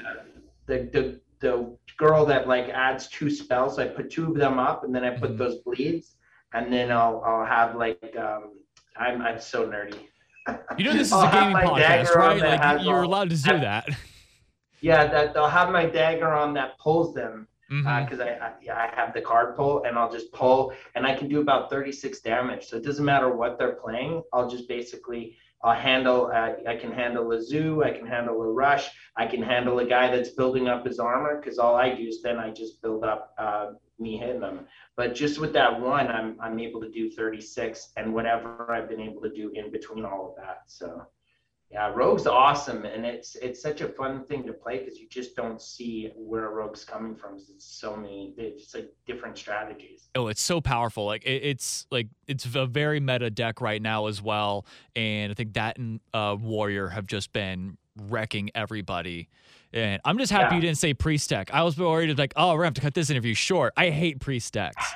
the, 0.66 0.74
the 0.76 0.88
the 0.92 1.20
the 1.40 1.76
girl 1.98 2.24
that 2.26 2.48
like 2.48 2.68
adds 2.70 3.08
two 3.08 3.28
spells. 3.28 3.78
I 3.78 3.86
put 3.88 4.08
two 4.10 4.28
of 4.30 4.36
them 4.38 4.58
up, 4.58 4.84
and 4.84 4.94
then 4.94 5.04
I 5.04 5.10
put 5.10 5.32
Mhm. 5.32 5.38
those 5.38 5.56
bleeds, 5.58 6.16
and 6.54 6.72
then 6.72 6.90
I'll 6.90 7.22
I'll 7.24 7.46
have 7.46 7.76
like 7.76 8.14
um, 8.18 8.52
I'm 8.96 9.22
I'm 9.22 9.40
so 9.40 9.66
nerdy. 9.66 9.98
You 10.76 10.84
know 10.84 10.92
this 10.92 11.08
is 11.08 11.12
a 11.12 11.30
gaming 11.32 11.56
podcast, 11.56 12.14
right? 12.14 12.40
Like 12.40 12.84
you're 12.84 12.96
all- 12.96 13.04
allowed 13.04 13.30
to 13.30 13.36
do 13.36 13.58
that. 13.60 13.88
Yeah, 14.80 15.06
that 15.06 15.34
they'll 15.34 15.46
have 15.48 15.70
my 15.70 15.86
dagger 15.86 16.32
on 16.32 16.54
that 16.54 16.76
pulls 16.78 17.14
them 17.14 17.46
because 18.04 18.20
I, 18.20 18.30
I 18.30 18.52
yeah 18.60 18.76
I 18.76 18.94
have 18.94 19.14
the 19.14 19.20
card 19.22 19.56
pull 19.56 19.84
and 19.84 19.96
I'll 19.96 20.10
just 20.12 20.32
pull 20.32 20.74
and 20.94 21.06
I 21.06 21.14
can 21.14 21.28
do 21.28 21.40
about 21.40 21.70
36 21.70 22.20
damage. 22.20 22.66
So 22.66 22.76
it 22.76 22.84
doesn't 22.84 23.04
matter 23.04 23.30
what 23.34 23.58
they're 23.58 23.76
playing. 23.76 24.22
I'll 24.32 24.50
just 24.50 24.68
basically 24.68 25.36
I'll 25.64 25.74
handle 25.76 26.26
uh, 26.26 26.54
I 26.66 26.76
can 26.76 26.90
handle 26.90 27.30
a 27.32 27.40
zoo, 27.40 27.84
I 27.84 27.92
can 27.92 28.06
handle 28.06 28.42
a 28.42 28.52
rush, 28.52 28.90
I 29.16 29.26
can 29.26 29.42
handle 29.42 29.78
a 29.78 29.86
guy 29.86 30.10
that's 30.14 30.30
building 30.30 30.66
up 30.68 30.84
his 30.84 30.98
armor 30.98 31.40
because 31.40 31.58
all 31.58 31.76
I 31.76 31.94
do 31.94 32.02
is 32.02 32.20
then 32.20 32.38
I 32.38 32.50
just 32.50 32.82
build 32.82 33.04
up 33.04 33.32
uh, 33.38 33.70
me 34.02 34.18
hitting 34.18 34.40
them. 34.40 34.66
But 34.96 35.14
just 35.14 35.38
with 35.38 35.52
that 35.54 35.80
one, 35.80 36.08
I'm 36.08 36.36
I'm 36.40 36.58
able 36.58 36.80
to 36.80 36.90
do 36.90 37.10
36 37.10 37.90
and 37.96 38.12
whatever 38.12 38.72
I've 38.72 38.88
been 38.88 39.00
able 39.00 39.22
to 39.22 39.30
do 39.30 39.50
in 39.54 39.70
between 39.70 40.04
all 40.04 40.30
of 40.30 40.36
that. 40.44 40.62
So. 40.66 41.06
Yeah, 41.70 41.90
Rogue's 41.94 42.26
awesome, 42.26 42.84
and 42.84 43.06
it's 43.06 43.34
it's 43.36 43.62
such 43.62 43.80
a 43.80 43.88
fun 43.88 44.26
thing 44.26 44.44
to 44.44 44.52
play 44.52 44.80
because 44.80 44.98
you 44.98 45.08
just 45.08 45.34
don't 45.34 45.58
see 45.58 46.12
where 46.14 46.50
Rogue's 46.50 46.84
coming 46.84 47.16
from. 47.16 47.36
It's 47.36 47.64
so 47.64 47.96
many, 47.96 48.34
it's 48.36 48.74
like 48.74 48.92
different 49.06 49.38
strategies. 49.38 50.10
Oh, 50.14 50.26
it's 50.26 50.42
so 50.42 50.60
powerful. 50.60 51.06
Like 51.06 51.24
it, 51.24 51.42
it's 51.42 51.86
like 51.90 52.08
it's 52.28 52.44
a 52.54 52.66
very 52.66 53.00
meta 53.00 53.30
deck 53.30 53.62
right 53.62 53.80
now 53.80 54.06
as 54.06 54.20
well. 54.20 54.66
And 54.94 55.32
I 55.32 55.34
think 55.34 55.54
that 55.54 55.78
and 55.78 56.00
uh, 56.12 56.36
Warrior 56.38 56.88
have 56.88 57.06
just 57.06 57.32
been 57.32 57.78
wrecking 57.96 58.50
everybody. 58.54 59.30
And 59.72 60.00
I'm 60.04 60.18
just 60.18 60.30
happy 60.32 60.54
Yeah. 60.54 60.56
you 60.56 60.60
didn't 60.60 60.78
say 60.78 60.94
priest 60.94 61.30
deck. 61.30 61.50
I 61.52 61.62
was 61.62 61.76
worried 61.78 62.16
like, 62.18 62.32
oh, 62.36 62.50
we're 62.52 62.58
gonna 62.58 62.66
have 62.66 62.74
to 62.74 62.80
cut 62.80 62.94
this 62.94 63.10
interview 63.10 63.34
short. 63.34 63.72
I 63.76 63.90
hate 63.90 64.20
priest 64.20 64.52
decks. 64.52 64.84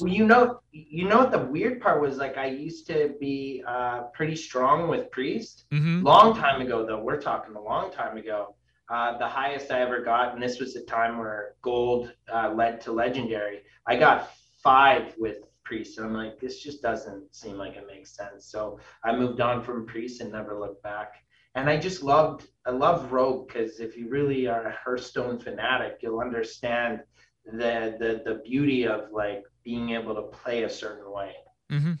Well, 0.00 0.12
you 0.12 0.24
know, 0.24 0.60
you 0.70 1.08
know 1.08 1.18
what 1.18 1.32
the 1.32 1.40
weird 1.40 1.80
part 1.80 2.00
was? 2.00 2.16
Like, 2.16 2.38
I 2.38 2.46
used 2.46 2.86
to 2.86 3.14
be 3.18 3.64
uh, 3.66 4.02
pretty 4.14 4.36
strong 4.36 4.86
with 4.86 5.10
Priest. 5.10 5.64
Mm-hmm. 5.72 6.04
Long 6.04 6.36
time 6.36 6.60
ago, 6.62 6.86
though. 6.86 7.02
We're 7.02 7.20
talking 7.20 7.56
a 7.56 7.60
long 7.60 7.90
time 7.92 8.16
ago. 8.16 8.54
Uh, 8.88 9.18
the 9.18 9.26
highest 9.26 9.72
I 9.72 9.80
ever 9.80 10.00
got, 10.00 10.34
and 10.34 10.42
this 10.42 10.60
was 10.60 10.74
the 10.74 10.82
time 10.82 11.18
where 11.18 11.56
gold 11.62 12.12
uh, 12.32 12.52
led 12.54 12.80
to 12.82 12.92
legendary. 12.92 13.62
I 13.84 13.96
got 13.96 14.30
five 14.62 15.14
with 15.18 15.38
priest, 15.64 15.98
and 15.98 16.06
I'm 16.06 16.14
like, 16.14 16.38
this 16.38 16.62
just 16.62 16.80
doesn't 16.80 17.34
seem 17.34 17.56
like 17.56 17.74
it 17.74 17.86
makes 17.88 18.14
sense. 18.16 18.46
So 18.46 18.78
I 19.02 19.16
moved 19.16 19.40
on 19.40 19.62
from 19.64 19.84
priest 19.84 20.20
and 20.20 20.30
never 20.30 20.58
looked 20.60 20.84
back. 20.84 21.14
And 21.54 21.68
I 21.68 21.76
just 21.76 22.02
loved, 22.02 22.46
I 22.66 22.70
love 22.70 23.12
rogue 23.12 23.48
because 23.48 23.78
if 23.80 23.96
you 23.96 24.08
really 24.08 24.46
are 24.46 24.66
a 24.66 24.72
Hearthstone 24.72 25.38
fanatic, 25.38 25.98
you'll 26.00 26.20
understand 26.20 27.00
the 27.44 27.96
the 27.98 28.22
the 28.24 28.40
beauty 28.44 28.86
of 28.86 29.10
like 29.12 29.42
being 29.64 29.90
able 29.90 30.14
to 30.14 30.22
play 30.22 30.62
a 30.62 30.70
certain 30.70 31.10
way. 31.10 31.32
Mm-hmm. 31.70 31.92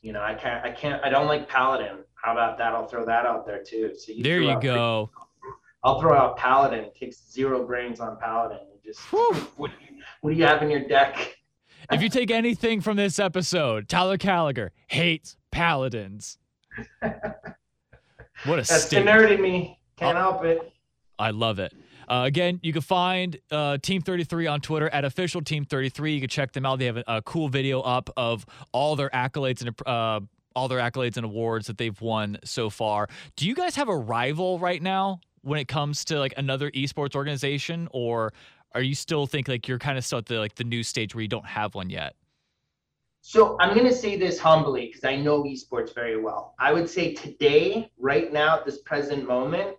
You 0.00 0.12
know, 0.12 0.22
I 0.22 0.34
can't, 0.34 0.64
I 0.64 0.70
can't, 0.70 1.02
I 1.04 1.10
don't 1.10 1.26
like 1.26 1.48
paladin. 1.48 1.98
How 2.14 2.32
about 2.32 2.58
that? 2.58 2.72
I'll 2.72 2.86
throw 2.86 3.04
that 3.04 3.26
out 3.26 3.46
there 3.46 3.62
too. 3.62 3.92
So 3.96 4.12
you 4.12 4.22
There 4.22 4.40
you 4.40 4.58
go. 4.60 5.10
I'll 5.84 6.00
throw 6.00 6.16
out 6.16 6.36
Paladin. 6.36 6.84
It 6.84 6.94
takes 6.94 7.30
zero 7.32 7.66
brains 7.66 7.98
on 7.98 8.16
Paladin. 8.20 8.58
You 8.72 8.78
just 8.84 9.00
what, 9.56 9.70
do 9.70 9.76
you- 9.80 10.02
what 10.20 10.30
do 10.30 10.36
you 10.36 10.44
have 10.44 10.62
in 10.62 10.70
your 10.70 10.86
deck? 10.86 11.36
If 11.90 12.00
you 12.00 12.08
take 12.08 12.30
anything 12.30 12.80
from 12.80 12.96
this 12.96 13.18
episode, 13.18 13.88
Tyler 13.88 14.16
Gallagher 14.16 14.70
hates 14.86 15.36
paladins. 15.50 16.38
What 18.44 18.58
a 18.58 18.62
That's 18.62 18.86
the 18.86 18.96
nerd 18.96 19.30
in 19.30 19.40
me. 19.42 19.78
Can't 19.96 20.16
Oh. 20.16 20.20
help 20.20 20.44
it. 20.44 20.72
I 21.18 21.30
love 21.30 21.58
it. 21.58 21.72
Uh, 22.08 22.24
again, 22.26 22.58
you 22.62 22.72
can 22.72 22.82
find 22.82 23.38
uh, 23.50 23.78
Team 23.78 24.02
33 24.02 24.46
on 24.48 24.60
Twitter 24.60 24.88
at 24.90 25.04
official 25.04 25.40
Team 25.40 25.64
33. 25.64 26.14
You 26.14 26.20
can 26.20 26.28
check 26.28 26.52
them 26.52 26.66
out. 26.66 26.78
They 26.80 26.86
have 26.86 26.96
a, 26.96 27.04
a 27.06 27.22
cool 27.22 27.48
video 27.48 27.80
up 27.80 28.10
of 28.16 28.44
all 28.72 28.96
their 28.96 29.08
accolades 29.10 29.60
and 29.64 29.70
uh, 29.86 30.20
all 30.56 30.68
their 30.68 30.80
accolades 30.80 31.16
and 31.16 31.24
awards 31.24 31.68
that 31.68 31.78
they've 31.78 31.98
won 32.00 32.38
so 32.44 32.68
far. 32.70 33.08
Do 33.36 33.46
you 33.46 33.54
guys 33.54 33.76
have 33.76 33.88
a 33.88 33.96
rival 33.96 34.58
right 34.58 34.82
now 34.82 35.20
when 35.42 35.58
it 35.60 35.68
comes 35.68 36.04
to 36.06 36.18
like 36.18 36.34
another 36.36 36.70
esports 36.72 37.14
organization, 37.14 37.88
or 37.92 38.32
are 38.74 38.82
you 38.82 38.94
still 38.96 39.26
think 39.26 39.46
like 39.48 39.68
you're 39.68 39.78
kind 39.78 39.96
of 39.96 40.04
still 40.04 40.18
at 40.18 40.26
the 40.26 40.38
like 40.38 40.56
the 40.56 40.64
new 40.64 40.82
stage 40.82 41.14
where 41.14 41.22
you 41.22 41.28
don't 41.28 41.46
have 41.46 41.74
one 41.74 41.88
yet? 41.88 42.14
So 43.24 43.56
I'm 43.60 43.72
going 43.72 43.86
to 43.86 43.94
say 43.94 44.16
this 44.16 44.40
humbly 44.40 44.86
because 44.86 45.04
I 45.04 45.14
know 45.14 45.44
esports 45.44 45.94
very 45.94 46.20
well. 46.20 46.56
I 46.58 46.72
would 46.72 46.90
say 46.90 47.14
today, 47.14 47.88
right 47.96 48.32
now, 48.32 48.56
at 48.56 48.64
this 48.66 48.82
present 48.82 49.28
moment, 49.28 49.76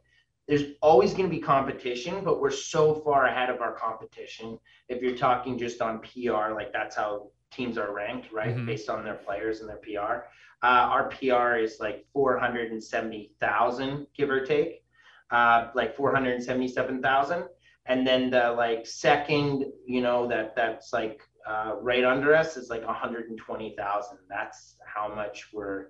there's 0.47 0.63
always 0.81 1.11
going 1.11 1.25
to 1.25 1.29
be 1.29 1.41
competition, 1.41 2.23
but 2.23 2.39
we're 2.39 2.49
so 2.49 2.95
far 2.95 3.25
ahead 3.25 3.49
of 3.49 3.59
our 3.59 3.73
competition. 3.73 4.57
If 4.87 5.01
you're 5.01 5.17
talking 5.17 5.57
just 5.57 5.81
on 5.81 5.99
PR, 5.99 6.53
like 6.53 6.71
that's 6.71 6.95
how 6.95 7.31
teams 7.51 7.77
are 7.77 7.93
ranked, 7.93 8.31
right? 8.31 8.55
Mhm. 8.55 8.65
Based 8.65 8.89
on 8.89 9.03
their 9.03 9.15
players 9.15 9.59
and 9.59 9.69
their 9.69 9.77
PR. 9.77 10.29
Uh, 10.63 10.87
our 10.95 11.09
PR 11.09 11.57
is 11.57 11.81
like 11.81 12.05
470,000, 12.13 14.07
give 14.15 14.29
or 14.29 14.45
take, 14.45 14.85
uh, 15.31 15.67
like 15.75 15.97
477,000. 15.97 17.49
And 17.87 18.07
then 18.07 18.29
the 18.29 18.51
like 18.53 18.87
second, 18.87 19.65
you 19.85 19.99
know, 20.01 20.27
that 20.27 20.55
that's 20.55 20.93
like 20.93 21.21
uh, 21.47 21.75
right 21.81 22.03
under 22.03 22.33
us 22.35 22.57
is 22.57 22.69
like 22.69 22.85
120,000. 22.85 24.17
That's 24.29 24.75
how 24.85 25.13
much 25.13 25.49
we're 25.53 25.87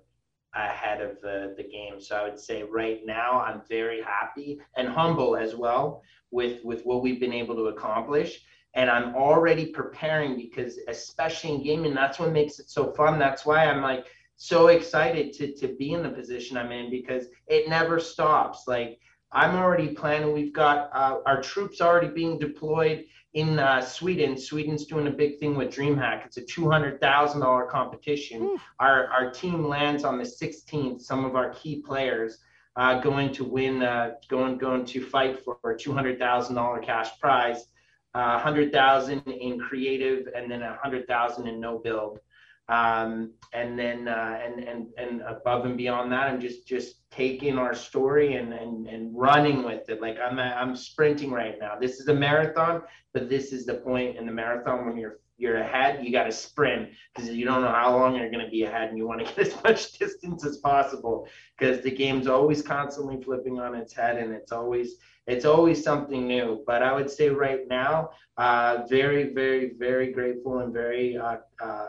ahead 0.54 1.00
of 1.00 1.20
the, 1.20 1.54
the 1.56 1.64
game. 1.64 2.00
So 2.00 2.16
I 2.16 2.24
would 2.24 2.38
say 2.38 2.62
right 2.62 3.00
now 3.04 3.40
I'm 3.40 3.62
very 3.68 4.02
happy 4.02 4.60
and 4.76 4.88
humble 4.88 5.36
as 5.36 5.54
well 5.54 6.02
with 6.30 6.64
with 6.64 6.82
what 6.84 7.02
we've 7.02 7.20
been 7.20 7.32
able 7.32 7.54
to 7.56 7.66
accomplish. 7.66 8.40
And 8.74 8.90
I'm 8.90 9.14
already 9.14 9.66
preparing 9.66 10.36
because 10.36 10.78
especially 10.88 11.54
in 11.54 11.62
gaming, 11.62 11.94
that's 11.94 12.18
what 12.18 12.32
makes 12.32 12.58
it 12.58 12.70
so 12.70 12.92
fun. 12.92 13.18
That's 13.18 13.46
why 13.46 13.66
I'm 13.66 13.82
like 13.82 14.06
so 14.36 14.68
excited 14.68 15.32
to 15.34 15.54
to 15.54 15.74
be 15.76 15.92
in 15.92 16.02
the 16.02 16.10
position 16.10 16.56
I'm 16.56 16.72
in 16.72 16.90
because 16.90 17.26
it 17.46 17.68
never 17.68 18.00
stops. 18.00 18.64
Like 18.66 18.98
I'm 19.32 19.56
already 19.56 19.88
planning. 19.88 20.32
We've 20.32 20.52
got 20.52 20.90
uh, 20.92 21.18
our 21.26 21.42
troops 21.42 21.80
already 21.80 22.08
being 22.08 22.38
deployed 22.38 23.04
in 23.34 23.58
uh, 23.58 23.80
Sweden. 23.80 24.38
Sweden's 24.38 24.86
doing 24.86 25.06
a 25.08 25.10
big 25.10 25.38
thing 25.38 25.56
with 25.56 25.74
DreamHack. 25.74 26.24
It's 26.24 26.36
a 26.36 26.44
two 26.44 26.70
hundred 26.70 27.00
thousand 27.00 27.40
dollar 27.40 27.66
competition. 27.66 28.56
Our 28.80 29.08
our 29.08 29.30
team 29.30 29.66
lands 29.66 30.04
on 30.04 30.18
the 30.18 30.24
16th. 30.24 31.02
Some 31.02 31.24
of 31.24 31.36
our 31.36 31.50
key 31.50 31.82
players 31.82 32.38
uh, 32.76 33.00
going 33.00 33.32
to 33.32 33.44
win, 33.44 33.82
uh, 33.82 34.12
going 34.28 34.58
going 34.58 34.84
to 34.86 35.04
fight 35.04 35.44
for 35.44 35.58
a 35.70 35.78
two 35.78 35.92
hundred 35.92 36.18
thousand 36.18 36.54
dollar 36.56 36.80
cash 36.80 37.18
prize, 37.20 37.66
uh, 38.14 38.38
hundred 38.38 38.72
thousand 38.72 39.22
in 39.26 39.58
creative, 39.58 40.28
and 40.34 40.50
then 40.50 40.62
a 40.62 40.78
hundred 40.82 41.06
thousand 41.06 41.46
in 41.46 41.60
no 41.60 41.78
build. 41.78 42.20
Um, 42.68 43.32
and 43.52 43.78
then 43.78 44.08
uh, 44.08 44.40
and 44.42 44.60
and 44.60 44.86
and 44.96 45.22
above 45.22 45.66
and 45.66 45.76
beyond 45.76 46.10
that, 46.12 46.28
I'm 46.30 46.40
just 46.40 46.66
just 46.66 46.96
taking 47.10 47.58
our 47.58 47.74
story 47.74 48.36
and 48.36 48.52
and 48.54 48.86
and 48.88 49.14
running 49.14 49.62
with 49.62 49.88
it. 49.90 50.00
Like 50.00 50.16
I'm 50.18 50.38
I'm 50.38 50.74
sprinting 50.74 51.30
right 51.30 51.56
now. 51.60 51.76
This 51.78 52.00
is 52.00 52.08
a 52.08 52.14
marathon, 52.14 52.82
but 53.12 53.28
this 53.28 53.52
is 53.52 53.66
the 53.66 53.74
point 53.74 54.16
in 54.16 54.24
the 54.24 54.32
marathon 54.32 54.86
when 54.86 54.96
you're 54.96 55.18
you're 55.36 55.58
ahead, 55.58 56.04
you 56.04 56.12
got 56.12 56.24
to 56.24 56.32
sprint 56.32 56.90
because 57.14 57.28
you 57.30 57.44
don't 57.44 57.62
know 57.62 57.72
how 57.72 57.96
long 57.96 58.14
you're 58.14 58.30
going 58.30 58.44
to 58.44 58.50
be 58.50 58.62
ahead, 58.62 58.88
and 58.88 58.98
you 58.98 59.06
want 59.06 59.26
to 59.26 59.34
get 59.34 59.46
as 59.46 59.62
much 59.64 59.92
distance 59.98 60.44
as 60.44 60.58
possible 60.58 61.26
because 61.58 61.82
the 61.82 61.90
game's 61.90 62.26
always 62.26 62.62
constantly 62.62 63.22
flipping 63.22 63.58
on 63.58 63.74
its 63.74 63.92
head, 63.92 64.16
and 64.16 64.32
it's 64.32 64.52
always 64.52 64.96
it's 65.26 65.44
always 65.44 65.82
something 65.82 66.26
new. 66.26 66.62
But 66.66 66.82
I 66.82 66.92
would 66.92 67.10
say 67.10 67.30
right 67.30 67.66
now, 67.68 68.10
uh, 68.36 68.84
very 68.88 69.32
very 69.32 69.72
very 69.78 70.12
grateful 70.12 70.60
and 70.60 70.72
very 70.72 71.16
uh, 71.16 71.36
uh, 71.60 71.86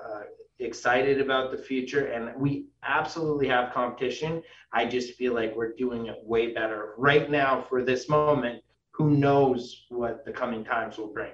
excited 0.60 1.20
about 1.20 1.52
the 1.52 1.58
future, 1.58 2.08
and 2.08 2.40
we 2.40 2.68
absolutely 2.84 3.48
have 3.48 3.74
competition. 3.74 4.42
I 4.72 4.86
just 4.86 5.16
feel 5.16 5.34
like 5.34 5.56
we're 5.56 5.74
doing 5.74 6.08
it 6.08 6.16
way 6.24 6.54
better 6.54 6.94
right 6.98 7.30
now 7.30 7.62
for 7.62 7.84
this 7.84 8.08
moment. 8.10 8.64
Who 8.92 9.12
knows 9.12 9.86
what 9.90 10.24
the 10.26 10.32
coming 10.32 10.64
times 10.64 10.98
will 10.98 11.12
bring? 11.12 11.34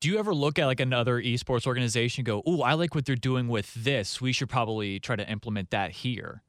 Do 0.00 0.08
you 0.08 0.18
ever 0.18 0.34
look 0.34 0.58
at 0.58 0.66
like 0.66 0.80
another 0.80 1.20
esports 1.20 1.66
organization 1.66 2.20
and 2.20 2.26
go, 2.26 2.42
"Ooh, 2.48 2.62
I 2.62 2.74
like 2.74 2.94
what 2.94 3.06
they're 3.06 3.16
doing 3.16 3.48
with 3.48 3.72
this. 3.74 4.20
We 4.20 4.32
should 4.32 4.48
probably 4.48 4.98
try 5.00 5.16
to 5.16 5.28
implement 5.28 5.70
that 5.70 5.90
here." 5.90 6.42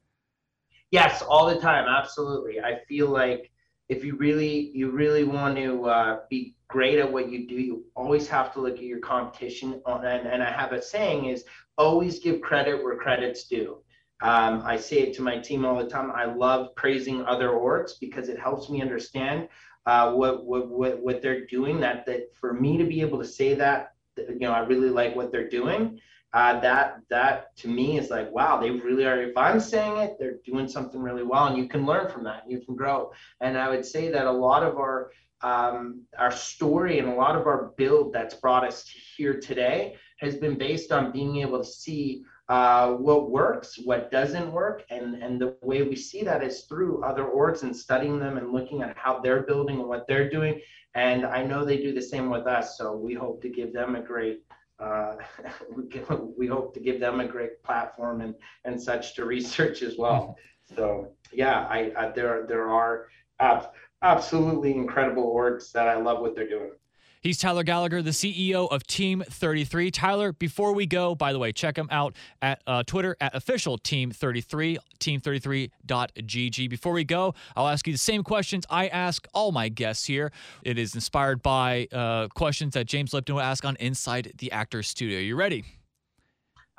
Yes, 0.90 1.22
all 1.22 1.46
the 1.46 1.60
time, 1.60 1.86
absolutely. 1.86 2.60
I 2.60 2.80
feel 2.88 3.08
like 3.08 3.50
if 3.88 4.04
you 4.04 4.16
really 4.16 4.70
you 4.74 4.90
really 4.90 5.24
want 5.24 5.56
to 5.56 5.84
uh, 5.86 6.20
be 6.28 6.54
great 6.68 6.98
at 6.98 7.10
what 7.10 7.30
you 7.30 7.46
do, 7.46 7.54
you 7.54 7.84
always 7.94 8.28
have 8.28 8.52
to 8.54 8.60
look 8.60 8.76
at 8.76 8.84
your 8.84 9.00
competition. 9.00 9.80
On, 9.86 10.04
and, 10.04 10.26
and 10.26 10.42
I 10.42 10.50
have 10.50 10.72
a 10.72 10.80
saying 10.80 11.26
is 11.26 11.44
always 11.78 12.18
give 12.18 12.40
credit 12.40 12.82
where 12.82 12.96
credit's 12.96 13.44
due. 13.44 13.78
Um, 14.20 14.62
I 14.64 14.76
say 14.76 14.98
it 14.98 15.14
to 15.14 15.22
my 15.22 15.38
team 15.38 15.64
all 15.64 15.76
the 15.76 15.88
time. 15.88 16.10
I 16.10 16.24
love 16.24 16.74
praising 16.74 17.24
other 17.24 17.50
orgs 17.50 17.92
because 18.00 18.28
it 18.28 18.38
helps 18.38 18.68
me 18.68 18.82
understand 18.82 19.48
uh, 19.86 20.12
what, 20.12 20.44
what 20.44 20.68
what 20.68 21.00
what 21.00 21.22
they're 21.22 21.46
doing. 21.46 21.80
That 21.80 22.04
that 22.06 22.34
for 22.34 22.52
me 22.52 22.76
to 22.78 22.84
be 22.84 23.00
able 23.00 23.18
to 23.20 23.24
say 23.24 23.54
that, 23.54 23.92
you 24.16 24.40
know, 24.40 24.52
I 24.52 24.60
really 24.60 24.90
like 24.90 25.14
what 25.14 25.30
they're 25.30 25.48
doing. 25.48 26.00
Uh, 26.34 26.60
that 26.60 26.98
that 27.08 27.56
to 27.58 27.68
me 27.68 27.96
is 27.96 28.10
like, 28.10 28.30
wow, 28.32 28.60
they 28.60 28.70
really 28.70 29.06
are. 29.06 29.22
If 29.22 29.36
I'm 29.36 29.60
saying 29.60 29.96
it, 29.98 30.16
they're 30.18 30.40
doing 30.44 30.68
something 30.68 31.00
really 31.00 31.22
well, 31.22 31.46
and 31.46 31.56
you 31.56 31.68
can 31.68 31.86
learn 31.86 32.10
from 32.10 32.24
that. 32.24 32.42
You 32.46 32.60
can 32.60 32.74
grow. 32.74 33.12
And 33.40 33.56
I 33.56 33.70
would 33.70 33.86
say 33.86 34.10
that 34.10 34.26
a 34.26 34.30
lot 34.30 34.62
of 34.64 34.76
our 34.76 35.12
um, 35.40 36.02
our 36.18 36.32
story 36.32 36.98
and 36.98 37.08
a 37.08 37.14
lot 37.14 37.36
of 37.36 37.46
our 37.46 37.72
build 37.76 38.12
that's 38.12 38.34
brought 38.34 38.66
us 38.66 38.84
here 39.16 39.38
today 39.40 39.94
has 40.18 40.36
been 40.36 40.58
based 40.58 40.92
on 40.92 41.12
being 41.12 41.36
able 41.38 41.58
to 41.58 41.64
see 41.64 42.24
uh, 42.48 42.92
what 42.92 43.30
works, 43.30 43.78
what 43.84 44.10
doesn't 44.10 44.50
work, 44.50 44.84
and 44.90 45.22
and 45.22 45.40
the 45.40 45.54
way 45.60 45.82
we 45.82 45.96
see 45.96 46.22
that 46.22 46.42
is 46.42 46.62
through 46.62 47.04
other 47.04 47.24
orgs 47.24 47.62
and 47.62 47.76
studying 47.76 48.18
them 48.18 48.38
and 48.38 48.52
looking 48.52 48.82
at 48.82 48.96
how 48.96 49.18
they're 49.20 49.42
building 49.42 49.80
and 49.80 49.88
what 49.88 50.06
they're 50.06 50.30
doing. 50.30 50.60
And 50.94 51.26
I 51.26 51.44
know 51.44 51.64
they 51.64 51.76
do 51.76 51.92
the 51.92 52.02
same 52.02 52.30
with 52.30 52.46
us, 52.46 52.78
so 52.78 52.96
we 52.96 53.14
hope 53.14 53.42
to 53.42 53.48
give 53.48 53.72
them 53.72 53.96
a 53.96 54.02
great. 54.02 54.44
Uh, 54.80 55.16
we, 55.76 55.88
can, 55.88 56.32
we 56.38 56.46
hope 56.46 56.72
to 56.74 56.80
give 56.80 57.00
them 57.00 57.20
a 57.20 57.26
great 57.26 57.62
platform 57.62 58.22
and 58.22 58.34
and 58.64 58.80
such 58.80 59.14
to 59.16 59.24
research 59.24 59.82
as 59.82 59.96
well. 59.98 60.36
So 60.76 61.12
yeah, 61.32 61.66
I, 61.70 61.92
I 61.96 62.10
there 62.10 62.44
there 62.46 62.68
are 62.68 63.08
ab- 63.40 63.70
absolutely 64.02 64.74
incredible 64.74 65.34
orgs 65.34 65.72
that 65.72 65.88
I 65.88 65.96
love 65.96 66.20
what 66.20 66.34
they're 66.34 66.46
doing. 66.46 66.72
He's 67.20 67.38
Tyler 67.38 67.64
Gallagher, 67.64 68.00
the 68.00 68.10
CEO 68.10 68.70
of 68.70 68.86
Team 68.86 69.24
33. 69.28 69.90
Tyler, 69.90 70.32
before 70.32 70.72
we 70.72 70.86
go, 70.86 71.14
by 71.14 71.32
the 71.32 71.38
way, 71.38 71.52
check 71.52 71.76
him 71.76 71.88
out 71.90 72.14
at 72.40 72.62
uh, 72.66 72.84
Twitter 72.84 73.16
at 73.20 73.34
official 73.34 73.76
Team 73.76 74.10
33, 74.10 74.78
team33.gg. 75.00 76.70
Before 76.70 76.92
we 76.92 77.04
go, 77.04 77.34
I'll 77.56 77.68
ask 77.68 77.86
you 77.86 77.92
the 77.92 77.98
same 77.98 78.22
questions 78.22 78.64
I 78.70 78.88
ask 78.88 79.26
all 79.34 79.50
my 79.50 79.68
guests 79.68 80.04
here. 80.06 80.30
It 80.62 80.78
is 80.78 80.94
inspired 80.94 81.42
by 81.42 81.88
uh, 81.92 82.28
questions 82.28 82.74
that 82.74 82.86
James 82.86 83.12
Lipton 83.12 83.34
will 83.34 83.42
ask 83.42 83.64
on 83.64 83.76
Inside 83.76 84.32
the 84.38 84.52
Actors 84.52 84.88
Studio. 84.88 85.18
You 85.18 85.34
ready? 85.36 85.64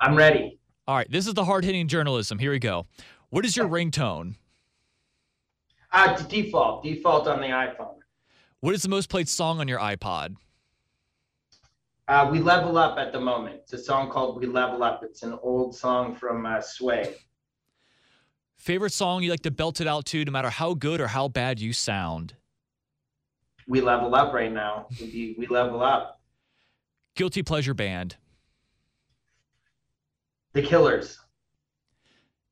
I'm 0.00 0.16
ready. 0.16 0.58
All 0.88 0.96
right, 0.96 1.10
this 1.10 1.26
is 1.26 1.34
the 1.34 1.44
hard 1.44 1.64
hitting 1.64 1.86
journalism. 1.86 2.38
Here 2.38 2.50
we 2.50 2.58
go. 2.58 2.86
What 3.28 3.44
is 3.44 3.56
your 3.56 3.68
ringtone? 3.68 4.36
Uh, 5.92 6.16
default, 6.22 6.82
default 6.82 7.28
on 7.28 7.40
the 7.40 7.48
iPhone. 7.48 7.99
What 8.60 8.74
is 8.74 8.82
the 8.82 8.90
most 8.90 9.08
played 9.08 9.28
song 9.28 9.58
on 9.58 9.68
your 9.68 9.78
iPod? 9.78 10.36
Uh, 12.08 12.28
we 12.30 12.40
level 12.40 12.76
up 12.76 12.98
at 12.98 13.12
the 13.12 13.20
moment. 13.20 13.60
It's 13.62 13.72
a 13.72 13.78
song 13.78 14.10
called 14.10 14.38
"We 14.38 14.46
Level 14.46 14.82
Up." 14.82 15.02
It's 15.02 15.22
an 15.22 15.38
old 15.42 15.74
song 15.74 16.14
from 16.14 16.44
uh, 16.44 16.60
Sway. 16.60 17.14
Favorite 18.56 18.92
song 18.92 19.22
you 19.22 19.30
like 19.30 19.40
to 19.42 19.50
belt 19.50 19.80
it 19.80 19.86
out 19.86 20.04
to, 20.06 20.22
no 20.24 20.32
matter 20.32 20.50
how 20.50 20.74
good 20.74 21.00
or 21.00 21.06
how 21.06 21.28
bad 21.28 21.60
you 21.60 21.72
sound? 21.72 22.34
We 23.66 23.80
level 23.80 24.14
up 24.14 24.34
right 24.34 24.52
now. 24.52 24.88
We, 25.00 25.36
we 25.38 25.46
level 25.46 25.82
up. 25.82 26.20
Guilty 27.14 27.42
pleasure 27.42 27.72
band. 27.72 28.16
The 30.52 30.62
Killers. 30.62 31.18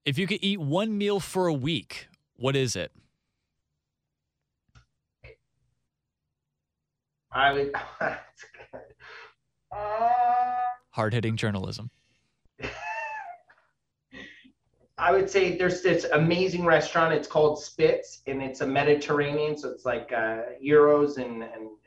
If 0.06 0.16
you 0.16 0.26
could 0.26 0.38
eat 0.40 0.60
one 0.60 0.96
meal 0.96 1.20
for 1.20 1.48
a 1.48 1.52
week, 1.52 2.08
what 2.36 2.56
is 2.56 2.76
it? 2.76 2.92
I 7.32 7.52
would. 7.52 7.72
Uh, 9.70 10.08
Hard 10.92 11.12
hitting 11.12 11.36
journalism. 11.36 11.90
I 14.96 15.12
would 15.12 15.28
say 15.28 15.58
there's 15.58 15.82
this 15.82 16.04
amazing 16.04 16.64
restaurant. 16.64 17.12
It's 17.12 17.28
called 17.28 17.62
Spitz, 17.62 18.22
and 18.26 18.42
it's 18.42 18.62
a 18.62 18.66
Mediterranean, 18.66 19.58
so 19.58 19.68
it's 19.68 19.84
like 19.84 20.10
uh, 20.10 20.38
gyros 20.64 21.18
and, 21.18 21.42
and 21.42 21.52
and 21.52 21.78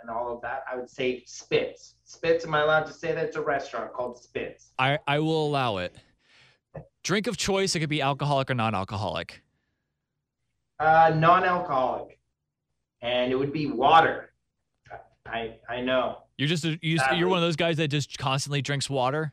and 0.00 0.10
all 0.10 0.32
of 0.32 0.40
that. 0.42 0.64
I 0.70 0.76
would 0.76 0.90
say 0.90 1.22
Spitz. 1.26 1.94
Spitz. 2.04 2.44
Am 2.44 2.54
I 2.54 2.60
allowed 2.60 2.84
to 2.84 2.92
say 2.92 3.12
that 3.12 3.24
it's 3.24 3.36
a 3.36 3.42
restaurant 3.42 3.92
called 3.92 4.22
Spitz? 4.22 4.72
I, 4.78 4.98
I 5.06 5.18
will 5.18 5.46
allow 5.46 5.78
it. 5.78 5.96
Drink 7.02 7.26
of 7.26 7.36
choice, 7.36 7.74
it 7.74 7.80
could 7.80 7.88
be 7.88 8.02
alcoholic 8.02 8.50
or 8.50 8.54
non 8.54 8.74
alcoholic. 8.74 9.42
Uh, 10.78 11.10
non-alcoholic, 11.16 12.18
and 13.00 13.32
it 13.32 13.36
would 13.36 13.52
be 13.52 13.66
water. 13.70 14.32
I 15.30 15.56
I 15.68 15.80
know. 15.80 16.18
You're 16.36 16.48
just 16.48 16.64
a, 16.64 16.78
you, 16.82 16.98
you're 17.14 17.28
one 17.28 17.38
of 17.38 17.42
those 17.42 17.56
guys 17.56 17.78
that 17.78 17.88
just 17.88 18.18
constantly 18.18 18.60
drinks 18.60 18.90
water. 18.90 19.32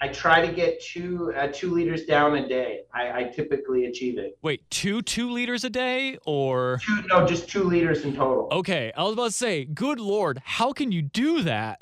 I 0.00 0.08
try 0.08 0.44
to 0.44 0.52
get 0.52 0.82
two 0.82 1.32
uh, 1.36 1.48
two 1.52 1.70
liters 1.72 2.04
down 2.06 2.36
a 2.36 2.48
day. 2.48 2.80
I, 2.92 3.20
I 3.20 3.24
typically 3.24 3.84
achieve 3.86 4.18
it. 4.18 4.36
Wait, 4.42 4.68
two 4.68 5.00
two 5.02 5.30
liters 5.30 5.62
a 5.62 5.70
day 5.70 6.18
or 6.26 6.80
Two, 6.84 7.02
no, 7.06 7.24
just 7.24 7.48
two 7.48 7.62
liters 7.62 8.04
in 8.04 8.14
total. 8.14 8.48
okay? 8.50 8.92
I 8.96 9.04
was 9.04 9.12
about 9.12 9.26
to 9.26 9.30
say, 9.30 9.64
good 9.64 10.00
lord, 10.00 10.42
how 10.44 10.72
can 10.72 10.90
you 10.90 11.02
do 11.02 11.42
that? 11.42 11.80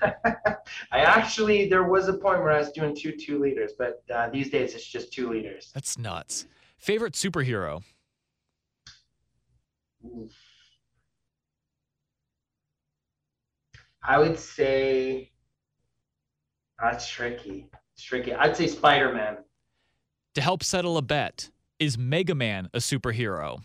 I 0.02 0.98
actually 1.00 1.68
there 1.68 1.82
was 1.82 2.06
a 2.06 2.12
point 2.12 2.40
where 2.40 2.52
I 2.52 2.58
was 2.58 2.70
doing 2.70 2.94
two 2.94 3.16
two 3.16 3.40
liters, 3.40 3.72
but 3.76 4.04
uh, 4.14 4.28
these 4.30 4.50
days 4.50 4.74
it's 4.74 4.86
just 4.86 5.12
two 5.12 5.28
liters. 5.30 5.72
That's 5.74 5.98
nuts. 5.98 6.46
Favorite 6.78 7.14
superhero? 7.14 7.82
I 14.06 14.18
would 14.18 14.38
say 14.38 15.32
that's 16.80 17.08
tricky. 17.08 17.70
It's 17.94 18.02
tricky. 18.02 18.34
I'd 18.34 18.56
say 18.56 18.66
Spider 18.66 19.12
Man. 19.12 19.38
To 20.34 20.40
help 20.40 20.62
settle 20.62 20.98
a 20.98 21.02
bet, 21.02 21.50
is 21.78 21.96
Mega 21.96 22.34
Man 22.34 22.68
a 22.74 22.78
superhero? 22.78 23.60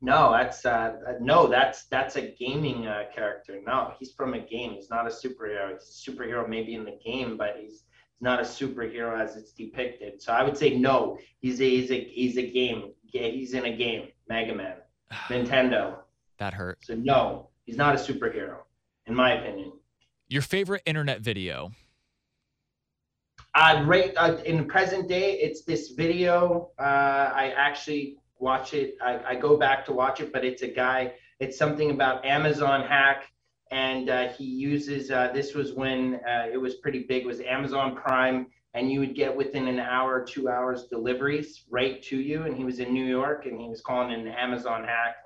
No, 0.00 0.30
that's 0.32 0.64
uh, 0.66 0.94
no, 1.20 1.46
that's 1.46 1.84
that's 1.84 2.16
a 2.16 2.34
gaming 2.38 2.86
uh, 2.86 3.04
character. 3.14 3.60
No, 3.66 3.94
he's 3.98 4.12
from 4.12 4.34
a 4.34 4.40
game. 4.40 4.72
He's 4.72 4.90
not 4.90 5.06
a 5.06 5.10
superhero. 5.10 5.72
He's 5.72 6.06
a 6.06 6.10
superhero 6.10 6.48
maybe 6.48 6.74
in 6.74 6.84
the 6.84 6.98
game, 7.04 7.36
but 7.36 7.56
he's 7.58 7.84
not 8.20 8.40
a 8.40 8.44
superhero 8.44 9.18
as 9.18 9.36
it's 9.36 9.52
depicted. 9.52 10.20
So 10.20 10.32
I 10.32 10.42
would 10.42 10.56
say 10.56 10.76
no. 10.76 11.18
He's 11.40 11.60
a 11.60 11.68
he's 11.68 11.90
a 11.90 12.04
he's 12.04 12.36
a 12.36 12.50
game. 12.50 12.92
Yeah, 13.04 13.28
he's 13.28 13.54
in 13.54 13.64
a 13.64 13.76
game. 13.76 14.08
Mega 14.28 14.54
Man, 14.54 14.76
Nintendo. 15.28 15.98
That 16.38 16.52
hurt. 16.52 16.78
So 16.82 16.94
no, 16.94 17.48
he's 17.66 17.76
not 17.76 17.94
a 17.94 17.98
superhero, 17.98 18.60
in 19.06 19.14
my 19.14 19.32
opinion. 19.32 19.72
Your 20.28 20.42
favorite 20.42 20.82
internet 20.86 21.20
video? 21.20 21.72
Uh, 23.54 23.82
right 23.86 24.12
uh, 24.16 24.36
in 24.44 24.58
the 24.58 24.64
present 24.64 25.08
day, 25.08 25.34
it's 25.34 25.64
this 25.64 25.90
video. 25.90 26.70
Uh, 26.78 26.82
I 26.82 27.52
actually 27.56 28.18
watch 28.38 28.74
it. 28.74 28.96
I, 29.02 29.20
I 29.28 29.34
go 29.34 29.56
back 29.56 29.84
to 29.86 29.92
watch 29.92 30.20
it, 30.20 30.32
but 30.32 30.44
it's 30.44 30.62
a 30.62 30.68
guy. 30.68 31.12
It's 31.40 31.56
something 31.56 31.90
about 31.90 32.24
Amazon 32.24 32.86
hack, 32.86 33.24
and 33.70 34.10
uh, 34.10 34.28
he 34.28 34.44
uses. 34.44 35.10
Uh, 35.10 35.30
this 35.32 35.54
was 35.54 35.72
when 35.72 36.16
uh, 36.26 36.46
it 36.52 36.58
was 36.58 36.76
pretty 36.76 37.04
big. 37.08 37.22
It 37.22 37.26
was 37.26 37.40
Amazon 37.40 37.94
Prime, 37.94 38.46
and 38.74 38.90
you 38.90 39.00
would 39.00 39.14
get 39.14 39.34
within 39.34 39.68
an 39.68 39.80
hour, 39.80 40.24
two 40.24 40.48
hours 40.48 40.86
deliveries 40.90 41.64
right 41.70 42.02
to 42.04 42.18
you. 42.18 42.42
And 42.42 42.56
he 42.56 42.64
was 42.64 42.78
in 42.78 42.92
New 42.92 43.06
York, 43.06 43.46
and 43.46 43.60
he 43.60 43.68
was 43.68 43.80
calling 43.80 44.10
it 44.10 44.18
an 44.18 44.28
Amazon 44.28 44.84
hack. 44.84 45.16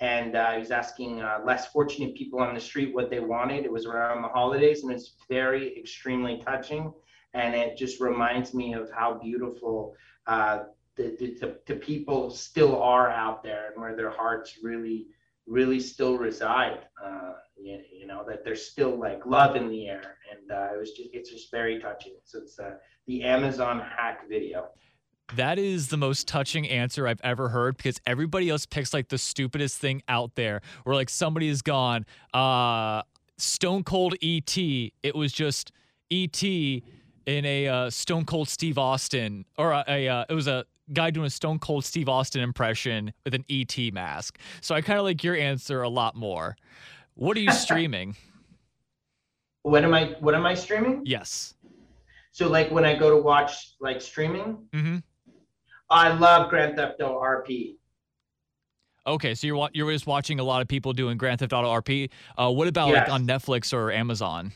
And 0.00 0.34
uh, 0.34 0.52
he 0.52 0.58
was 0.58 0.70
asking 0.70 1.20
uh, 1.20 1.40
less 1.44 1.66
fortunate 1.66 2.14
people 2.14 2.40
on 2.40 2.54
the 2.54 2.60
street 2.60 2.94
what 2.94 3.10
they 3.10 3.20
wanted. 3.20 3.64
It 3.64 3.72
was 3.72 3.84
around 3.84 4.22
the 4.22 4.28
holidays, 4.28 4.82
and 4.82 4.90
it's 4.90 5.14
very 5.28 5.78
extremely 5.78 6.40
touching. 6.44 6.92
And 7.34 7.54
it 7.54 7.76
just 7.76 8.00
reminds 8.00 8.54
me 8.54 8.72
of 8.72 8.90
how 8.90 9.20
beautiful 9.22 9.94
uh, 10.26 10.60
the, 10.96 11.16
the, 11.18 11.36
the, 11.40 11.56
the, 11.66 11.76
people 11.76 12.30
still 12.30 12.82
are 12.82 13.10
out 13.10 13.42
there 13.42 13.70
and 13.70 13.80
where 13.80 13.94
their 13.94 14.10
hearts 14.10 14.58
really 14.62 15.06
really 15.46 15.80
still 15.80 16.16
reside 16.16 16.80
uh, 17.04 17.32
you, 17.56 17.80
you, 17.92 18.06
know 18.06 18.24
that 18.26 18.44
there's 18.44 18.70
still 18.70 18.98
like 18.98 19.24
love 19.26 19.56
in 19.56 19.68
the 19.68 19.88
air. 19.88 20.16
And 20.30 20.50
uh, 20.50 20.74
it 20.74 20.78
was 20.78 20.92
just 20.92 21.10
it's 21.12 21.30
just 21.30 21.50
very 21.50 21.78
touching. 21.80 22.14
So 22.24 22.38
it's 22.38 22.58
uh, 22.58 22.74
the 23.06 23.22
amazon 23.24 23.80
hack 23.80 24.28
video 24.28 24.68
that 25.36 25.58
is 25.58 25.88
the 25.88 25.96
most 25.96 26.26
touching 26.28 26.68
answer 26.68 27.06
I've 27.06 27.20
ever 27.22 27.48
heard 27.48 27.76
because 27.76 28.00
everybody 28.06 28.48
else 28.48 28.66
picks 28.66 28.92
like 28.92 29.08
the 29.08 29.18
stupidest 29.18 29.78
thing 29.78 30.02
out 30.08 30.34
there 30.34 30.60
where 30.84 30.94
like 30.94 31.08
somebody 31.10 31.48
has 31.48 31.62
gone 31.62 32.04
uh 32.34 33.02
stone 33.38 33.82
cold 33.84 34.14
et 34.22 34.56
it 35.02 35.14
was 35.14 35.32
just 35.32 35.72
et 36.10 36.42
in 37.30 37.44
a 37.44 37.68
uh, 37.68 37.90
Stone 37.90 38.24
Cold 38.24 38.48
Steve 38.48 38.78
Austin, 38.78 39.44
or 39.56 39.72
a, 39.72 39.84
a 39.86 40.08
uh, 40.08 40.24
it 40.28 40.34
was 40.34 40.48
a 40.48 40.64
guy 40.92 41.10
doing 41.10 41.26
a 41.26 41.30
Stone 41.30 41.60
Cold 41.60 41.84
Steve 41.84 42.08
Austin 42.08 42.42
impression 42.42 43.12
with 43.24 43.34
an 43.34 43.44
ET 43.48 43.76
mask. 43.92 44.38
So 44.60 44.74
I 44.74 44.80
kind 44.80 44.98
of 44.98 45.04
like 45.04 45.22
your 45.22 45.36
answer 45.36 45.82
a 45.82 45.88
lot 45.88 46.16
more. 46.16 46.56
What 47.14 47.36
are 47.36 47.40
you 47.40 47.52
streaming? 47.66 48.16
what 49.62 49.84
am 49.84 49.94
I? 49.94 50.16
What 50.20 50.34
am 50.34 50.46
I 50.46 50.54
streaming? 50.54 51.02
Yes. 51.04 51.54
So 52.32 52.48
like 52.48 52.70
when 52.70 52.84
I 52.84 52.94
go 52.94 53.10
to 53.10 53.16
watch 53.16 53.74
like 53.80 54.00
streaming, 54.00 54.58
mm-hmm. 54.72 54.98
I 55.90 56.12
love 56.12 56.50
Grand 56.50 56.76
Theft 56.76 57.00
Auto 57.00 57.20
RP. 57.20 57.76
Okay, 59.06 59.34
so 59.34 59.46
you're 59.46 59.68
you're 59.72 59.90
just 59.92 60.06
watching 60.06 60.40
a 60.40 60.44
lot 60.44 60.62
of 60.62 60.68
people 60.68 60.92
doing 60.92 61.16
Grand 61.16 61.40
Theft 61.40 61.52
Auto 61.52 61.68
RP. 61.68 62.10
Uh, 62.36 62.50
what 62.50 62.68
about 62.68 62.88
yes. 62.88 63.08
like 63.08 63.12
on 63.12 63.26
Netflix 63.26 63.72
or 63.72 63.90
Amazon? 63.90 64.52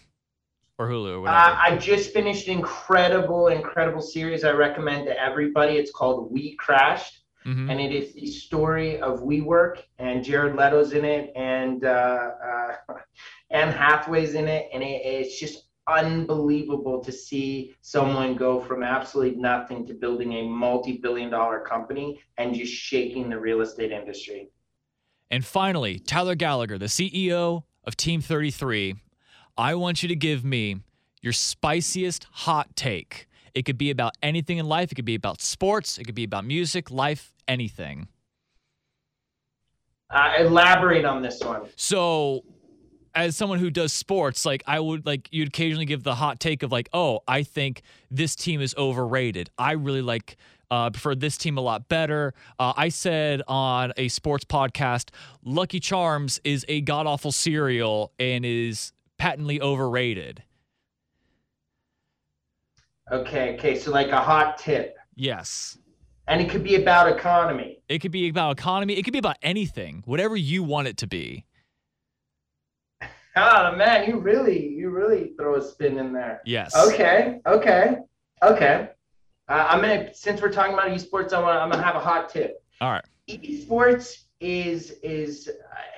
or 0.79 0.89
Hulu 0.89 1.13
or 1.13 1.21
whatever? 1.21 1.39
Uh, 1.39 1.57
I 1.57 1.77
just 1.77 2.13
finished 2.13 2.49
an 2.49 2.59
incredible, 2.59 3.49
incredible 3.49 4.03
series 4.03 4.45
I 4.45 4.51
recommend 4.53 5.07
to 5.07 5.19
everybody. 5.19 5.75
It's 5.75 5.93
called 5.93 6.33
We 6.33 6.57
Crashed. 6.57 7.21
Mm-hmm. 7.47 7.71
And 7.71 7.79
it 7.79 7.93
is 7.93 8.15
the 8.15 8.27
story 8.27 8.99
of 9.01 9.21
WeWork, 9.21 9.83
and 9.99 10.25
Jared 10.25 10.57
Leto's 10.57 10.93
in 10.93 11.05
it, 11.05 11.31
and 11.37 11.85
uh, 11.85 12.31
uh, 12.43 12.75
Anne 13.51 13.71
Hathaway's 13.71 14.33
in 14.35 14.49
it, 14.49 14.71
and 14.73 14.83
it, 14.83 15.03
it's 15.05 15.39
just 15.39 15.65
unbelievable 15.87 17.03
to 17.05 17.13
see 17.13 17.75
someone 17.81 18.37
go 18.37 18.61
from 18.61 18.83
absolutely 18.83 19.41
nothing 19.41 19.87
to 19.87 19.95
building 19.95 20.33
a 20.35 20.43
multi-billion-dollar 20.43 21.61
company 21.61 22.21
and 22.39 22.55
just 22.55 22.73
shaking 22.73 23.29
the 23.29 23.39
real 23.39 23.61
estate 23.61 23.93
industry. 23.93 24.49
And 25.31 25.45
finally, 25.45 25.99
Tyler 25.99 26.35
Gallagher, 26.35 26.79
the 26.79 26.87
CEO 26.87 27.65
of 27.85 27.97
Team 27.97 28.21
33, 28.21 28.95
I 29.57 29.75
want 29.75 30.03
you 30.03 30.09
to 30.09 30.17
give 30.17 30.45
me 30.45 30.81
your 31.21 31.33
spiciest 31.33 32.27
hot 32.31 32.75
take. 32.77 33.29
It 33.55 33.65
could 33.65 33.79
be 33.79 33.91
about 33.91 34.15
anything 34.23 34.59
in 34.59 34.67
life. 34.67 34.91
It 34.91 34.97
could 34.97 35.05
be 35.05 35.15
about 35.15 35.41
sports. 35.41 35.97
It 35.99 36.05
could 36.05 36.15
be 36.15 36.25
about 36.25 36.45
music, 36.45 36.91
life, 36.91 37.33
anything. 37.47 38.09
Uh, 40.11 40.35
elaborate 40.39 41.05
on 41.05 41.23
this 41.23 41.41
one. 41.41 41.63
So, 41.77 42.45
as 43.15 43.37
someone 43.37 43.59
who 43.59 43.71
does 43.71 43.93
sports, 43.93 44.45
like 44.45 44.63
I 44.67 44.81
would 44.81 45.07
like 45.07 45.29
you'd 45.33 45.49
occasionally 45.49 45.87
give 45.87 46.03
the 46.03 46.15
hot 46.15 46.41
take 46.41 46.63
of 46.63 46.73
like, 46.73 46.89
oh, 46.93 47.21
I 47.29 47.43
think 47.43 47.83
this 48.11 48.35
team 48.35 48.61
is 48.61 48.75
overrated. 48.77 49.51
I 49.59 49.73
really 49.73 50.03
like 50.03 50.37
uh, 50.71 50.91
prefer 50.91 51.15
this 51.15 51.37
team 51.37 51.57
a 51.57 51.61
lot 51.61 51.89
better. 51.89 52.35
Uh, 52.59 52.73
I 52.77 52.89
said 52.89 53.43
on 53.47 53.93
a 53.97 54.09
sports 54.09 54.45
podcast, 54.45 55.11
Lucky 55.45 55.81
Charms 55.81 56.41
is 56.45 56.65
a 56.69 56.81
god 56.81 57.07
awful 57.07 57.33
cereal 57.33 58.13
and 58.19 58.45
is 58.45 58.93
patently 59.19 59.61
overrated. 59.61 60.43
Okay, 63.13 63.55
okay, 63.55 63.79
so 63.79 63.91
like 63.91 64.09
a 64.09 64.21
hot 64.21 64.59
tip. 64.59 64.97
Yes. 65.15 65.79
And 66.27 66.41
it 66.41 66.49
could 66.49 66.65
be 66.65 66.77
about 66.77 67.07
economy. 67.09 67.79
It 67.89 67.99
could 67.99 68.11
be 68.11 68.29
about 68.29 68.59
economy. 68.59 68.95
It 68.95 69.03
could 69.03 69.13
be 69.13 69.19
about 69.19 69.37
anything, 69.43 70.03
whatever 70.07 70.37
you 70.37 70.63
want 70.63 70.89
it 70.89 70.97
to 70.99 71.07
be. 71.07 71.45
Oh 73.37 73.75
man, 73.75 74.09
you 74.09 74.19
really, 74.19 74.69
you 74.69 74.91
really 74.91 75.33
throw 75.37 75.57
a 75.57 75.63
spin 75.63 75.99
in 75.99 76.13
there. 76.13 76.41
Yes. 76.45 76.75
Okay, 76.77 77.41
okay, 77.47 77.97
okay. 78.43 78.91
Uh, 79.49 79.67
I'm 79.69 79.81
gonna, 79.81 80.15
since 80.15 80.41
we're 80.41 80.53
talking 80.53 80.75
about 80.75 80.89
esports, 80.89 81.33
I 81.33 81.41
want, 81.41 81.59
I'm 81.59 81.71
gonna 81.71 81.83
have 81.83 81.97
a 81.97 82.01
hot 82.01 82.29
tip. 82.29 82.63
All 82.81 82.91
right. 82.91 83.05
Esports 83.29 84.25
is 84.41 84.93
is 85.03 85.51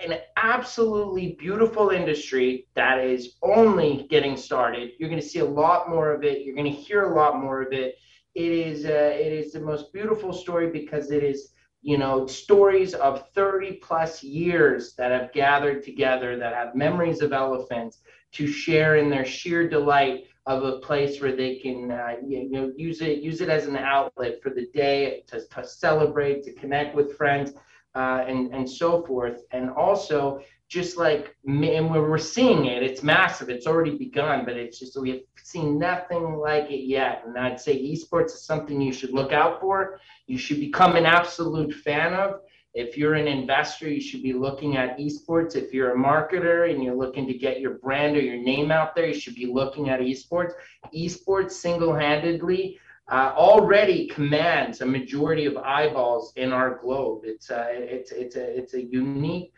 an 0.05 0.19
absolutely 0.37 1.37
beautiful 1.39 1.91
industry 1.91 2.67
that 2.75 2.99
is 2.99 3.37
only 3.43 4.07
getting 4.09 4.37
started. 4.37 4.93
You're 4.99 5.09
going 5.09 5.21
to 5.21 5.27
see 5.27 5.41
a 5.41 5.45
lot 5.45 5.89
more 5.89 6.13
of 6.13 6.23
it. 6.23 6.43
You're 6.43 6.55
going 6.55 6.73
to 6.73 6.81
hear 6.81 7.13
a 7.13 7.17
lot 7.17 7.41
more 7.41 7.63
of 7.63 7.73
it. 7.73 7.97
It 8.35 8.53
is 8.53 8.85
uh, 8.85 9.17
it 9.19 9.33
is 9.33 9.53
the 9.53 9.61
most 9.61 9.93
beautiful 9.93 10.33
story 10.33 10.71
because 10.71 11.11
it 11.11 11.25
is 11.25 11.53
you 11.83 11.99
know 11.99 12.27
stories 12.27 12.95
of 12.95 13.29
30 13.35 13.73
plus 13.75 14.23
years 14.23 14.95
that 14.95 15.11
have 15.13 15.33
gathered 15.33 15.83
together 15.83 16.37
that 16.37 16.55
have 16.55 16.75
memories 16.75 17.23
of 17.23 17.33
elephants 17.33 18.01
to 18.33 18.47
share 18.47 18.97
in 18.97 19.09
their 19.09 19.25
sheer 19.25 19.69
delight 19.69 20.25
of 20.47 20.63
a 20.63 20.79
place 20.79 21.21
where 21.21 21.35
they 21.35 21.57
can 21.57 21.91
uh, 21.91 22.15
you 22.27 22.51
know 22.51 22.73
use 22.77 23.01
it 23.01 23.19
use 23.19 23.41
it 23.41 23.49
as 23.49 23.67
an 23.67 23.77
outlet 23.77 24.43
for 24.43 24.51
the 24.51 24.67
day 24.75 25.23
to, 25.27 25.45
to 25.49 25.67
celebrate 25.67 26.43
to 26.45 26.53
connect 26.53 26.95
with 26.95 27.17
friends 27.17 27.53
uh, 27.97 28.25
and 28.29 28.55
and 28.55 28.69
so 28.69 29.05
forth. 29.05 29.43
And 29.53 29.71
also, 29.71 30.41
just 30.69 30.97
like 30.97 31.37
and 31.47 31.91
we're 31.91 32.19
seeing 32.19 32.67
it, 32.67 32.83
it's 32.83 33.03
massive. 33.03 33.49
It's 33.49 33.67
already 33.67 33.97
begun, 33.97 34.45
but 34.45 34.57
it's 34.57 34.79
just 34.79 35.01
we 35.01 35.11
have 35.11 35.21
seen 35.43 35.79
nothing 35.79 36.37
like 36.37 36.71
it 36.71 36.87
yet. 36.87 37.23
And 37.25 37.39
I'd 37.39 37.61
say 37.61 37.81
esports 37.81 38.27
is 38.27 38.43
something 38.43 38.81
you 38.81 38.93
should 38.93 39.13
look 39.13 39.33
out 39.33 39.61
for. 39.61 40.01
You 40.27 40.39
should 40.39 40.59
become 40.59 40.97
an 40.97 41.07
absolute 41.07 41.73
fan 41.73 42.15
of. 42.15 42.41
If 42.75 42.99
you're 42.99 43.15
an 43.15 43.29
investor, 43.29 43.89
you 43.89 44.03
should 44.03 44.23
be 44.23 44.35
looking 44.35 44.77
at 44.77 44.99
esports. 44.99 45.57
If 45.57 45.73
you're 45.73 45.93
a 45.93 45.97
marketer 45.97 46.71
and 46.71 46.83
you're 46.83 46.97
looking 46.97 47.27
to 47.27 47.33
get 47.33 47.61
your 47.61 47.79
brand 47.79 48.17
or 48.17 48.21
your 48.21 48.37
name 48.37 48.71
out 48.71 48.95
there, 48.95 49.07
you 49.07 49.19
should 49.19 49.35
be 49.35 49.47
looking 49.47 49.89
at 49.89 50.01
esports. 50.01 50.53
Esports 50.95 51.53
single 51.53 51.95
handedly 51.95 52.79
uh, 53.11 53.33
already 53.35 54.09
commands 54.09 54.81
a 54.81 54.87
majority 54.87 55.47
of 55.47 55.57
eyeballs 55.57 56.33
in 56.37 56.53
our 56.53 56.77
globe. 56.79 57.23
It's 57.25 57.49
a, 57.51 57.69
it's, 57.73 58.11
it's 58.13 58.37
a, 58.37 58.59
it's 58.59 58.75
a 58.75 58.83
unique 58.83 59.53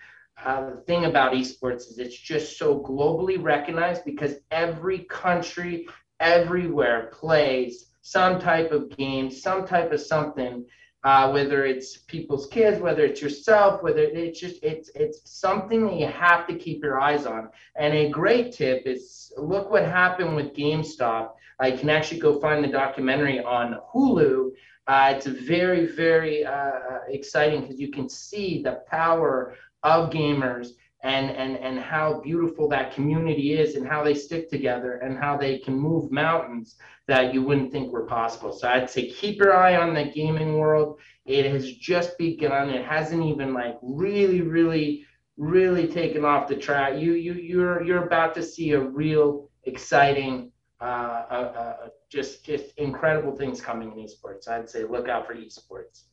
uh, 0.44 0.76
thing 0.86 1.04
about 1.06 1.32
esports 1.32 1.90
is 1.90 1.98
it's 1.98 2.18
just 2.18 2.58
so 2.58 2.80
globally 2.80 3.42
recognized 3.42 4.04
because 4.04 4.36
every 4.50 5.00
country 5.00 5.86
everywhere 6.20 7.10
plays 7.12 7.86
some 8.02 8.40
type 8.40 8.72
of 8.72 8.88
game, 8.96 9.30
some 9.30 9.66
type 9.66 9.92
of 9.92 10.00
something. 10.00 10.64
uh, 11.04 11.30
whether 11.30 11.64
it's 11.64 11.98
people's 11.98 12.46
kids, 12.48 12.80
whether 12.80 13.04
it's 13.04 13.22
yourself, 13.22 13.82
whether 13.82 14.02
it's 14.02 14.40
just 14.40 14.62
it's 14.62 14.90
it's 14.94 15.20
something 15.24 15.86
that 15.86 15.94
you 15.94 16.06
have 16.06 16.46
to 16.46 16.54
keep 16.56 16.82
your 16.82 17.00
eyes 17.00 17.24
on. 17.26 17.48
And 17.76 17.94
a 17.94 18.10
great 18.10 18.52
tip 18.52 18.82
is 18.86 19.32
look 19.36 19.70
what 19.70 19.84
happened 19.84 20.34
with 20.34 20.54
GameStop. 20.54 21.30
I 21.60 21.70
can 21.70 21.88
actually 21.88 22.20
go 22.20 22.40
find 22.40 22.62
the 22.64 22.68
documentary 22.68 23.42
on 23.42 23.78
Hulu. 23.94 24.50
Uh, 24.88 25.14
it's 25.16 25.26
very 25.26 25.86
very 25.86 26.44
uh, 26.44 26.72
exciting 27.08 27.60
because 27.62 27.78
you 27.78 27.90
can 27.90 28.08
see 28.08 28.62
the 28.62 28.82
power 28.90 29.54
of 29.82 30.10
gamers 30.10 30.68
and 31.02 31.30
and 31.30 31.56
and 31.58 31.78
how 31.78 32.20
beautiful 32.20 32.68
that 32.68 32.92
community 32.92 33.52
is 33.52 33.76
and 33.76 33.86
how 33.86 34.02
they 34.02 34.14
stick 34.14 34.50
together 34.50 34.94
and 34.94 35.16
how 35.16 35.36
they 35.36 35.58
can 35.58 35.74
move 35.74 36.10
mountains 36.10 36.76
that 37.06 37.32
you 37.32 37.42
wouldn't 37.42 37.70
think 37.70 37.92
were 37.92 38.06
possible. 38.06 38.52
So 38.52 38.68
i'd 38.68 38.90
say 38.90 39.08
keep 39.08 39.38
your 39.38 39.56
eye 39.56 39.76
on 39.76 39.94
the 39.94 40.04
gaming 40.04 40.58
world. 40.58 40.98
It 41.24 41.46
has 41.46 41.72
just 41.72 42.18
begun. 42.18 42.70
It 42.70 42.84
hasn't 42.84 43.24
even 43.24 43.54
like 43.54 43.78
really 43.82 44.40
really 44.40 45.04
really 45.36 45.86
taken 45.86 46.24
off 46.24 46.48
the 46.48 46.56
track. 46.56 46.98
You 46.98 47.12
you 47.12 47.34
you're 47.34 47.82
you're 47.84 48.06
about 48.06 48.34
to 48.34 48.42
see 48.42 48.72
a 48.72 48.80
real 48.80 49.50
exciting 49.64 50.50
uh, 50.80 50.84
uh, 51.30 51.52
uh 51.84 51.88
just 52.10 52.44
just 52.44 52.76
incredible 52.76 53.36
things 53.36 53.60
coming 53.60 53.92
in 53.92 54.04
esports. 54.04 54.48
I'd 54.48 54.68
say 54.68 54.84
look 54.84 55.08
out 55.08 55.26
for 55.26 55.34
esports 55.34 56.04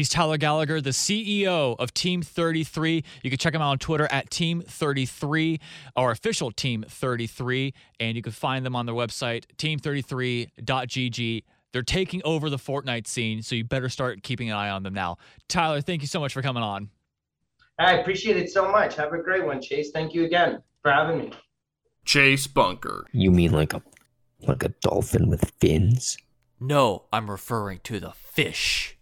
He's 0.00 0.08
Tyler 0.08 0.38
Gallagher, 0.38 0.80
the 0.80 0.92
CEO 0.92 1.76
of 1.78 1.92
Team 1.92 2.22
33. 2.22 3.04
You 3.22 3.28
can 3.28 3.38
check 3.38 3.54
him 3.54 3.60
out 3.60 3.72
on 3.72 3.78
Twitter 3.78 4.08
at 4.10 4.30
Team 4.30 4.62
33, 4.62 5.60
our 5.94 6.10
official 6.10 6.50
Team 6.50 6.86
33, 6.88 7.74
and 8.00 8.16
you 8.16 8.22
can 8.22 8.32
find 8.32 8.64
them 8.64 8.74
on 8.74 8.86
their 8.86 8.94
website, 8.94 9.44
team33.gg. 9.58 11.44
They're 11.74 11.82
taking 11.82 12.22
over 12.24 12.48
the 12.48 12.56
Fortnite 12.56 13.08
scene, 13.08 13.42
so 13.42 13.54
you 13.54 13.62
better 13.62 13.90
start 13.90 14.22
keeping 14.22 14.48
an 14.48 14.56
eye 14.56 14.70
on 14.70 14.84
them 14.84 14.94
now. 14.94 15.18
Tyler, 15.48 15.82
thank 15.82 16.00
you 16.00 16.08
so 16.08 16.18
much 16.18 16.32
for 16.32 16.40
coming 16.40 16.62
on. 16.62 16.88
I 17.78 17.98
appreciate 17.98 18.38
it 18.38 18.48
so 18.48 18.72
much. 18.72 18.96
Have 18.96 19.12
a 19.12 19.18
great 19.18 19.44
one, 19.44 19.60
Chase. 19.60 19.90
Thank 19.90 20.14
you 20.14 20.24
again 20.24 20.62
for 20.80 20.92
having 20.92 21.18
me. 21.18 21.32
Chase 22.06 22.46
Bunker. 22.46 23.04
You 23.12 23.30
mean 23.30 23.52
like 23.52 23.74
a 23.74 23.82
like 24.48 24.62
a 24.62 24.70
dolphin 24.80 25.28
with 25.28 25.52
fins? 25.60 26.16
No, 26.58 27.04
I'm 27.12 27.30
referring 27.30 27.80
to 27.80 28.00
the 28.00 28.12
fish. 28.12 28.96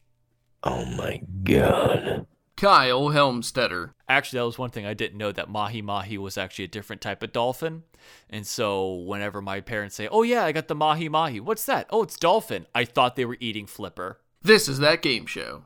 Oh 0.64 0.84
my 0.84 1.22
god. 1.44 2.26
Kyle 2.56 3.10
Helmstetter. 3.10 3.92
Actually, 4.08 4.40
that 4.40 4.46
was 4.46 4.58
one 4.58 4.70
thing 4.70 4.84
I 4.84 4.94
didn't 4.94 5.18
know 5.18 5.30
that 5.30 5.48
mahi 5.48 5.80
mahi 5.80 6.18
was 6.18 6.36
actually 6.36 6.64
a 6.64 6.68
different 6.68 7.00
type 7.00 7.22
of 7.22 7.32
dolphin. 7.32 7.84
And 8.28 8.44
so 8.46 8.94
whenever 8.94 9.40
my 9.40 9.60
parents 9.60 9.94
say, 9.94 10.08
"Oh 10.08 10.22
yeah, 10.22 10.44
I 10.44 10.50
got 10.52 10.66
the 10.66 10.74
mahi 10.74 11.08
mahi," 11.08 11.38
what's 11.38 11.64
that? 11.66 11.86
Oh, 11.90 12.02
it's 12.02 12.18
dolphin. 12.18 12.66
I 12.74 12.84
thought 12.84 13.14
they 13.14 13.24
were 13.24 13.36
eating 13.38 13.66
flipper. 13.66 14.20
This 14.42 14.68
is 14.68 14.78
that 14.78 15.02
game 15.02 15.26
show. 15.26 15.62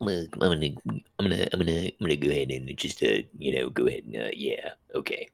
I'm 0.00 0.08
gonna, 0.08 0.26
I'm 0.32 0.38
gonna, 0.40 0.70
I'm 1.18 1.30
gonna, 1.30 1.48
I'm 1.52 1.58
gonna, 1.60 1.80
I'm 1.80 1.92
gonna 2.00 2.16
go 2.16 2.28
ahead 2.28 2.50
and 2.50 2.76
just, 2.76 3.02
uh, 3.02 3.22
you 3.38 3.54
know, 3.54 3.70
go 3.70 3.86
ahead 3.86 4.04
and, 4.04 4.16
uh, 4.16 4.30
yeah, 4.34 4.70
okay. 4.94 5.30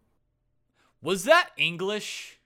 Was 1.03 1.25
that 1.25 1.51
English? 1.57 2.41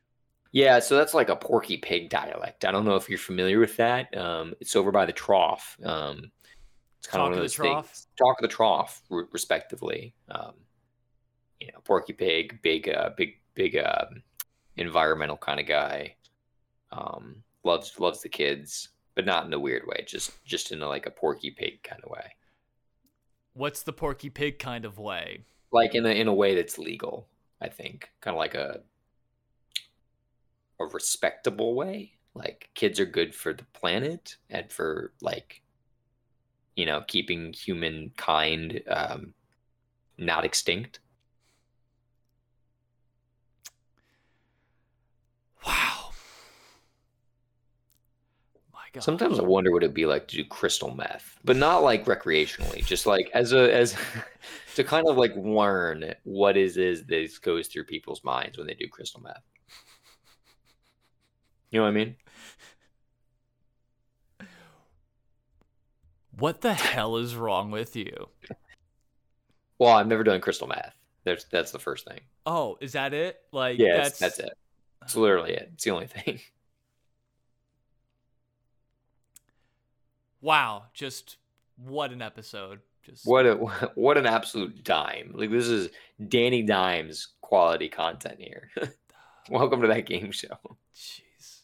Yeah, 0.52 0.78
so 0.78 0.96
that's 0.96 1.12
like 1.12 1.28
a 1.28 1.36
Porky 1.36 1.76
Pig 1.76 2.08
dialect. 2.08 2.64
I 2.64 2.70
don't 2.70 2.84
know 2.84 2.94
if 2.94 3.08
you're 3.08 3.18
familiar 3.18 3.58
with 3.58 3.76
that. 3.76 4.16
Um, 4.16 4.54
it's 4.60 4.76
over 4.76 4.92
by 4.92 5.04
the 5.04 5.12
trough. 5.12 5.76
Um, 5.84 6.30
it's 7.05 7.11
kind 7.12 7.20
Talk 7.20 7.26
of 7.26 7.32
one 7.32 7.38
of 7.38 7.42
those 7.44 7.52
trough? 7.52 7.86
things. 7.86 8.07
Talk 8.16 8.38
of 8.38 8.42
the 8.42 8.48
trough, 8.48 9.02
respectively. 9.11 10.14
Um, 10.30 10.55
you 11.61 11.66
know, 11.66 11.80
Porky 11.84 12.14
Pig, 12.14 12.61
big, 12.62 12.88
uh, 12.88 13.11
big, 13.14 13.34
big 13.55 13.76
um, 13.76 14.22
environmental 14.78 15.36
kind 15.36 15.61
of 15.61 15.66
guy. 15.66 16.16
Um, 16.92 17.42
loves 17.62 18.00
loves 18.00 18.22
the 18.22 18.30
kids, 18.30 18.88
but 19.14 19.26
not 19.26 19.44
in 19.44 19.52
a 19.52 19.59
weird 19.59 19.86
way. 19.86 20.02
Just 20.07 20.32
just 20.46 20.72
in 20.72 20.80
a, 20.80 20.88
like 20.88 21.05
a 21.05 21.11
Porky 21.11 21.50
Pig 21.50 21.82
kind 21.82 22.02
of 22.02 22.11
way. 22.11 22.36
What's 23.52 23.82
the 23.82 23.92
Porky 23.92 24.30
Pig 24.30 24.59
kind 24.59 24.86
of 24.86 24.98
way? 24.98 25.44
Like 25.72 25.94
in 25.94 26.07
a 26.07 26.09
in 26.09 26.28
a 26.28 26.34
way 26.34 26.55
that's 26.55 26.78
legal. 26.78 27.28
I 27.61 27.68
think 27.68 28.09
kind 28.22 28.34
of 28.34 28.38
like 28.38 28.55
a 28.55 28.80
a 30.80 30.86
respectable 30.86 31.74
way. 31.74 32.12
Like 32.34 32.70
kids 32.74 32.98
are 32.98 33.05
good 33.05 33.34
for 33.34 33.52
the 33.52 33.64
planet 33.74 34.36
and 34.48 34.72
for 34.72 35.12
like 35.20 35.61
you 36.77 36.87
know 36.87 37.03
keeping 37.07 37.53
humankind 37.53 38.83
um, 38.89 39.35
not 40.18 40.45
extinct. 40.45 41.01
Wow. 45.66 46.11
My 48.72 48.81
God. 48.93 49.03
Sometimes 49.03 49.39
I 49.39 49.43
wonder 49.43 49.72
what 49.72 49.83
it'd 49.83 49.95
be 49.95 50.07
like 50.07 50.29
to 50.29 50.37
do 50.37 50.45
crystal 50.45 50.95
meth, 50.95 51.39
but 51.45 51.57
not 51.57 51.79
like 51.83 52.05
recreationally, 52.05 52.85
just 52.85 53.07
like 53.07 53.31
as 53.35 53.53
a 53.53 53.72
as 53.75 53.97
to 54.77 54.85
kind 54.85 55.09
of 55.09 55.16
like 55.16 55.35
learn 55.37 56.14
what 56.25 56.57
is 56.57 56.77
is 56.77 57.05
this 57.07 57.39
goes 57.39 57.68
through 57.68 57.85
people's 57.85 58.22
minds 58.25 58.59
when 58.59 58.66
they 58.66 58.75
do 58.75 58.89
crystal 58.89 59.20
meth. 59.20 59.43
You 61.70 61.81
know 61.81 61.85
what 61.85 61.91
I 61.91 61.95
mean? 61.95 62.16
What 66.39 66.62
the 66.62 66.74
hell 66.74 67.16
is 67.16 67.37
wrong 67.37 67.70
with 67.70 67.95
you? 67.95 68.28
Well, 69.78 69.95
I've 69.95 70.07
never 70.07 70.24
done 70.24 70.41
crystal 70.41 70.66
math. 70.66 70.97
There's 71.24 71.45
that's 71.51 71.70
the 71.70 71.78
first 71.78 72.07
thing. 72.07 72.20
Oh, 72.45 72.76
is 72.80 72.93
that 72.93 73.14
it? 73.14 73.41
Like 73.53 73.78
Yeah, 73.78 73.97
that's 73.97 74.18
that's, 74.18 74.39
that's 74.39 74.51
it. 74.51 74.59
It's 75.03 75.16
literally 75.16 75.53
it. 75.53 75.70
It's 75.74 75.85
the 75.85 75.91
only 75.91 76.07
thing. 76.07 76.41
Wow, 80.41 80.85
just 80.93 81.39
what 81.76 82.12
an 82.12 82.20
episode. 82.20 82.80
Just 83.03 83.26
What 83.26 83.47
a 83.47 83.55
what 83.95 84.18
an 84.18 84.26
absolute 84.26 84.85
dime. 84.85 85.32
Like 85.35 85.51
this 85.51 85.68
is 85.68 85.89
Danny 86.28 86.62
Dimes 86.62 87.28
quality 87.41 87.89
content 87.89 88.37
here. 88.39 88.70
Welcome 89.51 89.80
to 89.80 89.89
that 89.89 90.05
game 90.05 90.32
show. 90.32 90.59
jeez. 90.95 91.61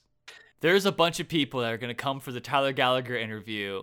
There's 0.61 0.87
a 0.87 0.93
bunch 0.93 1.21
of 1.21 1.29
people 1.29 1.61
that 1.61 1.71
are 1.71 1.77
going 1.77 1.89
to 1.89 1.95
come 1.95 2.21
for 2.21 2.33
the 2.33 2.41
Tyler 2.41 2.73
Gallagher 2.73 3.18
interview 3.18 3.83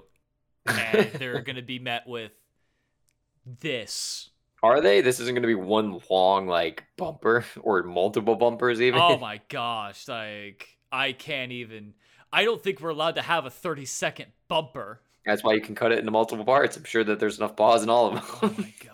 and 0.68 1.12
they're 1.14 1.42
going 1.42 1.56
to 1.56 1.62
be 1.62 1.80
met 1.80 2.08
with 2.08 2.32
this. 3.60 4.30
Are 4.64 4.82
they? 4.82 5.02
This 5.02 5.20
isn't 5.20 5.34
going 5.34 5.44
to 5.44 5.48
be 5.48 5.56
one 5.56 6.00
long 6.10 6.48
like 6.48 6.84
bumper 6.98 7.46
or 7.62 7.84
multiple 7.84 8.36
bumpers 8.36 8.82
even. 8.82 9.00
Oh 9.02 9.18
my 9.22 9.42
gosh, 9.50 10.08
like 10.08 10.78
I 10.92 11.12
can't 11.12 11.52
even 11.52 11.94
I 12.34 12.44
don't 12.44 12.62
think 12.62 12.82
we're 12.82 12.90
allowed 12.90 13.16
to 13.16 13.22
have 13.22 13.46
a 13.46 13.50
30 13.50 13.86
second 13.86 14.28
bumper. 14.48 15.02
That's 15.26 15.44
why 15.44 15.54
you 15.54 15.62
can 15.62 15.76
cut 15.76 15.92
it 15.92 16.00
into 16.00 16.12
multiple 16.12 16.46
parts. 16.46 16.78
I'm 16.78 16.86
sure 16.86 17.04
that 17.04 17.20
there's 17.20 17.38
enough 17.38 17.56
pause 17.56 17.84
in 17.84 17.90
all 17.90 18.08
of 18.08 18.14
them. 18.16 18.24
Oh 18.42 18.56
my 18.58 18.74
gosh. 18.84 18.94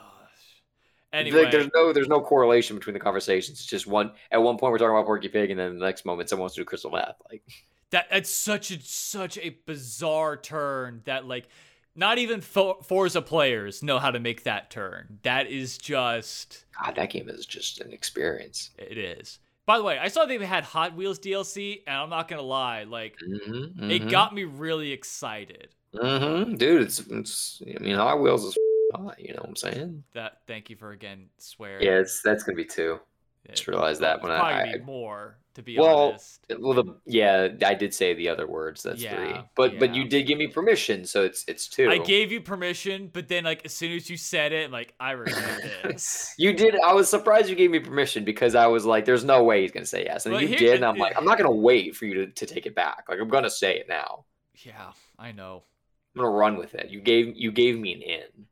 Anyway, 1.13 1.43
Like, 1.43 1.51
there's 1.51 1.69
no 1.75 1.93
there's 1.93 2.07
no 2.07 2.21
correlation 2.21 2.75
between 2.75 2.93
the 2.95 2.99
conversations. 2.99 3.59
It's 3.59 3.67
just 3.67 3.87
one 3.87 4.11
at 4.31 4.41
one 4.41 4.57
point 4.57 4.71
we're 4.71 4.79
talking 4.79 4.95
about 4.95 5.05
Porky 5.05 5.29
Pig, 5.29 5.51
and 5.51 5.59
then 5.59 5.77
the 5.77 5.85
next 5.85 6.05
moment 6.05 6.29
someone 6.29 6.43
wants 6.43 6.55
to 6.55 6.61
do 6.61 6.65
crystal 6.65 6.91
meth. 6.91 7.21
Like 7.31 7.43
that 7.93 8.07
that's 8.11 8.29
such 8.29 8.69
a 8.71 8.79
such 8.81 9.37
a 9.37 9.55
bizarre 9.65 10.35
turn 10.35 11.01
that 11.05 11.25
like 11.25 11.47
not 11.95 12.17
even 12.17 12.41
For- 12.41 12.79
Forza 12.83 13.21
players 13.21 13.83
know 13.83 13.99
how 13.99 14.09
to 14.11 14.19
make 14.19 14.43
that 14.43 14.69
turn. 14.71 15.19
That 15.23 15.47
is 15.47 15.77
just 15.77 16.65
God, 16.83 16.95
that 16.95 17.11
game 17.11 17.29
is 17.29 17.45
just 17.45 17.79
an 17.81 17.93
experience. 17.93 18.71
it 18.77 18.97
is. 18.97 19.39
By 19.65 19.77
the 19.77 19.83
way, 19.83 19.97
I 19.97 20.09
saw 20.09 20.25
they 20.25 20.43
had 20.43 20.65
Hot 20.65 20.93
Wheels 20.95 21.19
DLC, 21.19 21.83
and 21.87 21.95
I'm 21.95 22.09
not 22.09 22.27
gonna 22.27 22.41
lie, 22.41 22.83
like 22.83 23.15
Mm-hmm, 23.25 23.89
it 23.89 24.09
got 24.09 24.33
me 24.35 24.43
really 24.43 24.91
excited. 24.91 25.69
Mm-hmm. 25.95 26.55
dude. 26.55 26.81
It's 26.81 26.99
it's. 26.99 27.61
I 27.65 27.81
mean, 27.81 27.95
Hot 27.95 28.19
Wheels 28.19 28.43
is 28.43 28.57
hot. 28.95 29.19
You 29.19 29.29
know 29.35 29.41
what 29.41 29.49
I'm 29.49 29.55
saying? 29.55 30.03
That 30.13 30.39
thank 30.47 30.69
you 30.69 30.75
for 30.75 30.91
again 30.91 31.27
swearing. 31.37 31.85
Yeah, 31.85 31.99
it's 31.99 32.21
that's 32.23 32.43
gonna 32.43 32.55
be 32.57 32.65
two. 32.65 32.99
Just 33.49 33.67
realized 33.67 34.01
that 34.01 34.21
when 34.23 34.31
I- 34.31 34.39
probably 34.39 34.73
I- 34.73 34.77
be 34.77 34.83
more 34.83 35.37
to 35.55 35.61
be 35.61 35.77
Well, 35.77 36.09
honest. 36.09 36.39
Well, 36.59 36.73
the 36.73 36.95
yeah, 37.05 37.49
I 37.63 37.75
did 37.75 37.93
say 37.93 38.13
the 38.15 38.29
other 38.29 38.47
words. 38.47 38.81
That's 38.83 39.01
three. 39.01 39.09
Yeah, 39.09 39.43
But 39.55 39.77
but 39.79 39.93
you 39.93 40.05
did 40.05 40.23
give 40.25 40.37
me 40.39 40.47
permission, 40.47 41.05
so 41.05 41.23
it's 41.23 41.45
it's 41.47 41.67
two. 41.67 41.89
I 41.89 41.99
gave 41.99 42.31
you 42.31 42.41
permission, 42.41 43.09
but 43.13 43.27
then 43.27 43.43
like 43.43 43.63
as 43.65 43.73
soon 43.73 43.91
as 43.91 44.09
you 44.09 44.17
said 44.17 44.51
it, 44.51 44.71
like 44.71 44.93
I 44.99 45.11
regret 45.11 45.61
this. 45.83 46.33
You 46.39 46.53
did. 46.53 46.75
I 46.79 46.93
was 46.93 47.07
surprised 47.09 47.49
you 47.49 47.55
gave 47.55 47.69
me 47.69 47.79
permission 47.79 48.23
because 48.23 48.55
I 48.55 48.65
was 48.67 48.85
like, 48.85 49.05
"There's 49.05 49.23
no 49.25 49.43
way 49.43 49.61
he's 49.61 49.71
gonna 49.71 49.85
say 49.85 50.05
yes," 50.05 50.25
and 50.25 50.33
Well, 50.33 50.41
you 50.41 50.55
did. 50.57 50.75
And 50.75 50.85
I'm 50.85 50.97
like, 50.97 51.15
"I'm 51.17 51.25
not 51.25 51.37
gonna 51.37 51.51
wait 51.51 51.95
for 51.95 52.05
you 52.05 52.13
to, 52.15 52.27
to 52.27 52.45
take 52.47 52.65
it 52.65 52.73
back. 52.73 53.05
Like, 53.07 53.19
I'm 53.19 53.29
gonna 53.29 53.49
say 53.49 53.77
it 53.77 53.87
now. 53.87 54.25
yeah, 54.65 54.91
I 55.19 55.33
know. 55.33 55.63
I'm 56.15 56.21
gonna 56.23 56.33
run 56.35 56.57
with 56.57 56.73
it." 56.73 56.89
You 56.89 56.99
gave 57.01 57.35
you 57.35 57.51
gave 57.51 57.77
me 57.77 57.93
an 57.93 58.01
in. 58.01 58.47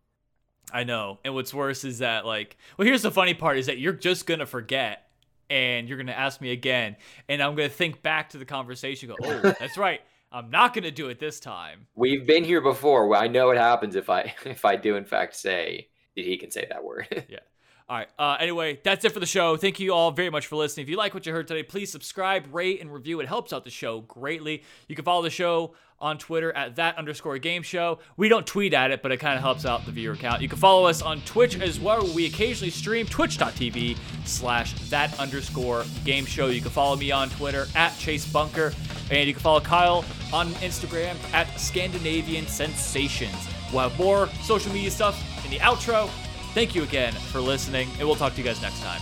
I 0.74 0.84
know. 0.84 1.20
And 1.24 1.34
what's 1.34 1.54
worse 1.54 1.84
is 1.84 2.00
that 2.00 2.26
like 2.26 2.58
well 2.78 2.88
here's 2.88 3.02
the 3.02 3.12
funny 3.12 3.34
part 3.34 3.58
is 3.58 3.66
that 3.68 3.78
you're 3.78 3.94
just 3.94 4.26
gonna 4.26 4.46
forget 4.46 5.08
and 5.50 5.88
you're 5.88 5.98
gonna 5.98 6.12
ask 6.12 6.42
me 6.42 6.52
again 6.52 6.96
and 7.28 7.42
I'm 7.42 7.56
gonna 7.56 7.70
think 7.70 8.02
back 8.02 8.30
to 8.30 8.38
the 8.38 8.46
conversation 8.46 9.10
go, 9.10 9.16
Oh, 9.22 9.54
that's 9.60 9.78
right. 9.78 10.02
I'm 10.32 10.50
not 10.50 10.74
gonna 10.74 10.92
do 10.92 11.10
it 11.10 11.20
this 11.20 11.40
time. 11.40 11.88
We've 11.96 12.26
been 12.26 12.44
here 12.44 12.62
before. 12.62 13.14
I 13.16 13.28
know 13.28 13.48
what 13.48 13.58
happens 13.58 13.96
if 13.96 14.10
I 14.10 14.34
if 14.46 14.66
I 14.66 14.76
do 14.76 14.96
in 14.96 15.06
fact 15.06 15.36
say 15.36 15.90
that 16.16 16.26
he 16.26 16.38
can 16.38 16.52
say 16.52 16.68
that 16.70 16.84
word. 16.84 17.08
All 17.92 17.98
right. 17.98 18.08
Uh, 18.18 18.38
anyway, 18.40 18.80
that's 18.86 19.04
it 19.04 19.12
for 19.12 19.20
the 19.20 19.26
show. 19.26 19.58
Thank 19.58 19.78
you 19.82 19.94
all 19.94 20.12
very 20.12 20.30
much 20.30 20.48
for 20.48 20.56
listening. 20.56 20.86
If 20.86 20.90
you 20.90 20.96
like 20.96 21.14
what 21.14 21.26
you 21.26 21.34
heard 21.34 21.50
today, 21.50 21.62
please 21.62 21.92
subscribe, 21.92 22.46
rate, 22.56 22.80
and 22.80 22.90
review. 22.90 23.20
It 23.20 23.28
helps 23.28 23.52
out 23.52 23.66
the 23.66 23.70
show 23.70 24.00
greatly. 24.00 24.64
You 24.88 24.96
can 24.96 25.04
follow 25.04 25.24
the 25.24 25.30
show 25.30 25.74
on 26.00 26.18
Twitter 26.18 26.54
at 26.54 26.78
that 26.78 26.98
underscore 26.98 27.38
game 27.38 27.64
show. 27.64 28.00
We 28.16 28.30
don't 28.30 28.48
tweet 28.48 28.74
at 28.74 28.92
it, 28.92 29.02
but 29.02 29.12
it 29.12 29.18
kind 29.18 29.36
of 29.36 29.42
helps 29.42 29.66
out 29.66 29.86
the 29.86 29.92
viewer 29.92 30.16
count. 30.16 30.42
You 30.42 30.48
can 30.48 30.58
follow 30.58 30.86
us 30.86 31.02
on 31.02 31.20
Twitch 31.24 31.60
as 31.60 31.82
well. 31.82 32.08
We 32.16 32.28
occasionally 32.28 32.72
stream 32.72 33.08
twitch.tv 33.08 33.98
slash 34.24 34.72
that 34.90 35.20
underscore 35.20 35.84
game 36.06 36.26
show. 36.26 36.48
You 36.48 36.62
can 36.62 36.72
follow 36.72 36.96
me 36.96 37.12
on 37.12 37.30
Twitter 37.32 37.68
at 37.76 37.98
Chase 37.98 38.26
Bunker, 38.26 38.72
and 39.12 39.28
you 39.28 39.34
can 39.34 39.44
follow 39.44 39.60
Kyle 39.60 40.06
on 40.32 40.48
Instagram 40.62 41.18
at 41.34 41.60
Scandinavian 41.60 42.48
Sensations. 42.48 43.50
We'll 43.74 43.90
have 43.90 44.00
more 44.00 44.30
social 44.44 44.72
media 44.72 44.92
stuff 44.92 45.22
in 45.44 45.52
the 45.52 45.58
outro. 45.58 46.10
Thank 46.54 46.76
you 46.76 46.84
again 46.84 47.14
for 47.14 47.40
listening, 47.40 47.90
and 47.98 48.08
we'll 48.08 48.16
talk 48.18 48.34
to 48.34 48.38
you 48.40 48.44
guys 48.44 48.62
next 48.62 48.82
time. 48.84 49.02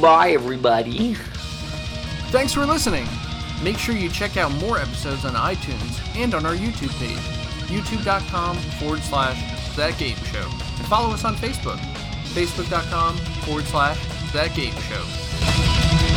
Bye, 0.00 0.30
everybody. 0.30 1.14
Thanks 2.30 2.52
for 2.52 2.64
listening. 2.64 3.06
Make 3.62 3.78
sure 3.78 3.94
you 3.94 4.08
check 4.08 4.36
out 4.36 4.52
more 4.54 4.78
episodes 4.78 5.24
on 5.24 5.34
iTunes 5.34 6.16
and 6.16 6.34
on 6.34 6.44
our 6.46 6.54
YouTube 6.54 6.96
page, 6.98 7.16
youtube.com 7.68 8.56
forward 8.56 9.00
slash 9.00 9.76
that 9.76 9.98
game 9.98 10.16
show. 10.16 10.48
And 10.48 10.86
follow 10.86 11.12
us 11.12 11.24
on 11.24 11.36
Facebook, 11.36 11.78
facebook.com 12.34 13.16
forward 13.16 13.64
slash 13.64 13.98
that 14.32 14.54
game 14.54 14.74
show. 14.74 16.11